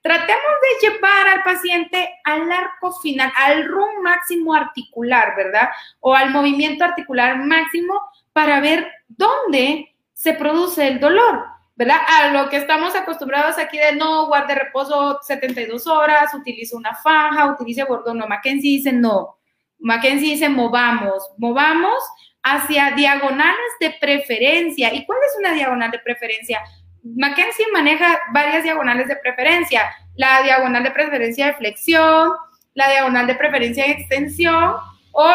tratemos 0.00 0.52
de 0.80 0.88
llevar 0.88 1.28
al 1.28 1.42
paciente 1.44 2.10
al 2.24 2.50
arco 2.50 2.90
final, 3.00 3.32
al 3.36 3.68
RUM 3.68 4.02
máximo 4.02 4.52
articular, 4.52 5.34
¿verdad? 5.36 5.68
O 6.00 6.12
al 6.12 6.30
movimiento 6.30 6.82
articular 6.82 7.38
máximo 7.38 8.00
para 8.32 8.60
ver 8.60 8.86
dónde 9.08 9.94
se 10.12 10.34
produce 10.34 10.86
el 10.86 11.00
dolor, 11.00 11.44
¿verdad? 11.74 11.98
A 12.08 12.28
lo 12.28 12.48
que 12.48 12.56
estamos 12.56 12.94
acostumbrados 12.94 13.58
aquí 13.58 13.78
de 13.78 13.96
no, 13.96 14.26
guarde 14.26 14.54
reposo 14.54 15.18
72 15.22 15.86
horas, 15.86 16.32
utilice 16.34 16.76
una 16.76 16.94
faja, 16.94 17.46
utilice 17.46 17.84
bordón, 17.84 18.18
no, 18.18 18.26
Mackenzie 18.26 18.78
dice 18.78 18.92
no. 18.92 19.36
Mackenzie 19.78 20.34
dice 20.34 20.48
movamos, 20.48 21.28
movamos 21.38 22.02
hacia 22.42 22.92
diagonales 22.92 23.72
de 23.80 23.94
preferencia. 24.00 24.94
¿Y 24.94 25.04
cuál 25.04 25.18
es 25.26 25.38
una 25.38 25.52
diagonal 25.54 25.90
de 25.90 25.98
preferencia? 25.98 26.60
Mackenzie 27.02 27.66
maneja 27.72 28.20
varias 28.32 28.62
diagonales 28.62 29.08
de 29.08 29.16
preferencia. 29.16 29.82
La 30.14 30.42
diagonal 30.42 30.84
de 30.84 30.90
preferencia 30.90 31.46
de 31.46 31.54
flexión, 31.54 32.30
la 32.74 32.90
diagonal 32.90 33.26
de 33.26 33.34
preferencia 33.34 33.84
de 33.84 33.92
extensión 33.92 34.76
o 35.12 35.32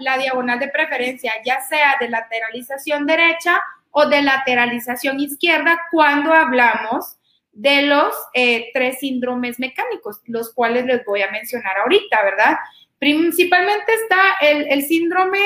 la, 0.00 0.18
diagonal 0.18 0.58
de 0.58 0.68
preferencia, 0.68 1.32
ya 1.44 1.60
sea 1.60 1.96
de 1.98 2.08
lateralización 2.08 3.06
derecha 3.06 3.60
o 3.90 4.06
de 4.06 4.22
lateralización 4.22 5.20
izquierda, 5.20 5.80
cuando 5.90 6.32
hablamos 6.32 7.16
de 7.52 7.82
los 7.82 8.14
eh, 8.34 8.70
tres 8.74 8.98
síndromes 9.00 9.58
mecánicos, 9.58 10.20
los 10.26 10.52
cuales 10.52 10.84
les 10.84 11.04
voy 11.04 11.22
a 11.22 11.30
mencionar 11.30 11.78
ahorita, 11.78 12.22
¿verdad? 12.22 12.56
Principalmente 12.98 13.94
está 13.94 14.36
el, 14.42 14.68
el 14.68 14.82
síndrome 14.82 15.40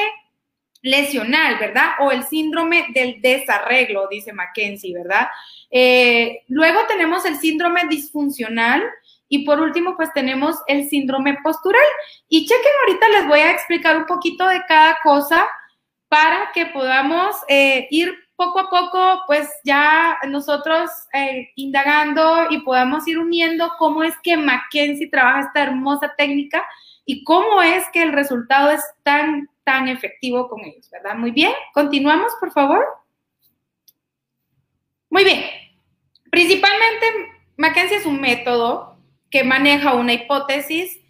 lesional, 0.82 1.58
¿verdad? 1.58 1.90
O 2.00 2.10
el 2.10 2.24
síndrome 2.24 2.86
del 2.94 3.20
desarreglo, 3.20 4.08
dice 4.08 4.32
Mackenzie, 4.32 4.94
¿verdad? 4.94 5.28
Eh, 5.70 6.42
luego 6.48 6.80
tenemos 6.88 7.24
el 7.26 7.36
síndrome 7.36 7.82
disfuncional, 7.88 8.82
y 9.30 9.44
por 9.44 9.60
último, 9.60 9.96
pues 9.96 10.12
tenemos 10.12 10.56
el 10.66 10.88
síndrome 10.88 11.38
postural. 11.42 11.80
Y 12.28 12.46
chequen, 12.46 12.72
ahorita 12.80 13.08
les 13.10 13.28
voy 13.28 13.38
a 13.38 13.52
explicar 13.52 13.96
un 13.96 14.04
poquito 14.04 14.46
de 14.48 14.60
cada 14.66 14.98
cosa 15.04 15.48
para 16.08 16.50
que 16.52 16.66
podamos 16.66 17.36
eh, 17.48 17.86
ir 17.90 18.12
poco 18.34 18.58
a 18.58 18.68
poco, 18.68 19.20
pues 19.28 19.48
ya 19.64 20.18
nosotros 20.26 20.90
eh, 21.12 21.50
indagando 21.54 22.48
y 22.50 22.58
podamos 22.62 23.06
ir 23.06 23.18
uniendo 23.18 23.70
cómo 23.78 24.02
es 24.02 24.14
que 24.20 24.36
Mackenzie 24.36 25.08
trabaja 25.08 25.40
esta 25.40 25.62
hermosa 25.62 26.12
técnica 26.18 26.66
y 27.04 27.22
cómo 27.22 27.62
es 27.62 27.84
que 27.92 28.02
el 28.02 28.12
resultado 28.12 28.70
es 28.70 28.82
tan, 29.04 29.48
tan 29.62 29.86
efectivo 29.86 30.48
con 30.48 30.60
ellos, 30.64 30.90
¿verdad? 30.90 31.14
Muy 31.14 31.30
bien, 31.30 31.52
continuamos, 31.72 32.32
por 32.40 32.50
favor. 32.50 32.84
Muy 35.08 35.22
bien. 35.22 35.44
Principalmente, 36.30 37.06
Mackenzie 37.56 37.98
es 37.98 38.06
un 38.06 38.20
método 38.20 38.89
que 39.30 39.44
maneja 39.44 39.94
una 39.94 40.12
hipótesis 40.12 41.00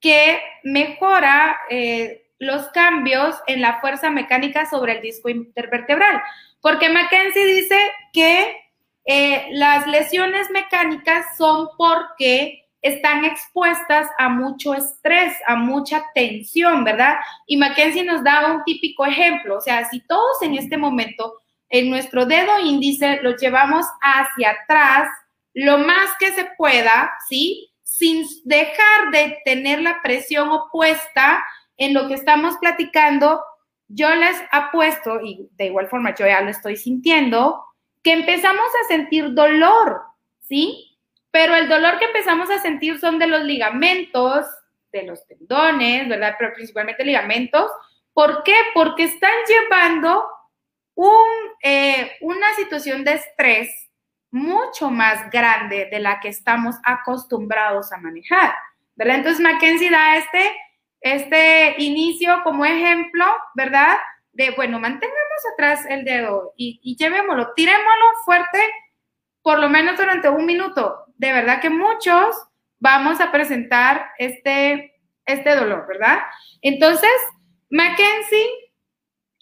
que 0.00 0.40
mejora 0.64 1.58
eh, 1.70 2.30
los 2.38 2.66
cambios 2.68 3.36
en 3.46 3.60
la 3.60 3.80
fuerza 3.80 4.10
mecánica 4.10 4.68
sobre 4.68 4.94
el 4.94 5.02
disco 5.02 5.28
intervertebral. 5.28 6.20
Porque 6.60 6.88
Mackenzie 6.88 7.44
dice 7.44 7.78
que 8.12 8.56
eh, 9.04 9.48
las 9.52 9.86
lesiones 9.86 10.50
mecánicas 10.50 11.36
son 11.36 11.68
porque 11.76 12.62
están 12.82 13.24
expuestas 13.24 14.08
a 14.18 14.28
mucho 14.28 14.74
estrés, 14.74 15.34
a 15.46 15.54
mucha 15.54 16.04
tensión, 16.14 16.82
¿verdad? 16.82 17.16
Y 17.46 17.56
Mackenzie 17.56 18.04
nos 18.04 18.24
da 18.24 18.52
un 18.52 18.64
típico 18.64 19.06
ejemplo, 19.06 19.58
o 19.58 19.60
sea, 19.60 19.88
si 19.88 20.00
todos 20.00 20.42
en 20.42 20.56
este 20.56 20.76
momento 20.76 21.34
en 21.68 21.90
nuestro 21.90 22.26
dedo 22.26 22.58
índice 22.58 23.20
lo 23.22 23.36
llevamos 23.36 23.86
hacia 24.00 24.50
atrás 24.50 25.08
lo 25.54 25.78
más 25.78 26.10
que 26.18 26.32
se 26.32 26.46
pueda, 26.56 27.12
¿sí? 27.28 27.70
Sin 27.82 28.24
dejar 28.44 29.10
de 29.12 29.38
tener 29.44 29.80
la 29.80 30.00
presión 30.02 30.48
opuesta 30.50 31.44
en 31.76 31.94
lo 31.94 32.08
que 32.08 32.14
estamos 32.14 32.56
platicando, 32.58 33.42
yo 33.88 34.14
les 34.14 34.36
apuesto, 34.50 35.20
y 35.20 35.48
de 35.52 35.66
igual 35.66 35.88
forma 35.88 36.14
yo 36.14 36.26
ya 36.26 36.40
lo 36.40 36.50
estoy 36.50 36.76
sintiendo, 36.76 37.62
que 38.02 38.12
empezamos 38.12 38.68
a 38.82 38.88
sentir 38.88 39.34
dolor, 39.34 40.02
¿sí? 40.40 40.98
Pero 41.30 41.54
el 41.54 41.68
dolor 41.68 41.98
que 41.98 42.06
empezamos 42.06 42.50
a 42.50 42.60
sentir 42.60 42.98
son 42.98 43.18
de 43.18 43.26
los 43.26 43.42
ligamentos, 43.44 44.46
de 44.92 45.04
los 45.04 45.26
tendones, 45.26 46.08
¿verdad? 46.08 46.36
Pero 46.38 46.52
principalmente 46.54 47.04
ligamentos. 47.04 47.70
¿Por 48.12 48.42
qué? 48.42 48.54
Porque 48.74 49.04
están 49.04 49.32
llevando 49.48 50.26
eh, 51.62 52.12
una 52.20 52.54
situación 52.54 53.04
de 53.04 53.14
estrés 53.14 53.81
mucho 54.32 54.90
más 54.90 55.30
grande 55.30 55.88
de 55.90 56.00
la 56.00 56.18
que 56.18 56.28
estamos 56.28 56.76
acostumbrados 56.84 57.92
a 57.92 57.98
manejar, 57.98 58.52
¿verdad? 58.96 59.16
Entonces 59.16 59.40
Mackenzie 59.40 59.90
da 59.90 60.16
este, 60.16 60.56
este 61.00 61.74
inicio 61.82 62.40
como 62.42 62.64
ejemplo, 62.64 63.24
¿verdad? 63.54 63.96
De, 64.32 64.50
bueno, 64.52 64.80
mantengamos 64.80 65.42
atrás 65.52 65.84
el 65.88 66.04
dedo 66.04 66.54
y, 66.56 66.80
y 66.82 66.96
llevémoslo, 66.96 67.52
tirémoslo 67.54 68.06
fuerte 68.24 68.58
por 69.42 69.58
lo 69.58 69.68
menos 69.68 69.96
durante 69.98 70.28
un 70.28 70.46
minuto. 70.46 71.04
De 71.16 71.32
verdad 71.32 71.60
que 71.60 71.70
muchos 71.70 72.34
vamos 72.78 73.20
a 73.20 73.30
presentar 73.30 74.10
este, 74.18 75.00
este 75.26 75.54
dolor, 75.54 75.86
¿verdad? 75.86 76.18
Entonces, 76.62 77.10
Mackenzie 77.70 78.46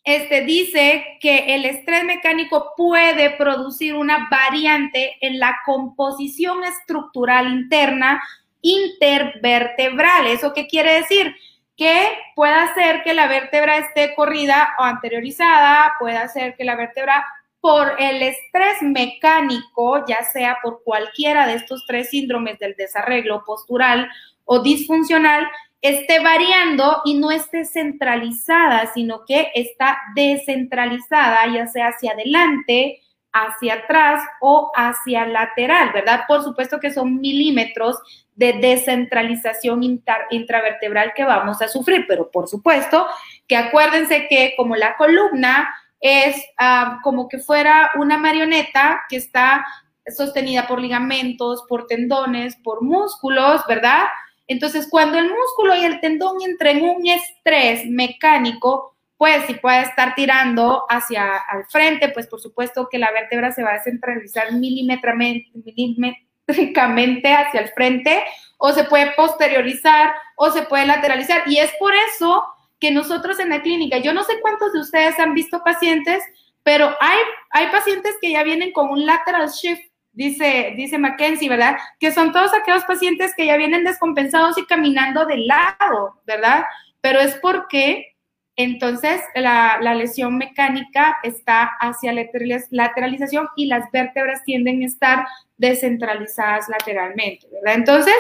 este, 0.05 0.43
dice 0.43 1.19
que 1.21 1.55
el 1.55 1.65
estrés 1.65 2.05
mecánico 2.05 2.73
puede 2.77 3.31
producir 3.31 3.95
una 3.95 4.29
variante 4.31 5.17
en 5.21 5.39
la 5.39 5.59
composición 5.67 6.65
estructural 6.65 7.53
interna 7.53 8.23
intervertebral. 8.63 10.27
¿Eso 10.27 10.53
qué 10.55 10.67
quiere 10.67 10.95
decir? 10.95 11.35
Que 11.77 12.17
puede 12.35 12.55
hacer 12.55 13.03
que 13.03 13.15
la 13.15 13.27
vértebra 13.27 13.79
esté 13.79 14.15
corrida 14.15 14.75
o 14.79 14.83
anteriorizada, 14.85 15.95
puede 15.99 16.17
hacer 16.17 16.57
que 16.57 16.65
la 16.65 16.77
vértebra 16.77 17.25
por 17.61 17.97
el 17.99 18.23
estrés 18.23 18.81
mecánico, 18.81 20.05
ya 20.07 20.23
sea 20.25 20.59
por 20.63 20.83
cualquiera 20.83 21.47
de 21.47 21.55
estos 21.55 21.85
tres 21.87 22.09
síndromes 22.09 22.59
del 22.59 22.75
desarreglo 22.75 23.45
postural 23.45 24.11
o 24.47 24.63
disfuncional, 24.63 25.47
esté 25.83 26.21
variando 26.21 27.01
y 27.05 27.15
no 27.15 27.31
esté 27.31 27.65
centralizada, 27.65 28.93
sino 28.93 29.25
que 29.25 29.51
está 29.55 29.99
descentralizada, 30.15 31.47
ya 31.53 31.67
sea 31.67 31.89
hacia 31.89 32.13
adelante, 32.13 33.01
hacia 33.33 33.75
atrás 33.75 34.23
o 34.41 34.71
hacia 34.75 35.27
lateral, 35.27 35.93
¿verdad? 35.93 36.23
Por 36.27 36.43
supuesto 36.43 36.81
que 36.81 36.93
son 36.93 37.21
milímetros 37.21 37.99
de 38.35 38.55
descentralización 38.55 39.83
intravertebral 40.31 41.13
que 41.15 41.25
vamos 41.25 41.63
a 41.63 41.69
sufrir, 41.69 42.07
pero 42.09 42.31
por 42.31 42.49
supuesto 42.49 43.07
que 43.47 43.57
acuérdense 43.57 44.27
que 44.29 44.55
como 44.57 44.77
la 44.77 44.97
columna 44.97 45.73
es 46.01 46.43
ah, 46.59 46.99
como 47.03 47.29
que 47.29 47.39
fuera 47.39 47.91
una 47.97 48.19
marioneta 48.19 49.03
que 49.09 49.17
está 49.17 49.65
sostenida 50.09 50.67
por 50.67 50.81
ligamentos, 50.81 51.65
por 51.69 51.87
tendones, 51.87 52.57
por 52.57 52.83
músculos, 52.83 53.63
¿verdad? 53.69 54.05
Entonces, 54.51 54.87
cuando 54.91 55.17
el 55.17 55.31
músculo 55.31 55.75
y 55.77 55.85
el 55.85 56.01
tendón 56.01 56.39
entran 56.45 56.79
en 56.79 56.85
un 56.85 57.07
estrés 57.07 57.87
mecánico, 57.87 58.97
pues 59.17 59.45
si 59.47 59.55
puede 59.55 59.83
estar 59.83 60.17
tirando 60.17 60.87
hacia 60.89 61.37
al 61.37 61.67
frente, 61.67 62.09
pues 62.09 62.27
por 62.27 62.41
supuesto 62.41 62.89
que 62.91 62.99
la 62.99 63.13
vértebra 63.13 63.53
se 63.53 63.63
va 63.63 63.71
a 63.71 63.75
descentralizar 63.75 64.53
milimétricamente 64.55 67.33
hacia 67.33 67.61
el 67.61 67.69
frente, 67.69 68.25
o 68.59 68.73
se 68.73 68.83
puede 68.83 69.13
posteriorizar, 69.13 70.15
o 70.35 70.51
se 70.51 70.63
puede 70.63 70.85
lateralizar. 70.85 71.45
Y 71.47 71.59
es 71.59 71.71
por 71.79 71.93
eso 71.95 72.43
que 72.81 72.91
nosotros 72.91 73.39
en 73.39 73.51
la 73.51 73.63
clínica, 73.63 73.99
yo 73.99 74.13
no 74.13 74.25
sé 74.25 74.41
cuántos 74.41 74.73
de 74.73 74.81
ustedes 74.81 75.17
han 75.21 75.33
visto 75.33 75.63
pacientes, 75.63 76.25
pero 76.65 76.93
hay, 76.99 77.19
hay 77.51 77.69
pacientes 77.69 78.17
que 78.21 78.33
ya 78.33 78.43
vienen 78.43 78.73
con 78.73 78.91
un 78.91 79.07
lateral 79.07 79.49
shift 79.49 79.90
dice, 80.13 80.75
dice 80.77 80.99
Mackenzie, 80.99 81.49
¿verdad? 81.49 81.77
Que 81.99 82.13
son 82.13 82.33
todos 82.33 82.53
aquellos 82.55 82.85
pacientes 82.85 83.35
que 83.37 83.47
ya 83.47 83.57
vienen 83.57 83.85
descompensados 83.85 84.59
y 84.59 84.67
caminando 84.67 85.27
de 85.27 85.39
lado, 85.39 86.21
¿verdad? 86.27 86.65
Pero 87.01 87.21
es 87.21 87.35
porque 87.37 88.11
entonces 88.57 89.23
la, 89.35 89.79
lesión 89.95 90.37
mecánica 90.37 91.19
está 91.23 91.65
hacia 91.81 92.13
lateralización 92.13 93.49
y 93.57 93.67
las 93.67 93.91
vértebras 93.91 94.43
tienden 94.45 94.83
a 94.83 94.87
estar 94.87 95.27
descentralizadas 95.57 96.69
lateralmente, 96.69 97.47
¿verdad? 97.51 97.75
Entonces, 97.75 98.17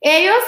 ellos 0.00 0.42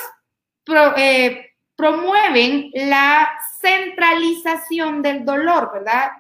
eh, 0.97 1.51
promueven 1.77 2.71
la 2.75 3.31
centralización 3.61 5.03
del 5.03 5.25
dolor, 5.25 5.71
¿verdad? 5.75 6.11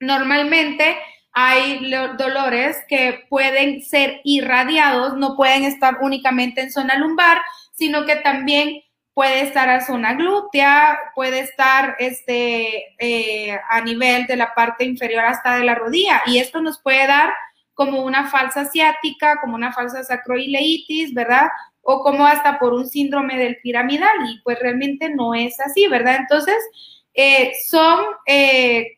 Normalmente 0.00 0.96
hay 1.40 1.88
dolores 2.18 2.78
que 2.88 3.24
pueden 3.28 3.80
ser 3.80 4.20
irradiados, 4.24 5.16
no 5.16 5.36
pueden 5.36 5.62
estar 5.62 5.98
únicamente 6.00 6.62
en 6.62 6.72
zona 6.72 6.98
lumbar, 6.98 7.38
sino 7.74 8.04
que 8.06 8.16
también 8.16 8.82
puede 9.14 9.42
estar 9.42 9.68
a 9.68 9.86
zona 9.86 10.14
glútea, 10.14 10.98
puede 11.14 11.38
estar 11.38 11.94
este, 12.00 12.86
eh, 12.98 13.56
a 13.70 13.80
nivel 13.82 14.26
de 14.26 14.34
la 14.34 14.52
parte 14.52 14.84
inferior 14.84 15.26
hasta 15.26 15.54
de 15.54 15.64
la 15.64 15.76
rodilla. 15.76 16.22
Y 16.26 16.38
esto 16.38 16.60
nos 16.60 16.80
puede 16.80 17.06
dar 17.06 17.32
como 17.72 18.02
una 18.02 18.28
falsa 18.28 18.64
ciática, 18.64 19.38
como 19.40 19.54
una 19.54 19.72
falsa 19.72 20.02
sacroileitis, 20.02 21.14
¿verdad? 21.14 21.46
O 21.82 22.02
como 22.02 22.26
hasta 22.26 22.58
por 22.58 22.72
un 22.72 22.88
síndrome 22.88 23.36
del 23.36 23.58
piramidal. 23.62 24.28
Y 24.28 24.40
pues 24.42 24.58
realmente 24.58 25.08
no 25.08 25.36
es 25.36 25.60
así, 25.60 25.86
¿verdad? 25.86 26.16
Entonces, 26.16 26.58
eh, 27.14 27.52
son 27.64 28.00
eh, 28.26 28.97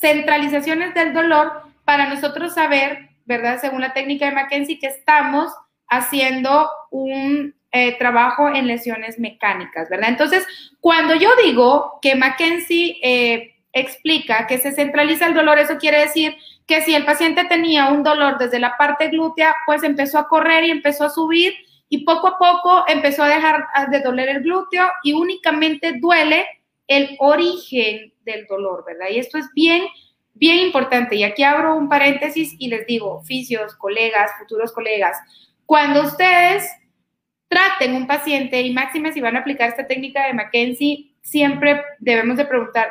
centralizaciones 0.00 0.94
del 0.94 1.12
dolor 1.12 1.52
para 1.84 2.08
nosotros 2.08 2.54
saber, 2.54 3.10
¿verdad? 3.26 3.60
Según 3.60 3.80
la 3.82 3.92
técnica 3.92 4.26
de 4.26 4.34
Mackenzie, 4.34 4.78
que 4.78 4.86
estamos 4.86 5.52
haciendo 5.88 6.70
un 6.90 7.54
eh, 7.72 7.96
trabajo 7.98 8.48
en 8.48 8.66
lesiones 8.66 9.18
mecánicas, 9.18 9.88
¿verdad? 9.90 10.08
Entonces, 10.08 10.46
cuando 10.80 11.14
yo 11.14 11.30
digo 11.44 11.98
que 12.00 12.16
Mackenzie 12.16 12.98
eh, 13.02 13.54
explica 13.72 14.46
que 14.46 14.58
se 14.58 14.72
centraliza 14.72 15.26
el 15.26 15.34
dolor, 15.34 15.58
eso 15.58 15.76
quiere 15.78 16.00
decir 16.00 16.36
que 16.66 16.80
si 16.80 16.94
el 16.94 17.04
paciente 17.04 17.44
tenía 17.44 17.88
un 17.88 18.02
dolor 18.02 18.38
desde 18.38 18.58
la 18.58 18.76
parte 18.76 19.08
glútea, 19.08 19.54
pues 19.66 19.82
empezó 19.82 20.18
a 20.18 20.28
correr 20.28 20.64
y 20.64 20.70
empezó 20.70 21.04
a 21.04 21.10
subir 21.10 21.54
y 21.88 22.04
poco 22.04 22.28
a 22.28 22.38
poco 22.38 22.84
empezó 22.88 23.24
a 23.24 23.28
dejar 23.28 23.66
de 23.90 24.00
doler 24.00 24.28
el 24.28 24.42
glúteo 24.42 24.88
y 25.02 25.12
únicamente 25.12 25.94
duele 26.00 26.46
el 26.90 27.16
origen 27.20 28.12
del 28.24 28.46
dolor, 28.46 28.84
¿verdad? 28.84 29.06
Y 29.12 29.20
esto 29.20 29.38
es 29.38 29.46
bien, 29.54 29.84
bien 30.34 30.58
importante. 30.58 31.14
Y 31.14 31.22
aquí 31.22 31.44
abro 31.44 31.76
un 31.76 31.88
paréntesis 31.88 32.56
y 32.58 32.66
les 32.66 32.84
digo, 32.84 33.14
oficios, 33.14 33.76
colegas, 33.76 34.32
futuros 34.40 34.72
colegas, 34.72 35.16
cuando 35.66 36.02
ustedes 36.02 36.68
traten 37.46 37.94
un 37.94 38.08
paciente 38.08 38.60
y 38.60 38.72
máxime 38.72 39.12
si 39.12 39.20
van 39.20 39.36
a 39.36 39.40
aplicar 39.40 39.68
esta 39.68 39.86
técnica 39.86 40.26
de 40.26 40.34
Mackenzie, 40.34 41.14
siempre 41.22 41.80
debemos 42.00 42.36
de 42.36 42.44
preguntar, 42.44 42.88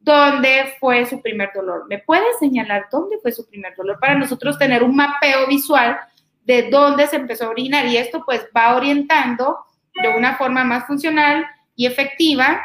¿dónde 0.00 0.74
fue 0.80 1.04
su 1.04 1.20
primer 1.20 1.50
dolor? 1.54 1.84
¿Me 1.86 1.98
puede 1.98 2.24
señalar 2.40 2.86
dónde 2.90 3.18
fue 3.20 3.30
su 3.30 3.46
primer 3.46 3.76
dolor 3.76 3.98
para 4.00 4.14
nosotros 4.14 4.58
tener 4.58 4.82
un 4.82 4.96
mapeo 4.96 5.46
visual 5.48 5.98
de 6.46 6.70
dónde 6.70 7.06
se 7.08 7.16
empezó 7.16 7.44
a 7.44 7.50
orinar? 7.50 7.84
Y 7.88 7.98
esto 7.98 8.22
pues 8.24 8.48
va 8.56 8.74
orientando 8.74 9.58
de 10.02 10.08
una 10.08 10.36
forma 10.38 10.64
más 10.64 10.86
funcional 10.86 11.44
y 11.76 11.84
efectiva 11.84 12.62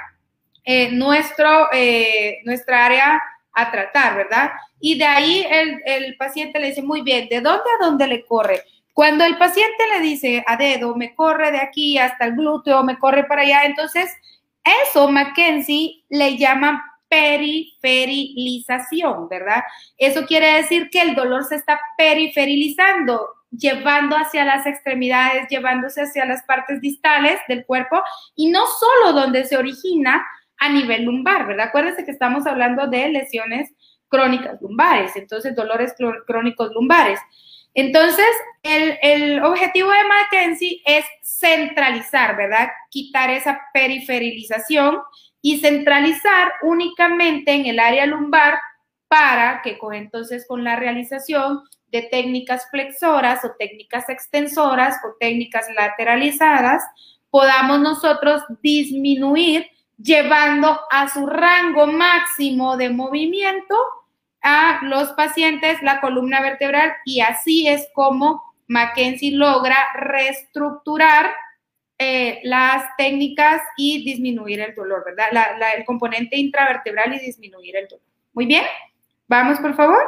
eh, 0.71 0.91
nuestro, 0.91 1.67
eh, 1.73 2.41
nuestra 2.45 2.85
área 2.85 3.19
a 3.53 3.71
tratar, 3.71 4.15
¿verdad? 4.15 4.51
Y 4.79 4.99
de 4.99 5.05
ahí 5.05 5.43
el, 5.49 5.81
el, 5.83 6.15
paciente 6.15 6.59
le 6.59 6.67
dice, 6.67 6.83
muy 6.83 7.01
bien, 7.01 7.27
¿de 7.27 7.41
dónde 7.41 7.63
a 7.63 7.83
dónde 7.83 8.05
le 8.05 8.23
corre? 8.23 8.61
Cuando 8.93 9.25
el 9.25 9.35
paciente 9.39 9.83
le 9.91 9.99
dice 9.99 10.43
a 10.45 10.57
dedo, 10.57 10.95
me 10.95 11.15
corre 11.15 11.51
de 11.51 11.57
aquí 11.57 11.97
hasta 11.97 12.25
el 12.25 12.35
glúteo, 12.35 12.83
me 12.83 12.99
corre 12.99 13.23
para 13.23 13.41
allá, 13.41 13.63
entonces 13.63 14.15
eso 14.83 15.09
Mackenzie 15.09 16.03
le 16.07 16.37
llama 16.37 16.85
periferilización, 17.09 19.27
¿verdad? 19.27 19.63
Eso 19.97 20.27
quiere 20.27 20.53
decir 20.53 20.91
que 20.91 21.01
el 21.01 21.15
dolor 21.15 21.45
se 21.45 21.55
está 21.55 21.81
periferilizando, 21.97 23.27
llevando 23.49 24.15
hacia 24.15 24.45
las 24.45 24.67
extremidades, 24.67 25.47
llevándose 25.49 26.03
hacia 26.03 26.25
las 26.25 26.43
partes 26.43 26.79
distales 26.79 27.39
del 27.47 27.65
cuerpo 27.65 28.03
y 28.35 28.51
no 28.51 28.67
solo 28.67 29.13
donde 29.13 29.45
se 29.45 29.57
origina, 29.57 30.23
a 30.59 30.69
nivel 30.69 31.03
lumbar, 31.03 31.47
¿verdad? 31.47 31.67
Acuérdense 31.67 32.05
que 32.05 32.11
estamos 32.11 32.45
hablando 32.45 32.87
de 32.87 33.09
lesiones 33.09 33.71
crónicas 34.07 34.61
lumbares, 34.61 35.15
entonces 35.15 35.55
dolores 35.55 35.93
crónicos 36.25 36.71
lumbares. 36.73 37.19
Entonces, 37.73 38.25
el, 38.63 38.97
el 39.01 39.43
objetivo 39.43 39.91
de 39.91 40.03
McKenzie 40.03 40.81
es 40.85 41.05
centralizar, 41.23 42.35
¿verdad? 42.35 42.69
Quitar 42.89 43.29
esa 43.29 43.61
periferilización 43.73 44.99
y 45.41 45.59
centralizar 45.59 46.51
únicamente 46.63 47.53
en 47.53 47.67
el 47.67 47.79
área 47.79 48.05
lumbar 48.05 48.59
para 49.07 49.61
que 49.61 49.77
con, 49.77 49.93
entonces 49.93 50.45
con 50.47 50.63
la 50.63 50.75
realización 50.75 51.61
de 51.87 52.03
técnicas 52.03 52.67
flexoras 52.69 53.43
o 53.45 53.51
técnicas 53.57 54.09
extensoras 54.09 54.97
o 55.05 55.15
técnicas 55.19 55.67
lateralizadas, 55.75 56.83
podamos 57.29 57.79
nosotros 57.79 58.43
disminuir 58.61 59.67
llevando 60.01 60.79
a 60.89 61.09
su 61.09 61.27
rango 61.27 61.87
máximo 61.87 62.77
de 62.77 62.89
movimiento 62.89 63.75
a 64.41 64.79
los 64.83 65.09
pacientes 65.11 65.81
la 65.81 65.99
columna 65.99 66.41
vertebral 66.41 66.93
y 67.05 67.19
así 67.19 67.67
es 67.67 67.89
como 67.93 68.41
Mackenzie 68.67 69.35
logra 69.35 69.75
reestructurar 69.93 71.31
eh, 71.97 72.39
las 72.43 72.95
técnicas 72.97 73.61
y 73.75 74.05
disminuir 74.05 74.61
el 74.61 74.73
dolor, 74.73 75.03
¿verdad? 75.05 75.27
el 75.75 75.83
componente 75.83 76.37
intravertebral 76.37 77.13
y 77.15 77.19
disminuir 77.19 77.75
el 77.75 77.87
dolor. 77.89 78.05
Muy 78.31 78.45
bien, 78.45 78.63
vamos 79.27 79.59
por 79.59 79.75
favor. 79.75 80.07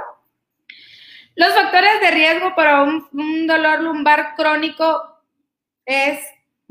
Los 1.35 1.53
factores 1.53 1.99
de 2.01 2.11
riesgo 2.11 2.55
para 2.55 2.83
un, 2.83 3.47
dolor 3.47 3.81
lumbar 3.81 4.35
crónico 4.35 5.01
es 5.85 6.19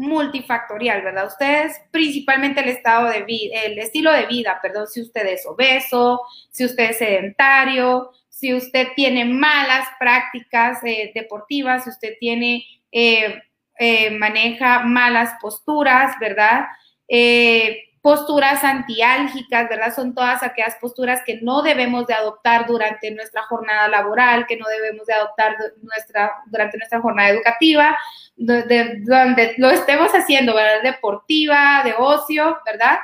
multifactorial, 0.01 1.03
¿verdad? 1.03 1.26
Ustedes, 1.26 1.80
principalmente 1.90 2.61
el 2.61 2.70
estado 2.70 3.09
de 3.09 3.22
vida, 3.22 3.61
el 3.64 3.78
estilo 3.78 4.11
de 4.12 4.26
vida, 4.26 4.59
perdón, 4.62 4.86
si 4.88 5.03
usted 5.03 5.26
es 5.26 5.46
obeso, 5.46 6.22
si 6.51 6.64
usted 6.64 6.90
es 6.90 6.98
sedentario, 6.98 8.11
si 8.28 8.55
usted 8.55 8.88
tiene 8.96 9.26
malas 9.26 9.86
prácticas 9.98 10.78
eh, 10.84 11.12
deportivas, 11.14 11.84
si 11.84 11.90
usted 11.90 12.14
tiene 12.18 12.64
eh, 12.90 13.42
eh, 13.78 14.11
maneja 14.12 14.80
malas 14.80 15.34
posturas, 15.40 16.18
¿verdad? 16.18 16.64
Posturas 18.03 18.64
antiálgicas, 18.64 19.68
¿verdad? 19.68 19.94
Son 19.94 20.14
todas 20.14 20.42
aquellas 20.42 20.76
posturas 20.76 21.20
que 21.24 21.40
no 21.42 21.62
debemos 21.62 22.07
de 22.07 22.14
adoptar 22.14 22.66
durante 22.66 23.11
nuestra 23.11 23.42
jornada 23.42 23.88
laboral, 23.88 24.46
que 24.46 24.57
no 24.57 24.66
debemos 24.68 25.07
de 25.07 25.14
adoptar 25.14 25.57
nuestra, 25.82 26.32
durante 26.46 26.78
nuestra 26.78 27.01
jornada 27.01 27.28
educativa, 27.28 27.98
donde 28.36 29.55
lo 29.59 29.70
estemos 29.70 30.12
haciendo, 30.12 30.55
¿verdad? 30.55 30.82
Deportiva, 30.82 31.82
de 31.84 31.94
ocio, 31.98 32.59
¿verdad? 32.64 32.98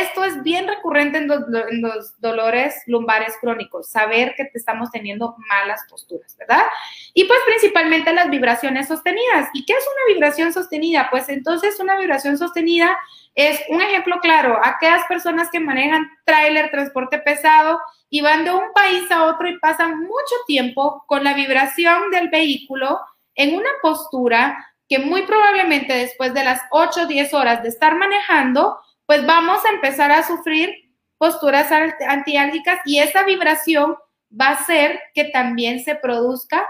Esto 0.00 0.24
es 0.24 0.42
bien 0.42 0.66
recurrente 0.66 1.18
en 1.18 1.28
los, 1.28 2.20
dolores 2.20 2.82
lumbares 2.86 3.34
crónicos, 3.40 3.88
saber 3.88 4.34
que 4.36 4.50
estamos 4.54 4.90
teniendo 4.90 5.36
malas 5.48 5.82
posturas, 5.88 6.36
¿verdad? 6.36 6.64
Y 7.12 7.24
pues 7.26 7.38
principalmente 7.46 8.12
las 8.12 8.28
vibraciones 8.28 8.88
sostenidas. 8.88 9.48
¿Y 9.52 9.64
qué 9.64 9.72
es 9.72 9.84
una 9.84 10.14
vibración 10.14 10.52
sostenida? 10.52 11.06
Pues 11.12 11.28
entonces 11.28 11.78
una 11.78 11.96
vibración 11.96 12.36
sostenida 12.38 12.98
es 13.36 13.60
un 13.68 13.80
ejemplo 13.82 14.18
claro, 14.20 14.58
aquellas 14.64 15.04
personas 15.06 15.48
que 15.48 15.60
manejan 15.60 16.10
tráiler, 16.24 16.72
transporte 16.72 17.18
pesado 17.18 17.80
y 18.10 18.20
van 18.20 18.44
de 18.44 18.50
un 18.50 18.72
país 18.74 19.08
a 19.12 19.26
otro 19.26 19.48
y 19.48 19.60
pasan 19.60 20.00
mucho 20.00 20.34
tiempo 20.48 21.04
con 21.06 21.22
la 21.22 21.34
vibración 21.34 22.10
del 22.10 22.30
vehículo 22.30 22.98
en 23.36 23.54
una 23.54 23.70
postura 23.80 24.74
que 24.88 24.98
muy 24.98 25.22
probablemente 25.22 25.92
después 25.92 26.34
de 26.34 26.42
las 26.42 26.60
8 26.72 27.02
o 27.02 27.06
10 27.06 27.32
horas 27.32 27.62
de 27.62 27.68
estar 27.68 27.94
manejando, 27.96 28.76
pues 29.06 29.26
vamos 29.26 29.64
a 29.64 29.70
empezar 29.70 30.10
a 30.10 30.26
sufrir 30.26 30.92
posturas 31.18 31.70
antiálgicas 32.06 32.80
y 32.84 32.98
esa 32.98 33.24
vibración 33.24 33.96
va 34.38 34.48
a 34.48 34.52
hacer 34.52 35.00
que 35.14 35.24
también 35.24 35.82
se 35.82 35.94
produzca 35.94 36.66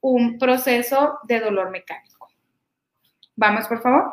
un 0.00 0.38
proceso 0.38 1.18
de 1.24 1.40
dolor 1.40 1.70
mecánico. 1.70 2.28
Vamos, 3.34 3.66
por 3.66 3.82
favor. 3.82 4.12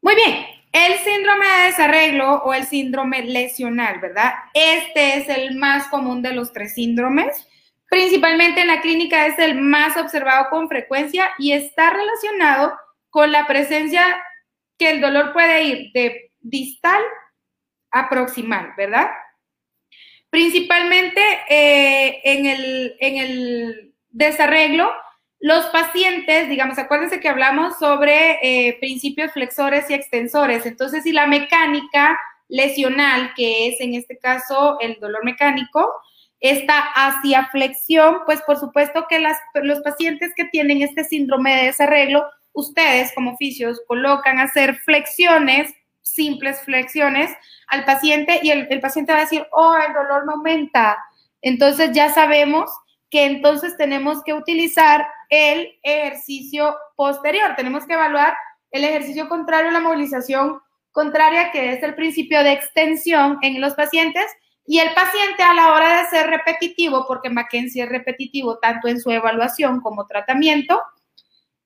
Muy 0.00 0.14
bien, 0.14 0.46
el 0.72 0.98
síndrome 0.98 1.46
de 1.46 1.62
desarreglo 1.66 2.42
o 2.44 2.52
el 2.52 2.64
síndrome 2.64 3.22
lesional, 3.22 4.00
¿verdad? 4.00 4.34
Este 4.52 5.18
es 5.18 5.28
el 5.28 5.56
más 5.56 5.88
común 5.88 6.20
de 6.20 6.32
los 6.32 6.52
tres 6.52 6.74
síndromes. 6.74 7.48
Principalmente 7.88 8.60
en 8.60 8.68
la 8.68 8.80
clínica 8.80 9.26
es 9.26 9.38
el 9.38 9.60
más 9.60 9.96
observado 9.96 10.50
con 10.50 10.68
frecuencia 10.68 11.30
y 11.38 11.52
está 11.52 11.90
relacionado 11.90 12.76
con 13.10 13.30
la 13.30 13.46
presencia 13.46 14.04
que 14.78 14.90
el 14.90 15.00
dolor 15.00 15.32
puede 15.32 15.64
ir 15.64 15.92
de 15.92 16.32
distal 16.40 17.02
a 17.90 18.08
proximal, 18.08 18.72
¿verdad? 18.76 19.08
Principalmente 20.30 21.20
eh, 21.48 22.20
en, 22.24 22.46
el, 22.46 22.96
en 22.98 23.16
el 23.16 23.94
desarreglo, 24.10 24.90
los 25.38 25.66
pacientes, 25.66 26.48
digamos, 26.48 26.78
acuérdense 26.78 27.20
que 27.20 27.28
hablamos 27.28 27.78
sobre 27.78 28.38
eh, 28.42 28.78
principios 28.80 29.32
flexores 29.32 29.90
y 29.90 29.94
extensores. 29.94 30.64
Entonces, 30.66 31.02
si 31.04 31.12
la 31.12 31.26
mecánica 31.26 32.18
lesional, 32.48 33.32
que 33.34 33.68
es 33.68 33.80
en 33.80 33.94
este 33.94 34.18
caso 34.18 34.78
el 34.80 34.98
dolor 35.00 35.24
mecánico, 35.24 35.92
está 36.40 36.78
hacia 36.78 37.46
flexión, 37.46 38.18
pues 38.26 38.42
por 38.42 38.58
supuesto 38.58 39.06
que 39.08 39.18
los 39.62 39.80
pacientes 39.80 40.32
que 40.36 40.44
tienen 40.46 40.82
este 40.82 41.04
síndrome 41.04 41.56
de 41.56 41.64
desarreglo 41.66 42.26
ustedes 42.54 43.12
como 43.14 43.32
oficios 43.32 43.82
colocan 43.86 44.38
hacer 44.38 44.76
flexiones, 44.76 45.74
simples 46.00 46.60
flexiones 46.62 47.30
al 47.66 47.84
paciente 47.84 48.40
y 48.42 48.50
el, 48.50 48.80
paciente 48.80 49.12
va 49.12 49.18
a 49.18 49.22
decir, 49.22 49.46
oh, 49.52 49.76
el 49.76 49.92
dolor 49.92 50.24
no 50.24 50.32
aumenta. 50.32 50.96
Entonces 51.42 51.90
ya 51.92 52.10
sabemos 52.10 52.70
que 53.10 53.26
entonces 53.26 53.76
tenemos 53.76 54.22
que 54.22 54.32
utilizar 54.32 55.06
el 55.28 55.68
ejercicio 55.82 56.74
posterior. 56.96 57.54
Tenemos 57.56 57.84
que 57.86 57.94
evaluar 57.94 58.34
el 58.70 58.84
ejercicio 58.84 59.28
contrario 59.28 59.70
la 59.70 59.80
movilización 59.80 60.60
contraria, 60.92 61.50
que 61.50 61.72
es 61.72 61.82
el 61.82 61.94
principio 61.94 62.42
de 62.42 62.52
extensión 62.52 63.38
en 63.42 63.60
los 63.60 63.74
pacientes. 63.74 64.24
Y 64.66 64.78
el 64.78 64.94
paciente 64.94 65.42
a 65.42 65.52
la 65.52 65.72
hora 65.74 66.00
de 66.00 66.08
ser 66.08 66.28
repetitivo, 66.28 67.04
porque 67.06 67.28
Mackenzie 67.28 67.82
es 67.82 67.88
repetitivo 67.88 68.58
tanto 68.58 68.88
en 68.88 69.00
su 69.00 69.10
evaluación 69.10 69.80
como 69.80 70.06
tratamiento, 70.06 70.80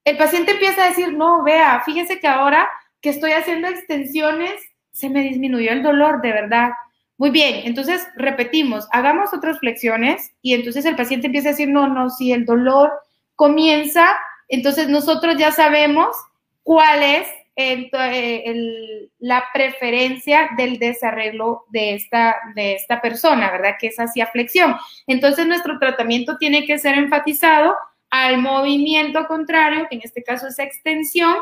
el 0.09 0.17
paciente 0.17 0.53
empieza 0.53 0.85
a 0.85 0.89
decir, 0.89 1.13
no, 1.13 1.43
vea, 1.43 1.83
fíjese 1.85 2.19
que 2.19 2.27
ahora 2.27 2.69
que 3.01 3.11
estoy 3.11 3.33
haciendo 3.33 3.69
extensiones, 3.69 4.61
se 4.91 5.11
me 5.11 5.23
disminuyó 5.23 5.71
el 5.71 5.83
dolor, 5.83 6.23
de 6.23 6.33
verdad. 6.33 6.71
Muy 7.17 7.31
bien, 7.31 7.63
entonces 7.65 8.07
repetimos, 8.17 8.89
hagamos 8.93 9.35
otras 9.35 9.59
flexiones 9.59 10.33
y 10.41 10.55
entonces 10.55 10.85
el 10.85 10.97
paciente 10.97 11.27
empieza 11.27 11.49
a 11.49 11.53
decir, 11.53 11.69
no, 11.69 11.89
no, 11.89 12.11
si 12.11 12.33
el 12.33 12.45
dolor 12.45 12.93
comienza, 13.35 14.09
entonces 14.49 14.89
nosotros 14.89 15.37
ya 15.37 15.53
sabemos 15.53 16.17
cuál 16.63 17.03
es 17.03 17.29
eh, 17.57 19.11
la 19.19 19.45
preferencia 19.53 20.51
del 20.57 20.79
desarreglo 20.79 21.65
de 21.71 21.95
esta, 21.95 22.37
de 22.55 22.75
esta 22.75 23.01
persona, 23.01 23.51
¿verdad? 23.51 23.75
Que 23.81 23.89
es 23.89 23.97
hacia 23.99 24.27
flexión. 24.29 24.77
Entonces 25.09 25.47
nuestro 25.47 25.79
tratamiento 25.79 26.39
tiene 26.39 26.67
que 26.67 26.79
ser 26.79 26.97
enfatizado 26.97 27.75
al 28.11 28.39
movimiento 28.39 29.27
contrario, 29.27 29.87
que 29.89 29.97
en 29.97 30.03
este 30.05 30.23
caso 30.23 30.49
es 30.49 30.59
extensión, 30.59 31.37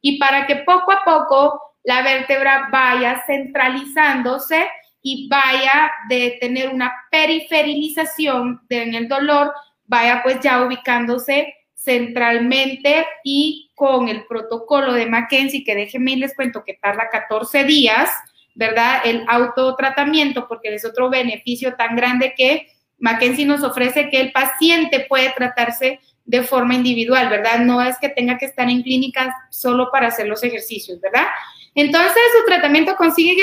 y 0.00 0.18
para 0.18 0.46
que 0.46 0.56
poco 0.56 0.92
a 0.92 1.04
poco 1.04 1.60
la 1.82 2.02
vértebra 2.02 2.68
vaya 2.70 3.22
centralizándose 3.26 4.68
y 5.02 5.28
vaya 5.28 5.90
de 6.08 6.36
tener 6.40 6.68
una 6.68 6.92
periferilización 7.10 8.60
en 8.68 8.94
el 8.94 9.08
dolor, 9.08 9.52
vaya 9.86 10.22
pues 10.22 10.40
ya 10.40 10.62
ubicándose 10.62 11.54
centralmente 11.74 13.06
y 13.24 13.70
con 13.74 14.08
el 14.08 14.26
protocolo 14.26 14.92
de 14.92 15.06
Mackenzie, 15.06 15.64
que 15.64 15.74
déjenme 15.74 16.12
y 16.12 16.16
les 16.16 16.34
cuento 16.34 16.62
que 16.64 16.74
tarda 16.74 17.08
14 17.10 17.64
días, 17.64 18.10
¿verdad? 18.54 19.00
El 19.04 19.24
autotratamiento, 19.26 20.46
porque 20.46 20.74
es 20.74 20.84
otro 20.84 21.08
beneficio 21.08 21.76
tan 21.76 21.96
grande 21.96 22.34
que 22.36 22.68
Mackenzie 22.98 23.46
nos 23.46 23.62
ofrece 23.62 24.10
que 24.10 24.20
el 24.20 24.32
paciente 24.32 25.06
puede 25.08 25.30
tratarse 25.30 26.00
de 26.24 26.42
forma 26.42 26.74
individual, 26.74 27.28
¿verdad? 27.28 27.60
No 27.60 27.82
es 27.82 27.98
que 27.98 28.08
tenga 28.08 28.38
que 28.38 28.46
estar 28.46 28.68
en 28.68 28.82
clínicas 28.82 29.34
solo 29.50 29.90
para 29.90 30.08
hacer 30.08 30.28
los 30.28 30.42
ejercicios, 30.42 31.00
¿verdad? 31.00 31.26
Entonces, 31.74 32.22
su 32.38 32.46
tratamiento 32.46 32.96
consigue 32.96 33.42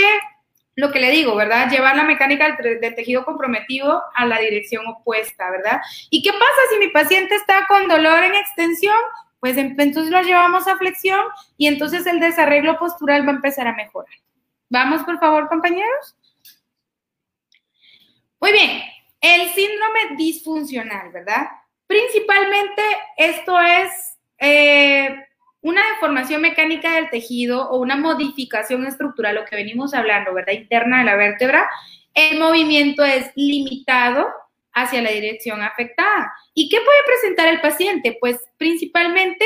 lo 0.78 0.92
que 0.92 1.00
le 1.00 1.12
digo, 1.12 1.36
¿verdad? 1.36 1.70
Llevar 1.70 1.98
la 1.98 2.04
mecánica 2.04 2.56
del, 2.56 2.80
tejido 2.96 3.26
comprometido 3.26 4.04
a 4.14 4.26
la 4.26 4.40
dirección 4.40 4.86
opuesta, 4.88 5.50
¿verdad? 5.50 5.82
¿Y 6.12 6.22
qué 6.22 6.32
pasa 6.32 6.62
si 6.70 6.78
mi 6.78 6.90
paciente 6.90 7.36
está 7.36 7.66
con 7.68 7.88
dolor 7.88 8.24
en 8.24 8.36
extensión? 8.36 8.96
Pues 9.40 9.58
entonces 9.58 10.10
lo 10.10 10.22
llevamos 10.22 10.68
a 10.68 10.78
flexión 10.78 11.20
y 11.58 11.68
entonces 11.68 12.06
el 12.06 12.20
desarreglo 12.20 12.78
postural 12.78 13.28
va 13.28 13.32
a 13.32 13.36
empezar 13.36 13.68
a 13.68 13.74
mejorar. 13.74 14.14
Vamos, 14.70 15.04
por 15.04 15.20
favor, 15.20 15.48
compañeros. 15.48 16.16
Muy 18.40 18.52
bien, 18.52 18.82
el 19.20 19.50
síndrome 19.50 20.16
disfuncional, 20.16 21.12
¿verdad? 21.12 21.48
Principalmente 21.88 22.82
esto 23.18 23.60
es 23.60 24.18
eh, 24.40 25.26
una 25.62 25.82
deformación 25.94 26.42
mecánica 26.42 26.94
del 26.94 27.10
tejido 27.10 27.70
o 27.70 27.80
una 27.80 27.96
modificación 27.96 28.86
estructural, 28.86 29.36
lo 29.36 29.46
que 29.46 29.56
venimos 29.56 29.94
hablando, 29.94 30.34
¿verdad? 30.34 30.54
Interna 30.54 31.00
de 31.00 31.06
la 31.06 31.16
vértebra. 31.16 31.70
El 32.14 32.40
movimiento 32.40 33.04
es 33.04 33.32
limitado 33.36 34.28
hacia 34.74 35.02
la 35.02 35.12
dirección 35.12 35.62
afectada. 35.62 36.32
¿Y 36.54 36.70
qué 36.70 36.78
puede 36.78 37.00
presentar 37.06 37.48
el 37.48 37.62
paciente? 37.62 38.18
Pues 38.20 38.38
principalmente 38.58 39.46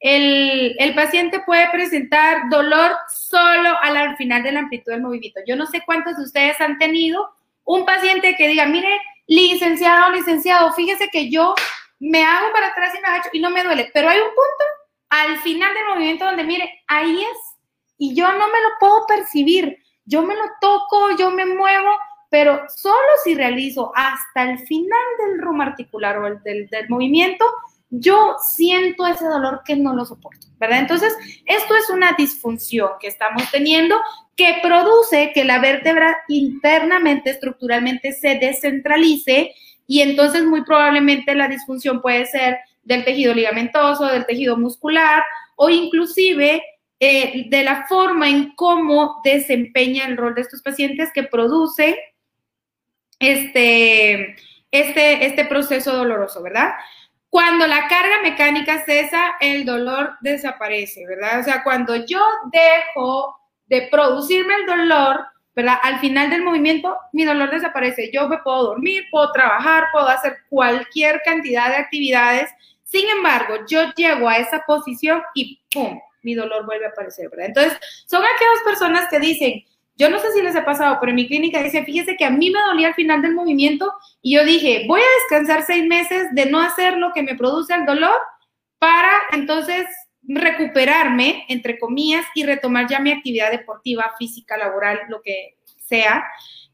el, 0.00 0.76
el, 0.78 0.94
paciente 0.94 1.40
puede 1.40 1.70
presentar 1.70 2.50
dolor 2.50 2.92
solo 3.08 3.76
al 3.80 4.16
final 4.16 4.42
de 4.42 4.52
la 4.52 4.60
amplitud 4.60 4.92
del 4.92 5.02
movimiento. 5.02 5.40
Yo 5.46 5.56
no 5.56 5.66
sé 5.66 5.82
cuántos 5.86 6.16
de 6.16 6.24
ustedes 6.24 6.60
han 6.60 6.78
tenido 6.78 7.30
un 7.64 7.86
paciente 7.86 8.36
que 8.36 8.48
diga, 8.48 8.66
mire, 8.66 9.00
licenciado 9.26 10.12
licenciado, 10.12 10.72
fíjese 10.72 11.08
que 11.10 11.30
yo 11.30 11.54
me 11.98 12.24
hago 12.24 12.52
para 12.52 12.68
atrás 12.68 12.94
y 12.94 13.00
me 13.00 13.08
agacho 13.08 13.30
y 13.32 13.40
no 13.40 13.50
me 13.50 13.64
duele, 13.64 13.90
pero 13.92 14.08
hay 14.08 14.18
un 14.18 14.28
punto 14.28 14.64
al 15.08 15.38
final 15.38 15.72
del 15.74 15.86
movimiento 15.86 16.24
donde, 16.24 16.44
mire, 16.44 16.82
ahí 16.88 17.22
es, 17.22 17.38
y 17.98 18.14
yo 18.14 18.30
no 18.32 18.46
me 18.48 18.60
lo 18.60 18.68
puedo 18.78 19.06
percibir, 19.06 19.78
yo 20.04 20.22
me 20.22 20.34
lo 20.34 20.44
toco, 20.60 21.16
yo 21.16 21.30
me 21.30 21.46
muevo, 21.46 21.90
pero 22.28 22.64
solo 22.68 23.06
si 23.24 23.34
realizo 23.34 23.92
hasta 23.94 24.50
el 24.50 24.58
final 24.58 25.04
del 25.18 25.40
rumbo 25.40 25.62
articular 25.62 26.18
o 26.18 26.26
el 26.26 26.42
del, 26.42 26.68
del 26.68 26.88
movimiento, 26.88 27.44
yo 27.88 28.36
siento 28.40 29.06
ese 29.06 29.24
dolor 29.24 29.62
que 29.64 29.76
no 29.76 29.94
lo 29.94 30.04
soporto, 30.04 30.48
¿verdad? 30.58 30.80
Entonces, 30.80 31.16
esto 31.46 31.76
es 31.76 31.88
una 31.88 32.12
disfunción 32.12 32.90
que 33.00 33.06
estamos 33.06 33.48
teniendo 33.50 34.00
que 34.34 34.58
produce 34.60 35.30
que 35.32 35.44
la 35.44 35.60
vértebra 35.60 36.18
internamente, 36.28 37.30
estructuralmente, 37.30 38.12
se 38.12 38.38
descentralice 38.38 39.54
y 39.86 40.00
entonces 40.00 40.44
muy 40.44 40.64
probablemente 40.64 41.34
la 41.34 41.48
disfunción 41.48 42.00
puede 42.00 42.26
ser 42.26 42.58
del 42.82 43.04
tejido 43.04 43.34
ligamentoso, 43.34 44.06
del 44.06 44.26
tejido 44.26 44.56
muscular 44.56 45.22
o 45.56 45.68
inclusive 45.70 46.62
eh, 46.98 47.46
de 47.48 47.62
la 47.62 47.86
forma 47.86 48.28
en 48.28 48.54
cómo 48.54 49.20
desempeña 49.22 50.06
el 50.06 50.16
rol 50.16 50.34
de 50.34 50.42
estos 50.42 50.62
pacientes 50.62 51.10
que 51.12 51.24
produce 51.24 51.98
este, 53.18 54.36
este, 54.70 55.26
este 55.26 55.44
proceso 55.44 55.92
doloroso, 55.94 56.42
¿verdad? 56.42 56.72
Cuando 57.28 57.66
la 57.66 57.86
carga 57.88 58.22
mecánica 58.22 58.84
cesa, 58.84 59.34
el 59.40 59.64
dolor 59.64 60.16
desaparece, 60.20 61.06
¿verdad? 61.06 61.40
O 61.40 61.42
sea, 61.42 61.62
cuando 61.62 61.96
yo 61.96 62.24
dejo 62.50 63.36
de 63.66 63.88
producirme 63.90 64.54
el 64.54 64.66
dolor, 64.66 65.26
¿verdad? 65.56 65.78
Al 65.82 65.98
final 66.00 66.28
del 66.28 66.42
movimiento, 66.42 66.98
mi 67.12 67.24
dolor 67.24 67.50
desaparece. 67.50 68.10
Yo 68.12 68.28
me 68.28 68.38
puedo 68.38 68.64
dormir, 68.64 69.04
puedo 69.10 69.32
trabajar, 69.32 69.86
puedo 69.90 70.06
hacer 70.06 70.36
cualquier 70.50 71.22
cantidad 71.24 71.70
de 71.70 71.76
actividades. 71.76 72.50
Sin 72.84 73.08
embargo, 73.08 73.56
yo 73.66 73.90
llego 73.96 74.28
a 74.28 74.36
esa 74.36 74.62
posición 74.66 75.22
y 75.34 75.58
¡pum! 75.72 75.98
Mi 76.22 76.34
dolor 76.34 76.66
vuelve 76.66 76.84
a 76.84 76.90
aparecer, 76.90 77.30
¿verdad? 77.30 77.46
Entonces, 77.46 77.78
son 78.04 78.22
aquellas 78.22 78.62
personas 78.64 79.08
que 79.08 79.18
dicen, 79.18 79.64
yo 79.96 80.10
no 80.10 80.18
sé 80.18 80.30
si 80.32 80.42
les 80.42 80.54
ha 80.54 80.64
pasado, 80.64 80.98
pero 81.00 81.10
en 81.10 81.16
mi 81.16 81.26
clínica 81.26 81.62
dice, 81.62 81.84
fíjese 81.84 82.16
que 82.16 82.26
a 82.26 82.30
mí 82.30 82.50
me 82.50 82.60
dolía 82.60 82.88
al 82.88 82.94
final 82.94 83.22
del 83.22 83.32
movimiento 83.32 83.90
y 84.20 84.34
yo 84.34 84.44
dije, 84.44 84.84
voy 84.86 85.00
a 85.00 85.20
descansar 85.22 85.64
seis 85.64 85.86
meses 85.86 86.26
de 86.32 86.46
no 86.46 86.60
hacer 86.60 86.98
lo 86.98 87.12
que 87.14 87.22
me 87.22 87.34
produce 87.34 87.72
el 87.72 87.86
dolor 87.86 88.18
para 88.78 89.10
entonces 89.32 89.86
recuperarme, 90.28 91.44
entre 91.48 91.78
comillas, 91.78 92.24
y 92.34 92.44
retomar 92.44 92.88
ya 92.88 93.00
mi 93.00 93.12
actividad 93.12 93.50
deportiva, 93.50 94.12
física, 94.18 94.56
laboral, 94.56 95.00
lo 95.08 95.22
que 95.22 95.56
sea. 95.78 96.24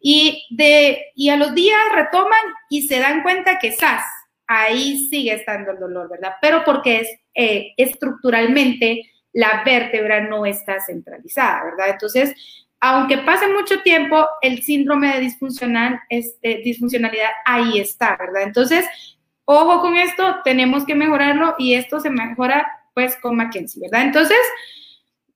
Y, 0.01 0.47
de, 0.51 1.07
y 1.15 1.29
a 1.29 1.37
los 1.37 1.55
días 1.55 1.79
retoman 1.95 2.41
y 2.69 2.89
se 2.89 2.99
dan 2.99 3.23
cuenta 3.23 3.59
que 3.59 3.73
SAS, 3.73 4.03
ahí 4.47 5.09
sigue 5.09 5.35
estando 5.35 5.73
el 5.73 5.79
dolor, 5.79 6.09
¿verdad? 6.11 6.35
Pero 6.41 6.65
porque 6.65 7.01
es 7.01 7.09
eh, 7.35 7.73
estructuralmente 7.77 9.11
la 9.33 9.63
vértebra 9.65 10.21
no 10.21 10.45
está 10.45 10.81
centralizada, 10.81 11.65
¿verdad? 11.65 11.91
Entonces, 11.91 12.35
aunque 12.81 13.19
pase 13.19 13.49
mucho 13.49 13.81
tiempo, 13.83 14.27
el 14.43 14.63
síndrome 14.63 15.15
de 15.15 15.21
disfuncional, 15.21 16.01
este, 16.09 16.61
disfuncionalidad 16.65 17.31
ahí 17.47 17.79
está, 17.79 18.17
¿verdad? 18.17 18.43
Entonces, 18.43 18.85
ojo 19.45 19.81
con 19.81 19.97
esto, 19.97 20.41
tenemos 20.45 20.85
que 20.85 20.95
mejorarlo 20.95 21.55
y 21.59 21.75
esto 21.75 22.01
se 22.01 22.11
mejora 22.11 22.67
pues 22.95 23.17
con 23.17 23.37
Mackenzie, 23.37 23.83
¿verdad? 23.83 24.03
Entonces, 24.07 24.39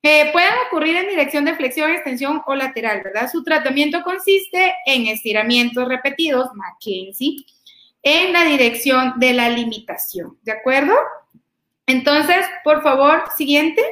eh, 0.03 0.31
pueden 0.33 0.53
ocurrir 0.67 0.97
en 0.97 1.09
dirección 1.09 1.45
de 1.45 1.55
flexión, 1.55 1.91
extensión 1.91 2.43
o 2.47 2.55
lateral, 2.55 3.03
¿verdad? 3.03 3.31
Su 3.31 3.43
tratamiento 3.43 4.03
consiste 4.03 4.75
en 4.87 5.07
estiramientos 5.09 5.89
repetidos, 5.89 6.51
Mackenzie, 6.55 7.45
en 8.03 8.33
la 8.33 8.45
dirección 8.45 9.15
de 9.19 9.33
la 9.33 9.49
limitación, 9.49 10.39
¿de 10.43 10.53
acuerdo? 10.53 10.95
Entonces, 11.87 12.47
por 12.63 12.83
favor, 12.83 13.25
siguiente. 13.37 13.83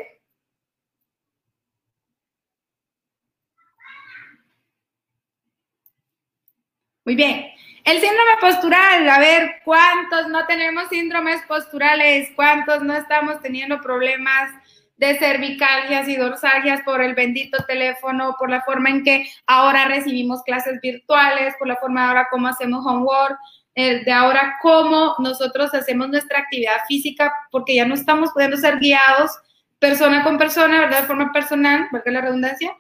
Muy 7.05 7.17
bien. 7.17 7.54
El 7.85 8.01
síndrome 8.01 8.37
postural, 8.41 9.09
a 9.11 9.19
ver, 9.19 9.57
¿cuántos 9.63 10.29
no 10.29 10.47
tenemos 10.47 10.89
síndromes 10.89 11.43
posturales? 11.47 12.31
¿Cuántos 12.35 12.83
no 12.83 12.97
estamos 12.97 13.43
teniendo 13.43 13.79
problemas 13.83 14.51
de 14.97 15.19
cervicalgias 15.19 16.09
y 16.09 16.17
dorsalgias 16.17 16.81
por 16.81 17.03
el 17.03 17.15
bendito 17.15 17.63
teléfono, 17.67 18.37
por 18.39 18.49
la 18.49 18.63
forma 18.63 18.89
en 18.89 19.05
que 19.05 19.29
ahora 19.47 19.85
recibimos 19.85 20.43
clases 20.45 20.81
virtuales, 20.81 21.55
por 21.59 21.69
la 21.69 21.77
forma 21.77 22.03
de 22.03 22.09
ahora 22.09 22.29
cómo 22.31 22.49
hacemos 22.49 22.87
homework, 22.87 23.37
de 23.75 24.13
ahora 24.13 24.55
cómo 24.63 25.15
nosotros 25.19 25.75
hacemos 25.75 26.09
nuestra 26.09 26.39
actividad 26.39 26.87
física, 26.89 27.35
porque 27.51 27.75
ya 27.75 27.85
no 27.85 27.95
estamos 27.95 28.33
pudiendo 28.33 28.57
ser 28.57 28.79
guiados 28.79 29.31
persona 29.79 30.25
con 30.25 30.39
persona, 30.39 30.81
¿verdad? 30.81 31.03
De 31.03 31.07
forma 31.07 31.33
personal, 31.33 31.89
porque 31.91 32.11
la 32.11 32.23
redundancia, 32.23 32.75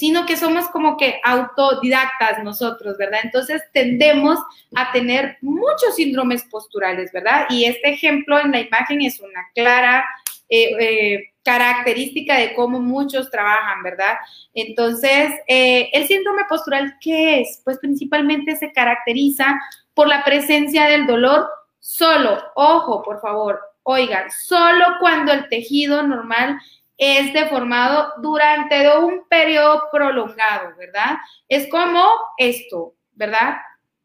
sino 0.00 0.24
que 0.24 0.38
somos 0.38 0.66
como 0.68 0.96
que 0.96 1.20
autodidactas 1.22 2.42
nosotros, 2.42 2.96
¿verdad? 2.96 3.20
Entonces 3.22 3.62
tendemos 3.74 4.38
a 4.74 4.90
tener 4.92 5.36
muchos 5.42 5.94
síndromes 5.96 6.42
posturales, 6.44 7.12
¿verdad? 7.12 7.44
Y 7.50 7.66
este 7.66 7.90
ejemplo 7.90 8.40
en 8.40 8.52
la 8.52 8.60
imagen 8.60 9.02
es 9.02 9.20
una 9.20 9.42
clara 9.54 10.06
eh, 10.48 10.72
eh, 10.80 11.32
característica 11.42 12.38
de 12.38 12.54
cómo 12.54 12.80
muchos 12.80 13.30
trabajan, 13.30 13.82
¿verdad? 13.82 14.16
Entonces, 14.54 15.32
eh, 15.46 15.90
el 15.92 16.06
síndrome 16.06 16.44
postural, 16.48 16.94
¿qué 16.98 17.42
es? 17.42 17.60
Pues 17.62 17.76
principalmente 17.78 18.56
se 18.56 18.72
caracteriza 18.72 19.60
por 19.92 20.08
la 20.08 20.24
presencia 20.24 20.86
del 20.86 21.06
dolor 21.06 21.46
solo, 21.78 22.42
ojo, 22.54 23.02
por 23.02 23.20
favor, 23.20 23.60
oigan, 23.82 24.30
solo 24.30 24.86
cuando 24.98 25.34
el 25.34 25.46
tejido 25.50 26.02
normal 26.02 26.58
es 27.02 27.32
deformado 27.32 28.12
durante 28.20 28.86
un 28.98 29.26
periodo 29.26 29.88
prolongado, 29.90 30.76
¿verdad? 30.76 31.16
Es 31.48 31.66
como 31.70 32.04
esto, 32.36 32.92
¿verdad? 33.14 33.56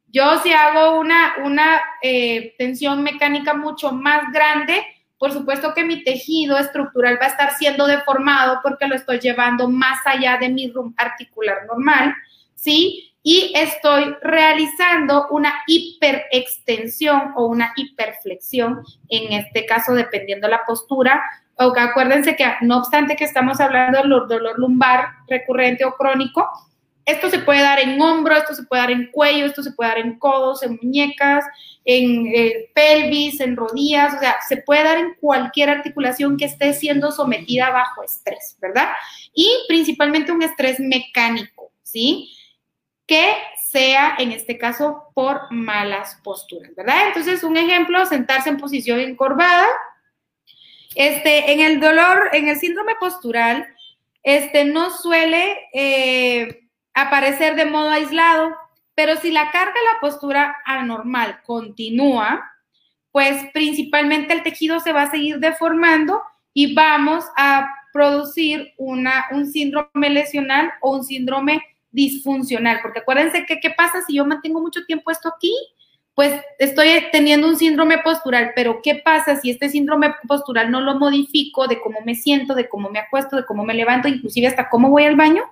Yo 0.07 0.39
si 0.39 0.53
hago 0.53 0.97
una, 0.97 1.35
una 1.43 1.81
eh, 2.01 2.55
tensión 2.57 3.03
mecánica 3.03 3.53
mucho 3.53 3.91
más 3.91 4.31
grande, 4.31 4.81
por 5.17 5.33
supuesto 5.33 5.73
que 5.73 5.83
mi 5.83 6.05
tejido 6.05 6.57
estructural 6.57 7.19
va 7.21 7.25
a 7.25 7.29
estar 7.29 7.51
siendo 7.57 7.85
deformado 7.85 8.61
porque 8.63 8.87
lo 8.87 8.95
estoy 8.95 9.19
llevando 9.19 9.69
más 9.69 9.99
allá 10.05 10.37
de 10.37 10.47
mi 10.47 10.71
articular 10.95 11.65
normal, 11.67 12.15
¿sí? 12.53 13.11
Y 13.21 13.51
estoy 13.57 14.15
realizando 14.21 15.27
una 15.31 15.53
hiperextensión 15.67 17.33
o 17.35 17.47
una 17.47 17.73
hiperflexión, 17.75 18.85
en 19.09 19.33
este 19.33 19.65
caso 19.65 19.93
dependiendo 19.93 20.47
la 20.47 20.61
postura, 20.65 21.21
Okay, 21.57 21.83
acuérdense 21.83 22.35
que 22.35 22.45
no 22.61 22.79
obstante 22.79 23.15
que 23.15 23.23
estamos 23.23 23.61
hablando 23.61 23.99
del 23.99 24.09
dolor 24.09 24.59
lumbar 24.59 25.07
recurrente 25.27 25.85
o 25.85 25.95
crónico, 25.95 26.49
esto 27.05 27.29
se 27.29 27.39
puede 27.39 27.61
dar 27.61 27.79
en 27.79 28.01
hombro, 28.01 28.35
esto 28.35 28.55
se 28.55 28.63
puede 28.63 28.81
dar 28.81 28.91
en 28.91 29.11
cuello, 29.11 29.45
esto 29.45 29.61
se 29.61 29.71
puede 29.71 29.91
dar 29.91 29.99
en 29.99 30.17
codos, 30.17 30.63
en 30.63 30.79
muñecas, 30.81 31.45
en 31.85 32.27
eh, 32.27 32.71
pelvis, 32.73 33.39
en 33.39 33.55
rodillas, 33.55 34.15
o 34.15 34.19
sea, 34.19 34.37
se 34.47 34.57
puede 34.57 34.83
dar 34.83 34.97
en 34.97 35.13
cualquier 35.21 35.69
articulación 35.69 36.35
que 36.35 36.45
esté 36.45 36.73
siendo 36.73 37.11
sometida 37.11 37.69
bajo 37.69 38.03
estrés, 38.03 38.57
¿verdad? 38.59 38.89
Y 39.33 39.49
principalmente 39.67 40.31
un 40.31 40.41
estrés 40.41 40.79
mecánico, 40.79 41.71
¿sí? 41.83 42.31
Que 43.05 43.35
sea, 43.69 44.15
en 44.17 44.31
este 44.31 44.57
caso, 44.57 45.11
por 45.13 45.51
malas 45.51 46.19
posturas, 46.23 46.73
¿verdad? 46.75 47.07
Entonces, 47.07 47.43
un 47.43 47.55
ejemplo, 47.55 48.03
sentarse 48.07 48.49
en 48.49 48.57
posición 48.57 48.99
encorvada, 48.99 49.67
este, 50.95 51.51
en 51.51 51.59
el 51.59 51.79
dolor, 51.79 52.29
en 52.33 52.47
el 52.47 52.57
síndrome 52.57 52.95
postural, 52.99 53.67
este, 54.23 54.65
no 54.65 54.89
suele 54.89 55.67
eh, 55.73 56.61
aparecer 56.93 57.55
de 57.55 57.65
modo 57.65 57.89
aislado, 57.89 58.55
pero 58.95 59.17
si 59.17 59.31
la 59.31 59.51
carga 59.51 59.73
de 59.73 59.93
la 59.93 59.99
postura 60.01 60.55
anormal 60.65 61.41
continúa, 61.45 62.43
pues 63.11 63.45
principalmente 63.53 64.33
el 64.33 64.43
tejido 64.43 64.79
se 64.79 64.93
va 64.93 65.03
a 65.03 65.11
seguir 65.11 65.39
deformando 65.39 66.21
y 66.53 66.73
vamos 66.73 67.25
a 67.37 67.67
producir 67.93 68.73
una, 68.77 69.25
un 69.31 69.51
síndrome 69.51 70.09
lesional 70.09 70.71
o 70.81 70.97
un 70.97 71.03
síndrome 71.03 71.61
disfuncional, 71.91 72.79
porque 72.81 72.99
acuérdense 72.99 73.45
que 73.45 73.59
qué 73.59 73.69
pasa 73.69 74.01
si 74.05 74.15
yo 74.15 74.25
mantengo 74.25 74.59
mucho 74.59 74.85
tiempo 74.85 75.11
esto 75.11 75.29
aquí, 75.29 75.55
pues 76.15 76.33
estoy 76.57 76.89
teniendo 77.11 77.47
un 77.47 77.57
síndrome 77.57 77.99
postural, 77.99 78.53
pero 78.55 78.81
¿qué 78.81 78.95
pasa 78.95 79.35
si 79.35 79.51
este 79.51 79.69
síndrome 79.69 80.15
postural 80.27 80.71
no 80.71 80.81
lo 80.81 80.95
modifico 80.95 81.67
de 81.67 81.79
cómo 81.79 81.99
me 82.05 82.15
siento, 82.15 82.55
de 82.55 82.67
cómo 82.67 82.89
me 82.89 82.99
acuesto, 82.99 83.35
de 83.35 83.45
cómo 83.45 83.63
me 83.63 83.73
levanto, 83.73 84.07
inclusive 84.07 84.47
hasta 84.47 84.69
cómo 84.69 84.89
voy 84.89 85.03
al 85.03 85.15
baño? 85.15 85.43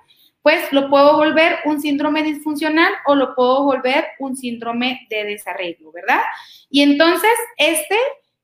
pues 0.44 0.70
lo 0.74 0.90
puedo 0.90 1.16
volver 1.16 1.60
un 1.64 1.80
síndrome 1.80 2.22
disfuncional 2.22 2.92
o 3.06 3.14
lo 3.14 3.34
puedo 3.34 3.64
volver 3.64 4.08
un 4.18 4.36
síndrome 4.36 5.06
de 5.08 5.24
desarreglo, 5.24 5.90
¿verdad? 5.90 6.20
Y 6.68 6.82
entonces 6.82 7.30
este 7.56 7.96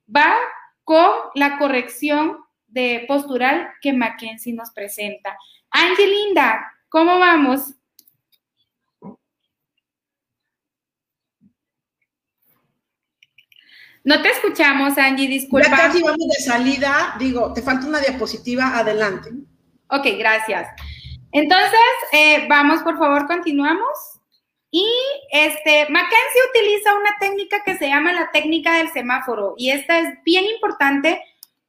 va 0.08 0.34
con 0.82 1.10
la 1.34 1.58
corrección 1.58 2.38
de 2.68 3.04
postural 3.06 3.68
que 3.82 3.92
Mackenzie 3.92 4.54
nos 4.54 4.70
presenta. 4.70 5.36
Angelinda, 5.70 6.72
¿cómo 6.88 7.18
vamos? 7.18 7.74
No 14.02 14.22
te 14.22 14.30
escuchamos, 14.30 14.96
Angie, 14.96 15.28
disculpa. 15.28 15.68
Ya 15.68 15.76
casi 15.76 16.02
vamos 16.02 16.26
de 16.26 16.42
salida. 16.42 17.16
Digo, 17.18 17.52
te 17.52 17.62
falta 17.62 17.86
una 17.86 18.00
diapositiva, 18.00 18.78
adelante. 18.78 19.30
Ok, 19.88 20.06
gracias. 20.18 20.68
Entonces, 21.32 21.80
eh, 22.12 22.46
vamos, 22.48 22.82
por 22.82 22.98
favor, 22.98 23.26
continuamos. 23.26 23.88
Y 24.70 24.86
este, 25.32 25.86
Mackenzie 25.90 26.40
utiliza 26.50 26.94
una 26.94 27.16
técnica 27.18 27.62
que 27.64 27.76
se 27.76 27.88
llama 27.88 28.12
la 28.12 28.30
técnica 28.30 28.78
del 28.78 28.90
semáforo. 28.90 29.54
Y 29.56 29.70
esta 29.70 29.98
es 29.98 30.14
bien 30.24 30.44
importante 30.46 31.20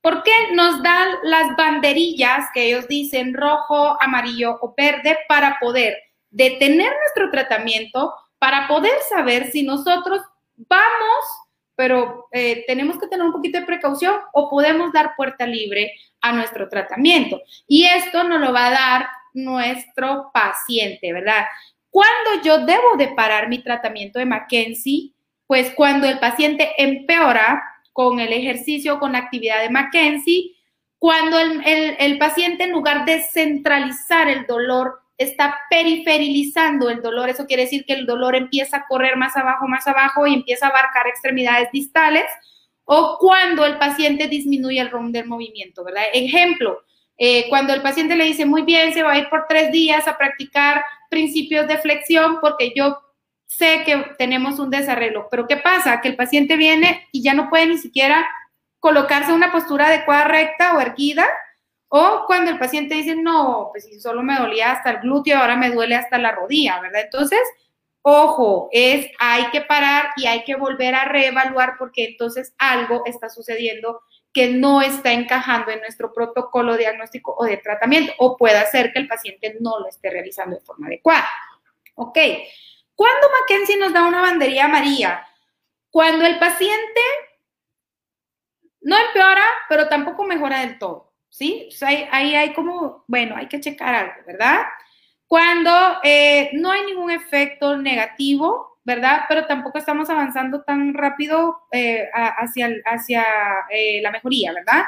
porque 0.02 0.32
nos 0.54 0.82
da 0.82 1.20
las 1.24 1.56
banderillas 1.56 2.48
que 2.54 2.68
ellos 2.68 2.88
dicen 2.88 3.34
rojo, 3.34 3.98
amarillo 4.02 4.58
o 4.62 4.74
verde 4.76 5.18
para 5.28 5.58
poder 5.60 5.96
detener 6.30 6.92
nuestro 7.00 7.30
tratamiento, 7.30 8.14
para 8.40 8.68
poder 8.68 8.98
saber 9.10 9.52
si 9.52 9.64
nosotros 9.64 10.22
vamos 10.56 11.26
pero 11.76 12.28
eh, 12.32 12.64
tenemos 12.68 12.98
que 13.00 13.08
tener 13.08 13.26
un 13.26 13.32
poquito 13.32 13.60
de 13.60 13.66
precaución 13.66 14.16
o 14.34 14.50
podemos 14.50 14.92
dar 14.92 15.16
puerta 15.16 15.46
libre 15.46 15.94
a 16.22 16.32
nuestro 16.34 16.70
tratamiento. 16.70 17.42
Y 17.68 17.86
esto 17.86 18.24
nos 18.24 18.40
lo 18.40 18.54
va 18.54 18.68
a 18.68 18.72
dar 18.72 19.08
nuestro 19.34 20.30
paciente, 20.34 21.14
¿verdad? 21.14 21.46
¿Cuándo 21.90 22.42
yo 22.44 22.66
debo 22.66 22.96
de 22.98 23.10
parar 23.10 23.50
mi 23.50 23.64
tratamiento 23.64 24.20
de 24.20 24.26
Mackenzie? 24.26 25.14
Pues 25.48 25.74
cuando 25.76 26.08
el 26.08 26.20
paciente 26.20 26.72
empeora 26.78 27.62
con 27.92 28.20
el 28.20 28.32
ejercicio, 28.32 29.00
con 29.00 29.14
la 29.14 29.20
actividad 29.20 29.62
de 29.62 29.70
Mackenzie, 29.70 30.56
cuando 30.98 31.40
el, 31.40 31.62
el 31.66 32.18
paciente 32.18 32.64
en 32.64 32.72
lugar 32.72 33.06
de 33.06 33.22
centralizar 33.22 34.30
el 34.30 34.46
dolor 34.46 35.01
está 35.24 35.60
periferilizando 35.70 36.90
el 36.90 37.02
dolor. 37.02 37.30
Eso 37.30 37.46
quiere 37.46 37.64
decir 37.64 37.86
que 37.86 37.94
el 37.94 38.06
dolor 38.06 38.36
empieza 38.36 38.78
a 38.78 38.88
correr 38.88 39.18
más 39.18 39.36
abajo, 39.38 39.68
más 39.68 39.88
abajo 39.88 40.28
y 40.28 40.34
empieza 40.34 40.68
a 40.68 40.70
abarcar 40.70 41.08
extremidades 41.08 41.72
distales 41.72 42.26
o 42.86 43.18
cuando 43.20 43.66
el 43.66 43.78
paciente 43.78 44.28
disminuye 44.28 44.80
el 44.80 44.90
rum 44.90 45.12
del 45.12 45.28
movimiento, 45.28 45.84
¿verdad? 45.84 46.04
Ejemplo, 46.14 46.82
eh, 47.18 47.48
cuando 47.50 47.74
el 47.74 47.82
paciente 47.82 48.16
le 48.16 48.26
dice, 48.26 48.46
muy 48.46 48.64
bien, 48.64 48.94
se 48.94 49.04
va 49.04 49.14
a 49.14 49.18
ir 49.18 49.30
por 49.30 49.46
tres 49.48 49.72
días 49.72 50.08
a 50.08 50.18
practicar 50.18 50.84
principios 51.10 51.68
de 51.68 51.78
flexión 51.78 52.40
porque 52.42 52.74
yo 52.76 52.98
sé 53.46 53.84
que 53.86 53.98
tenemos 54.18 54.60
un 54.60 54.70
desarreglo, 54.70 55.28
pero 55.30 55.48
¿qué 55.48 55.58
pasa? 55.58 56.02
Que 56.02 56.08
el 56.08 56.16
paciente 56.16 56.58
viene 56.58 57.08
y 57.12 57.22
ya 57.22 57.34
no 57.34 57.50
puede 57.50 57.68
ni 57.68 57.78
siquiera 57.78 58.28
colocarse 58.80 59.32
una 59.32 59.52
postura 59.52 59.88
adecuada, 59.88 60.26
recta 60.26 60.76
o 60.76 60.82
erguida, 60.82 61.28
o 61.94 62.24
cuando 62.26 62.52
el 62.52 62.58
paciente 62.58 62.96
dice, 62.96 63.18
no, 63.18 63.68
pues 63.74 63.84
si 63.84 64.00
solo 64.00 64.24
me 64.24 64.38
dolía 64.38 64.72
hasta 64.72 64.92
el 64.92 65.00
glúteo, 65.02 65.38
ahora 65.38 65.58
me 65.58 65.72
duele 65.72 65.96
hasta 65.96 66.18
la 66.18 66.32
rodilla, 66.32 66.80
¿verdad? 66.80 67.02
Entonces, 67.02 67.42
ojo, 68.02 68.70
es, 68.72 69.08
hay 69.20 69.48
que 69.52 69.60
parar 69.60 70.12
y 70.16 70.26
hay 70.26 70.46
que 70.46 70.56
volver 70.56 70.96
a 70.96 71.04
reevaluar 71.04 71.76
porque 71.78 72.06
entonces 72.06 72.54
algo 72.58 73.04
está 73.06 73.28
sucediendo 73.28 74.04
que 74.32 74.48
no 74.48 74.82
está 74.82 75.12
encajando 75.12 75.72
en 75.72 75.82
nuestro 75.82 76.14
protocolo 76.14 76.78
diagnóstico 76.78 77.36
o 77.38 77.44
de 77.44 77.58
tratamiento, 77.58 78.14
o 78.20 78.38
puede 78.38 78.66
ser 78.68 78.94
que 78.94 79.00
el 79.00 79.10
paciente 79.10 79.58
no 79.60 79.78
lo 79.82 79.90
esté 79.90 80.10
realizando 80.10 80.56
de 80.56 80.62
forma 80.62 80.88
adecuada. 80.88 81.30
Ok, 81.96 82.18
¿cuándo 82.96 83.28
Mackenzie 83.42 83.78
nos 83.78 83.92
da 83.92 84.08
una 84.08 84.22
bandería 84.22 84.64
amarilla? 84.64 85.28
Cuando 85.90 86.26
el 86.26 86.40
paciente 86.40 87.02
no 88.80 88.96
empeora, 88.98 89.44
pero 89.68 89.90
tampoco 89.90 90.24
mejora 90.24 90.62
del 90.62 90.80
todo. 90.80 91.11
¿Sí? 91.32 91.70
ahí, 91.82 92.36
hay 92.36 92.54
como, 92.54 93.04
bueno, 93.08 93.36
hay 93.36 93.48
que 93.48 93.60
checar 93.60 93.96
algo, 93.96 94.14
¿verdad? 94.28 94.60
Cuando 95.26 95.72
eh, 96.04 96.52
no 96.54 96.72
hay 96.72 96.86
ningún 96.86 97.10
efecto 97.10 97.78
negativo, 97.78 98.80
¿verdad? 98.84 99.22
Pero 99.30 99.46
tampoco 99.46 99.78
estamos 99.78 100.10
avanzando 100.10 100.62
tan 100.64 100.94
rápido 100.94 101.62
eh, 101.72 102.10
hacia, 102.14 102.70
hacia 102.86 103.26
eh, 103.70 104.02
la 104.02 104.12
mejoría, 104.12 104.54
¿verdad? 104.54 104.84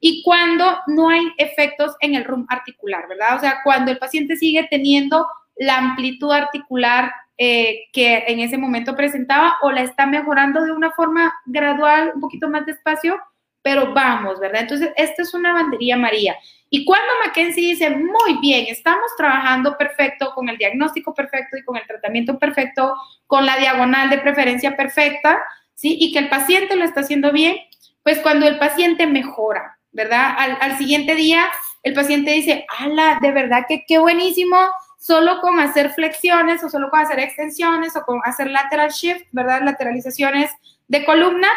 Y 0.00 0.22
cuando 0.22 0.80
no 0.86 1.10
hay 1.10 1.32
efectos 1.36 1.94
en 2.00 2.14
el 2.14 2.24
RUM 2.24 2.46
articular, 2.48 3.06
¿verdad? 3.06 3.36
O 3.36 3.40
sea, 3.40 3.60
cuando 3.62 3.90
el 3.90 3.98
paciente 3.98 4.36
sigue 4.36 4.66
teniendo 4.70 5.26
la 5.56 5.76
amplitud 5.76 6.32
articular 6.32 7.12
que 7.36 8.24
en 8.28 8.38
ese 8.38 8.56
momento 8.56 8.94
presentaba 8.94 9.56
o 9.62 9.72
la 9.72 9.82
está 9.82 10.06
mejorando 10.06 10.64
de 10.64 10.70
una 10.70 10.92
forma 10.92 11.34
gradual, 11.46 12.12
un 12.14 12.20
poquito 12.20 12.48
más 12.48 12.64
despacio, 12.64 13.18
pero 13.64 13.94
vamos, 13.94 14.38
¿verdad? 14.38 14.60
Entonces, 14.60 14.90
esta 14.94 15.22
es 15.22 15.32
una 15.32 15.54
bandería 15.54 15.96
María. 15.96 16.36
Y 16.68 16.84
cuando 16.84 17.06
Mackenzie 17.24 17.70
dice, 17.70 17.88
muy 17.88 18.38
bien, 18.42 18.66
estamos 18.68 19.10
trabajando 19.16 19.78
perfecto, 19.78 20.32
con 20.34 20.50
el 20.50 20.58
diagnóstico 20.58 21.14
perfecto 21.14 21.56
y 21.56 21.64
con 21.64 21.78
el 21.78 21.86
tratamiento 21.86 22.38
perfecto, 22.38 22.94
con 23.26 23.46
la 23.46 23.56
diagonal 23.56 24.10
de 24.10 24.18
preferencia 24.18 24.76
perfecta, 24.76 25.42
¿sí? 25.74 25.96
Y 25.98 26.12
que 26.12 26.18
el 26.18 26.28
paciente 26.28 26.76
lo 26.76 26.84
está 26.84 27.00
haciendo 27.00 27.32
bien, 27.32 27.56
pues 28.02 28.18
cuando 28.18 28.46
el 28.46 28.58
paciente 28.58 29.06
mejora, 29.06 29.78
¿verdad? 29.92 30.34
Al, 30.60 30.76
siguiente 30.76 31.14
día, 31.14 31.46
el 31.84 31.94
paciente 31.94 32.32
dice, 32.32 32.66
ala, 32.78 33.18
de 33.22 33.32
verdad 33.32 33.64
que 33.66 33.86
qué 33.88 33.98
buenísimo, 33.98 34.58
solo 34.98 35.40
con 35.40 35.58
hacer 35.58 35.90
flexiones 35.92 36.62
o 36.64 36.68
solo 36.68 36.90
con 36.90 37.00
hacer 37.00 37.18
extensiones 37.18 37.96
o 37.96 38.02
con 38.02 38.20
hacer 38.24 38.50
lateral 38.50 38.90
shift, 38.90 39.24
¿verdad? 39.32 39.62
Lateralizaciones 39.62 40.50
de 40.88 41.04
columna, 41.06 41.48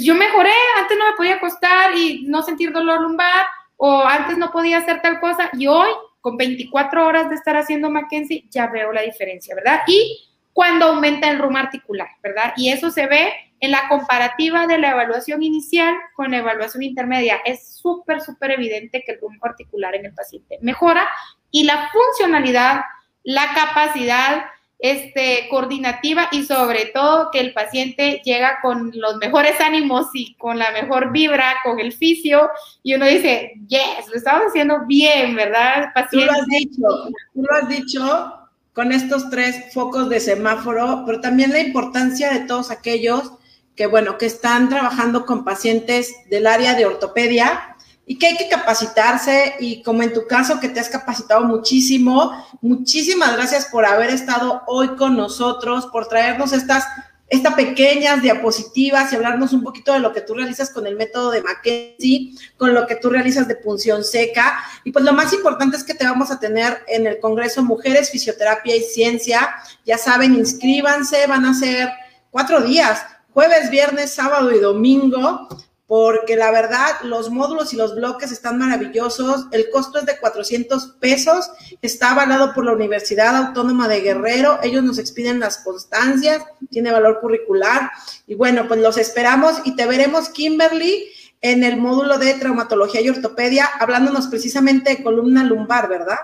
pues 0.00 0.06
yo 0.06 0.14
mejoré, 0.14 0.52
antes 0.78 0.96
no 0.96 1.10
me 1.10 1.16
podía 1.16 1.34
acostar 1.34 1.94
y 1.94 2.24
no 2.26 2.40
sentir 2.40 2.72
dolor 2.72 3.02
lumbar, 3.02 3.46
o 3.76 4.02
antes 4.02 4.38
no 4.38 4.50
podía 4.50 4.78
hacer 4.78 5.02
tal 5.02 5.20
cosa, 5.20 5.50
y 5.52 5.66
hoy, 5.66 5.90
con 6.22 6.38
24 6.38 7.06
horas 7.06 7.28
de 7.28 7.34
estar 7.34 7.54
haciendo 7.56 7.90
Mackenzie, 7.90 8.46
ya 8.48 8.66
veo 8.68 8.92
la 8.92 9.02
diferencia, 9.02 9.54
¿verdad? 9.54 9.82
Y 9.86 10.26
cuando 10.54 10.86
aumenta 10.86 11.28
el 11.28 11.38
rumbo 11.38 11.58
articular, 11.58 12.08
¿verdad? 12.22 12.54
Y 12.56 12.70
eso 12.70 12.90
se 12.90 13.06
ve 13.06 13.32
en 13.60 13.72
la 13.72 13.88
comparativa 13.88 14.66
de 14.66 14.78
la 14.78 14.92
evaluación 14.92 15.42
inicial 15.42 15.94
con 16.14 16.30
la 16.30 16.38
evaluación 16.38 16.82
intermedia. 16.82 17.40
Es 17.44 17.76
súper, 17.76 18.22
súper 18.22 18.52
evidente 18.52 19.02
que 19.04 19.12
el 19.12 19.20
rumbo 19.20 19.46
articular 19.46 19.94
en 19.94 20.06
el 20.06 20.14
paciente 20.14 20.58
mejora 20.62 21.06
y 21.50 21.64
la 21.64 21.90
funcionalidad, 21.90 22.82
la 23.22 23.52
capacidad, 23.54 24.46
este, 24.80 25.46
coordinativa 25.50 26.28
y 26.32 26.44
sobre 26.44 26.86
todo 26.86 27.30
que 27.30 27.40
el 27.40 27.52
paciente 27.52 28.22
llega 28.24 28.58
con 28.62 28.90
los 28.94 29.16
mejores 29.16 29.60
ánimos 29.60 30.06
y 30.14 30.34
con 30.36 30.58
la 30.58 30.72
mejor 30.72 31.12
vibra, 31.12 31.56
con 31.62 31.78
el 31.80 31.92
fisio, 31.92 32.48
y 32.82 32.94
uno 32.94 33.06
dice, 33.06 33.52
yes, 33.68 34.08
lo 34.08 34.16
estamos 34.16 34.48
haciendo 34.48 34.86
bien, 34.86 35.36
¿verdad? 35.36 35.90
Paciente. 35.94 36.26
Tú 36.28 36.32
lo 36.32 36.40
has 36.40 36.46
dicho, 36.46 36.86
tú 37.34 37.42
lo 37.42 37.56
has 37.56 37.68
dicho 37.68 38.34
con 38.72 38.92
estos 38.92 39.28
tres 39.28 39.72
focos 39.74 40.08
de 40.08 40.20
semáforo, 40.20 41.02
pero 41.04 41.20
también 41.20 41.52
la 41.52 41.60
importancia 41.60 42.32
de 42.32 42.40
todos 42.40 42.70
aquellos 42.70 43.32
que, 43.76 43.86
bueno, 43.86 44.16
que 44.16 44.26
están 44.26 44.68
trabajando 44.68 45.26
con 45.26 45.44
pacientes 45.44 46.14
del 46.30 46.46
área 46.46 46.74
de 46.74 46.86
ortopedia, 46.86 47.69
y 48.10 48.18
que 48.18 48.26
hay 48.26 48.36
que 48.36 48.48
capacitarse 48.48 49.54
y 49.60 49.84
como 49.84 50.02
en 50.02 50.12
tu 50.12 50.26
caso 50.26 50.58
que 50.58 50.68
te 50.68 50.80
has 50.80 50.88
capacitado 50.88 51.44
muchísimo, 51.44 52.44
muchísimas 52.60 53.36
gracias 53.36 53.66
por 53.66 53.86
haber 53.86 54.10
estado 54.10 54.64
hoy 54.66 54.96
con 54.96 55.16
nosotros, 55.16 55.86
por 55.86 56.08
traernos 56.08 56.52
estas, 56.52 56.86
estas 57.28 57.54
pequeñas 57.54 58.20
diapositivas 58.20 59.12
y 59.12 59.14
hablarnos 59.14 59.52
un 59.52 59.62
poquito 59.62 59.92
de 59.92 60.00
lo 60.00 60.12
que 60.12 60.22
tú 60.22 60.34
realizas 60.34 60.70
con 60.70 60.88
el 60.88 60.96
método 60.96 61.30
de 61.30 61.40
Mackenzie, 61.40 62.34
con 62.56 62.74
lo 62.74 62.84
que 62.88 62.96
tú 62.96 63.10
realizas 63.10 63.46
de 63.46 63.54
punción 63.54 64.02
seca. 64.02 64.58
Y 64.82 64.90
pues 64.90 65.04
lo 65.04 65.12
más 65.12 65.32
importante 65.32 65.76
es 65.76 65.84
que 65.84 65.94
te 65.94 66.04
vamos 66.04 66.32
a 66.32 66.40
tener 66.40 66.82
en 66.88 67.06
el 67.06 67.20
Congreso 67.20 67.62
Mujeres, 67.62 68.10
Fisioterapia 68.10 68.74
y 68.74 68.82
Ciencia. 68.82 69.54
Ya 69.86 69.98
saben, 69.98 70.34
inscríbanse, 70.34 71.28
van 71.28 71.44
a 71.44 71.54
ser 71.54 71.88
cuatro 72.32 72.60
días, 72.60 73.06
jueves, 73.32 73.70
viernes, 73.70 74.12
sábado 74.12 74.50
y 74.50 74.58
domingo 74.58 75.46
porque 75.90 76.36
la 76.36 76.52
verdad 76.52 77.00
los 77.02 77.30
módulos 77.30 77.74
y 77.74 77.76
los 77.76 77.96
bloques 77.96 78.30
están 78.30 78.58
maravillosos. 78.58 79.48
El 79.50 79.70
costo 79.70 79.98
es 79.98 80.06
de 80.06 80.20
400 80.20 80.86
pesos. 81.00 81.50
Está 81.82 82.12
avalado 82.12 82.54
por 82.54 82.64
la 82.64 82.74
Universidad 82.74 83.34
Autónoma 83.34 83.88
de 83.88 84.00
Guerrero. 84.00 84.60
Ellos 84.62 84.84
nos 84.84 85.00
expiden 85.00 85.40
las 85.40 85.58
constancias, 85.64 86.44
tiene 86.70 86.92
valor 86.92 87.18
curricular. 87.20 87.90
Y 88.28 88.36
bueno, 88.36 88.68
pues 88.68 88.78
los 88.78 88.98
esperamos 88.98 89.62
y 89.64 89.74
te 89.74 89.84
veremos, 89.84 90.28
Kimberly, 90.28 91.08
en 91.40 91.64
el 91.64 91.76
módulo 91.76 92.18
de 92.18 92.34
traumatología 92.34 93.00
y 93.00 93.08
ortopedia, 93.08 93.68
hablándonos 93.80 94.28
precisamente 94.28 94.94
de 94.94 95.02
columna 95.02 95.42
lumbar, 95.42 95.88
¿verdad? 95.88 96.18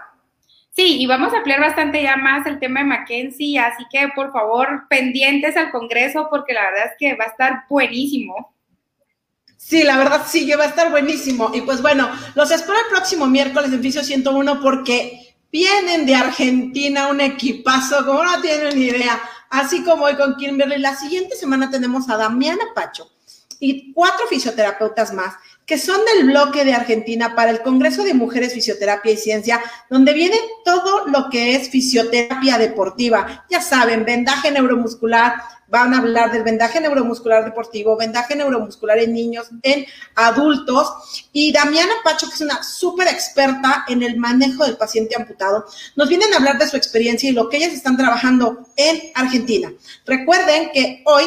Sí, 0.71 1.01
y 1.01 1.07
vamos 1.07 1.35
a 1.35 1.39
ampliar 1.39 1.59
bastante 1.59 2.05
ya 2.05 2.17
más 2.17 2.47
el 2.47 2.61
tema 2.61 2.81
de 2.81 2.87
Mackenzie, 2.87 3.59
así 3.59 3.83
que 3.91 4.11
por 4.15 4.31
favor, 4.31 4.87
pendientes 4.89 5.57
al 5.57 5.73
Congreso, 5.73 6.29
porque 6.31 6.53
la 6.53 6.71
verdad 6.71 6.87
es 6.87 6.93
que 7.01 7.17
va 7.17 7.25
a 7.25 7.31
estar 7.31 7.65
buenísimo. 7.69 8.55
Sí, 9.67 9.83
la 9.83 9.97
verdad 9.97 10.25
sí, 10.29 10.47
que 10.47 10.57
va 10.57 10.65
a 10.65 10.69
estar 10.69 10.91
buenísimo. 10.91 11.51
Y 11.53 11.63
pues 11.63 11.83
bueno, 11.83 12.09
los 12.35 12.51
espero 12.51 12.79
el 12.79 12.95
próximo 12.95 13.27
miércoles 13.27 13.73
en 13.73 13.83
Fisio 13.83 14.05
101 14.05 14.61
porque 14.61 15.27
Vienen 15.53 16.05
de 16.05 16.15
Argentina 16.15 17.07
un 17.07 17.21
equipazo, 17.21 18.05
como 18.05 18.23
no 18.23 18.41
tienen 18.43 18.79
ni 18.79 18.87
idea. 18.87 19.19
Así 19.49 19.83
como 19.85 20.05
hoy 20.05 20.15
con 20.17 20.37
Kimberly, 20.37 20.79
la 20.79 20.97
siguiente 20.97 21.37
semana 21.37 21.71
tenemos 21.71 22.11
a 22.11 22.17
Damiana 22.17 22.65
Pacho 22.75 23.11
y 23.59 23.93
cuatro 23.95 24.27
fisioterapeutas 24.27 25.15
más 25.15 25.35
que 25.67 25.79
son 25.79 26.01
del 26.15 26.27
bloque 26.27 26.65
de 26.65 26.75
Argentina 26.75 27.35
para 27.35 27.51
el 27.51 27.61
Congreso 27.61 28.05
de 28.05 28.15
Mujeres 28.15 28.55
Fisioterapia 28.55 29.13
y 29.13 29.17
Ciencia, 29.17 29.61
donde 29.91 30.13
viene 30.13 30.37
todo 30.65 31.09
lo 31.09 31.29
que 31.29 31.57
es 31.57 31.69
fisioterapia 31.69 32.57
deportiva. 32.57 33.45
Ya 33.51 33.61
saben, 33.61 34.05
vendaje 34.05 34.53
neuromuscular, 34.53 35.35
van 35.69 35.93
a 35.93 35.99
hablar 35.99 36.31
del 36.31 36.45
vendaje 36.45 36.81
neuromuscular 36.81 37.45
deportivo, 37.45 37.97
vendaje 37.97 38.37
neuromuscular 38.37 38.99
en 38.99 39.13
niños, 39.13 39.49
en 39.63 39.85
adultos. 40.15 41.29
Y 41.33 41.53
Damiana 41.53 41.95
Pacho, 42.05 42.29
que 42.29 42.35
es 42.35 42.41
una 42.41 42.63
súper 42.63 43.09
experta 43.09 43.85
en 43.89 44.05
el 44.05 44.17
manejo 44.17 44.65
del 44.65 44.77
paciente 44.77 45.17
amputado, 45.17 45.67
nos 45.97 46.09
vienen 46.09 46.33
a 46.33 46.37
hablar 46.37 46.59
de 46.59 46.69
su 46.69 46.77
experiencia 46.77 47.29
y 47.29 47.33
lo 47.33 47.49
que 47.49 47.57
ellas 47.57 47.73
están 47.73 47.97
trabajando 47.97 48.69
en 48.77 49.11
Argentina. 49.15 49.73
Recuerden 50.05 50.71
que 50.73 51.03
hoy 51.07 51.25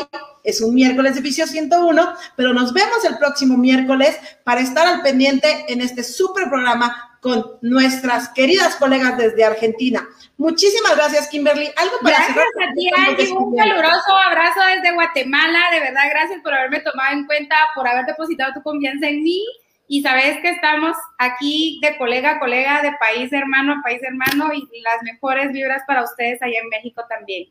es 0.50 0.62
un 0.62 0.74
miércoles 0.74 1.16
de 1.16 1.22
Fisio 1.22 1.48
101, 1.48 2.14
pero 2.36 2.54
nos 2.54 2.74
vemos 2.74 3.04
el 3.06 3.18
próximo 3.18 3.58
miércoles 3.58 4.20
para 4.44 4.62
estar 4.62 4.86
al 4.86 5.02
pendiente 5.02 5.66
en 5.68 5.82
este 5.82 6.04
súper 6.04 6.50
programa 6.50 7.10
con 7.22 7.58
nuestras 7.62 8.30
queridas 8.30 8.76
colegas 8.76 9.18
desde 9.18 9.44
Argentina. 9.44 10.08
Muchísimas 10.38 10.96
gracias, 10.96 11.28
Kimberly. 11.28 11.70
¿Algo 11.76 11.98
para 12.02 12.18
Gracias 12.18 12.38
a 12.38 12.74
ti, 12.74 12.90
Angie. 12.96 13.34
Un 13.34 13.56
caluroso 13.56 14.16
abrazo 14.26 14.60
desde 14.74 14.94
Guatemala. 14.94 15.60
De 15.72 15.80
verdad, 15.82 16.04
gracias 16.10 16.42
por 16.42 16.54
haberme 16.54 16.80
tomado 16.80 17.14
en 17.14 17.26
cuenta, 17.26 17.56
por 17.76 17.88
haber 17.88 18.06
depositado 18.06 18.54
tu 18.54 18.64
confianza 18.64 19.08
en 19.08 19.24
mí. 19.24 19.44
Y 19.88 20.02
sabes 20.02 20.38
que 20.42 20.52
estamos 20.52 20.96
aquí 21.18 21.80
de 21.82 21.98
colega 21.98 22.32
a 22.32 22.40
colega, 22.40 22.82
de 22.84 22.94
país 23.00 23.34
hermano 23.34 23.74
a 23.74 23.82
país 23.84 24.02
hermano, 24.04 24.54
y 24.54 24.82
las 24.82 25.02
mejores 25.04 25.52
vibras 25.52 25.82
para 25.88 26.04
ustedes 26.04 26.42
allá 26.42 26.60
en 26.62 26.70
México 26.70 27.04
también. 27.10 27.50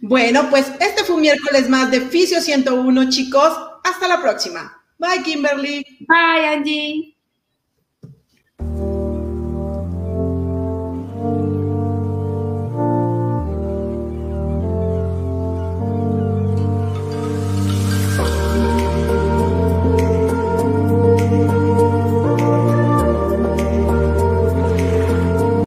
Bueno, 0.00 0.48
pues 0.50 0.70
este 0.80 1.04
fue 1.04 1.16
un 1.16 1.22
miércoles 1.22 1.68
más 1.68 1.90
de 1.90 2.00
Fisio 2.00 2.40
101, 2.40 3.10
chicos. 3.10 3.56
Hasta 3.84 4.08
la 4.08 4.20
próxima. 4.20 4.82
Bye, 4.98 5.22
Kimberly. 5.22 5.84
Bye, 6.00 6.46
Angie. 6.46 7.17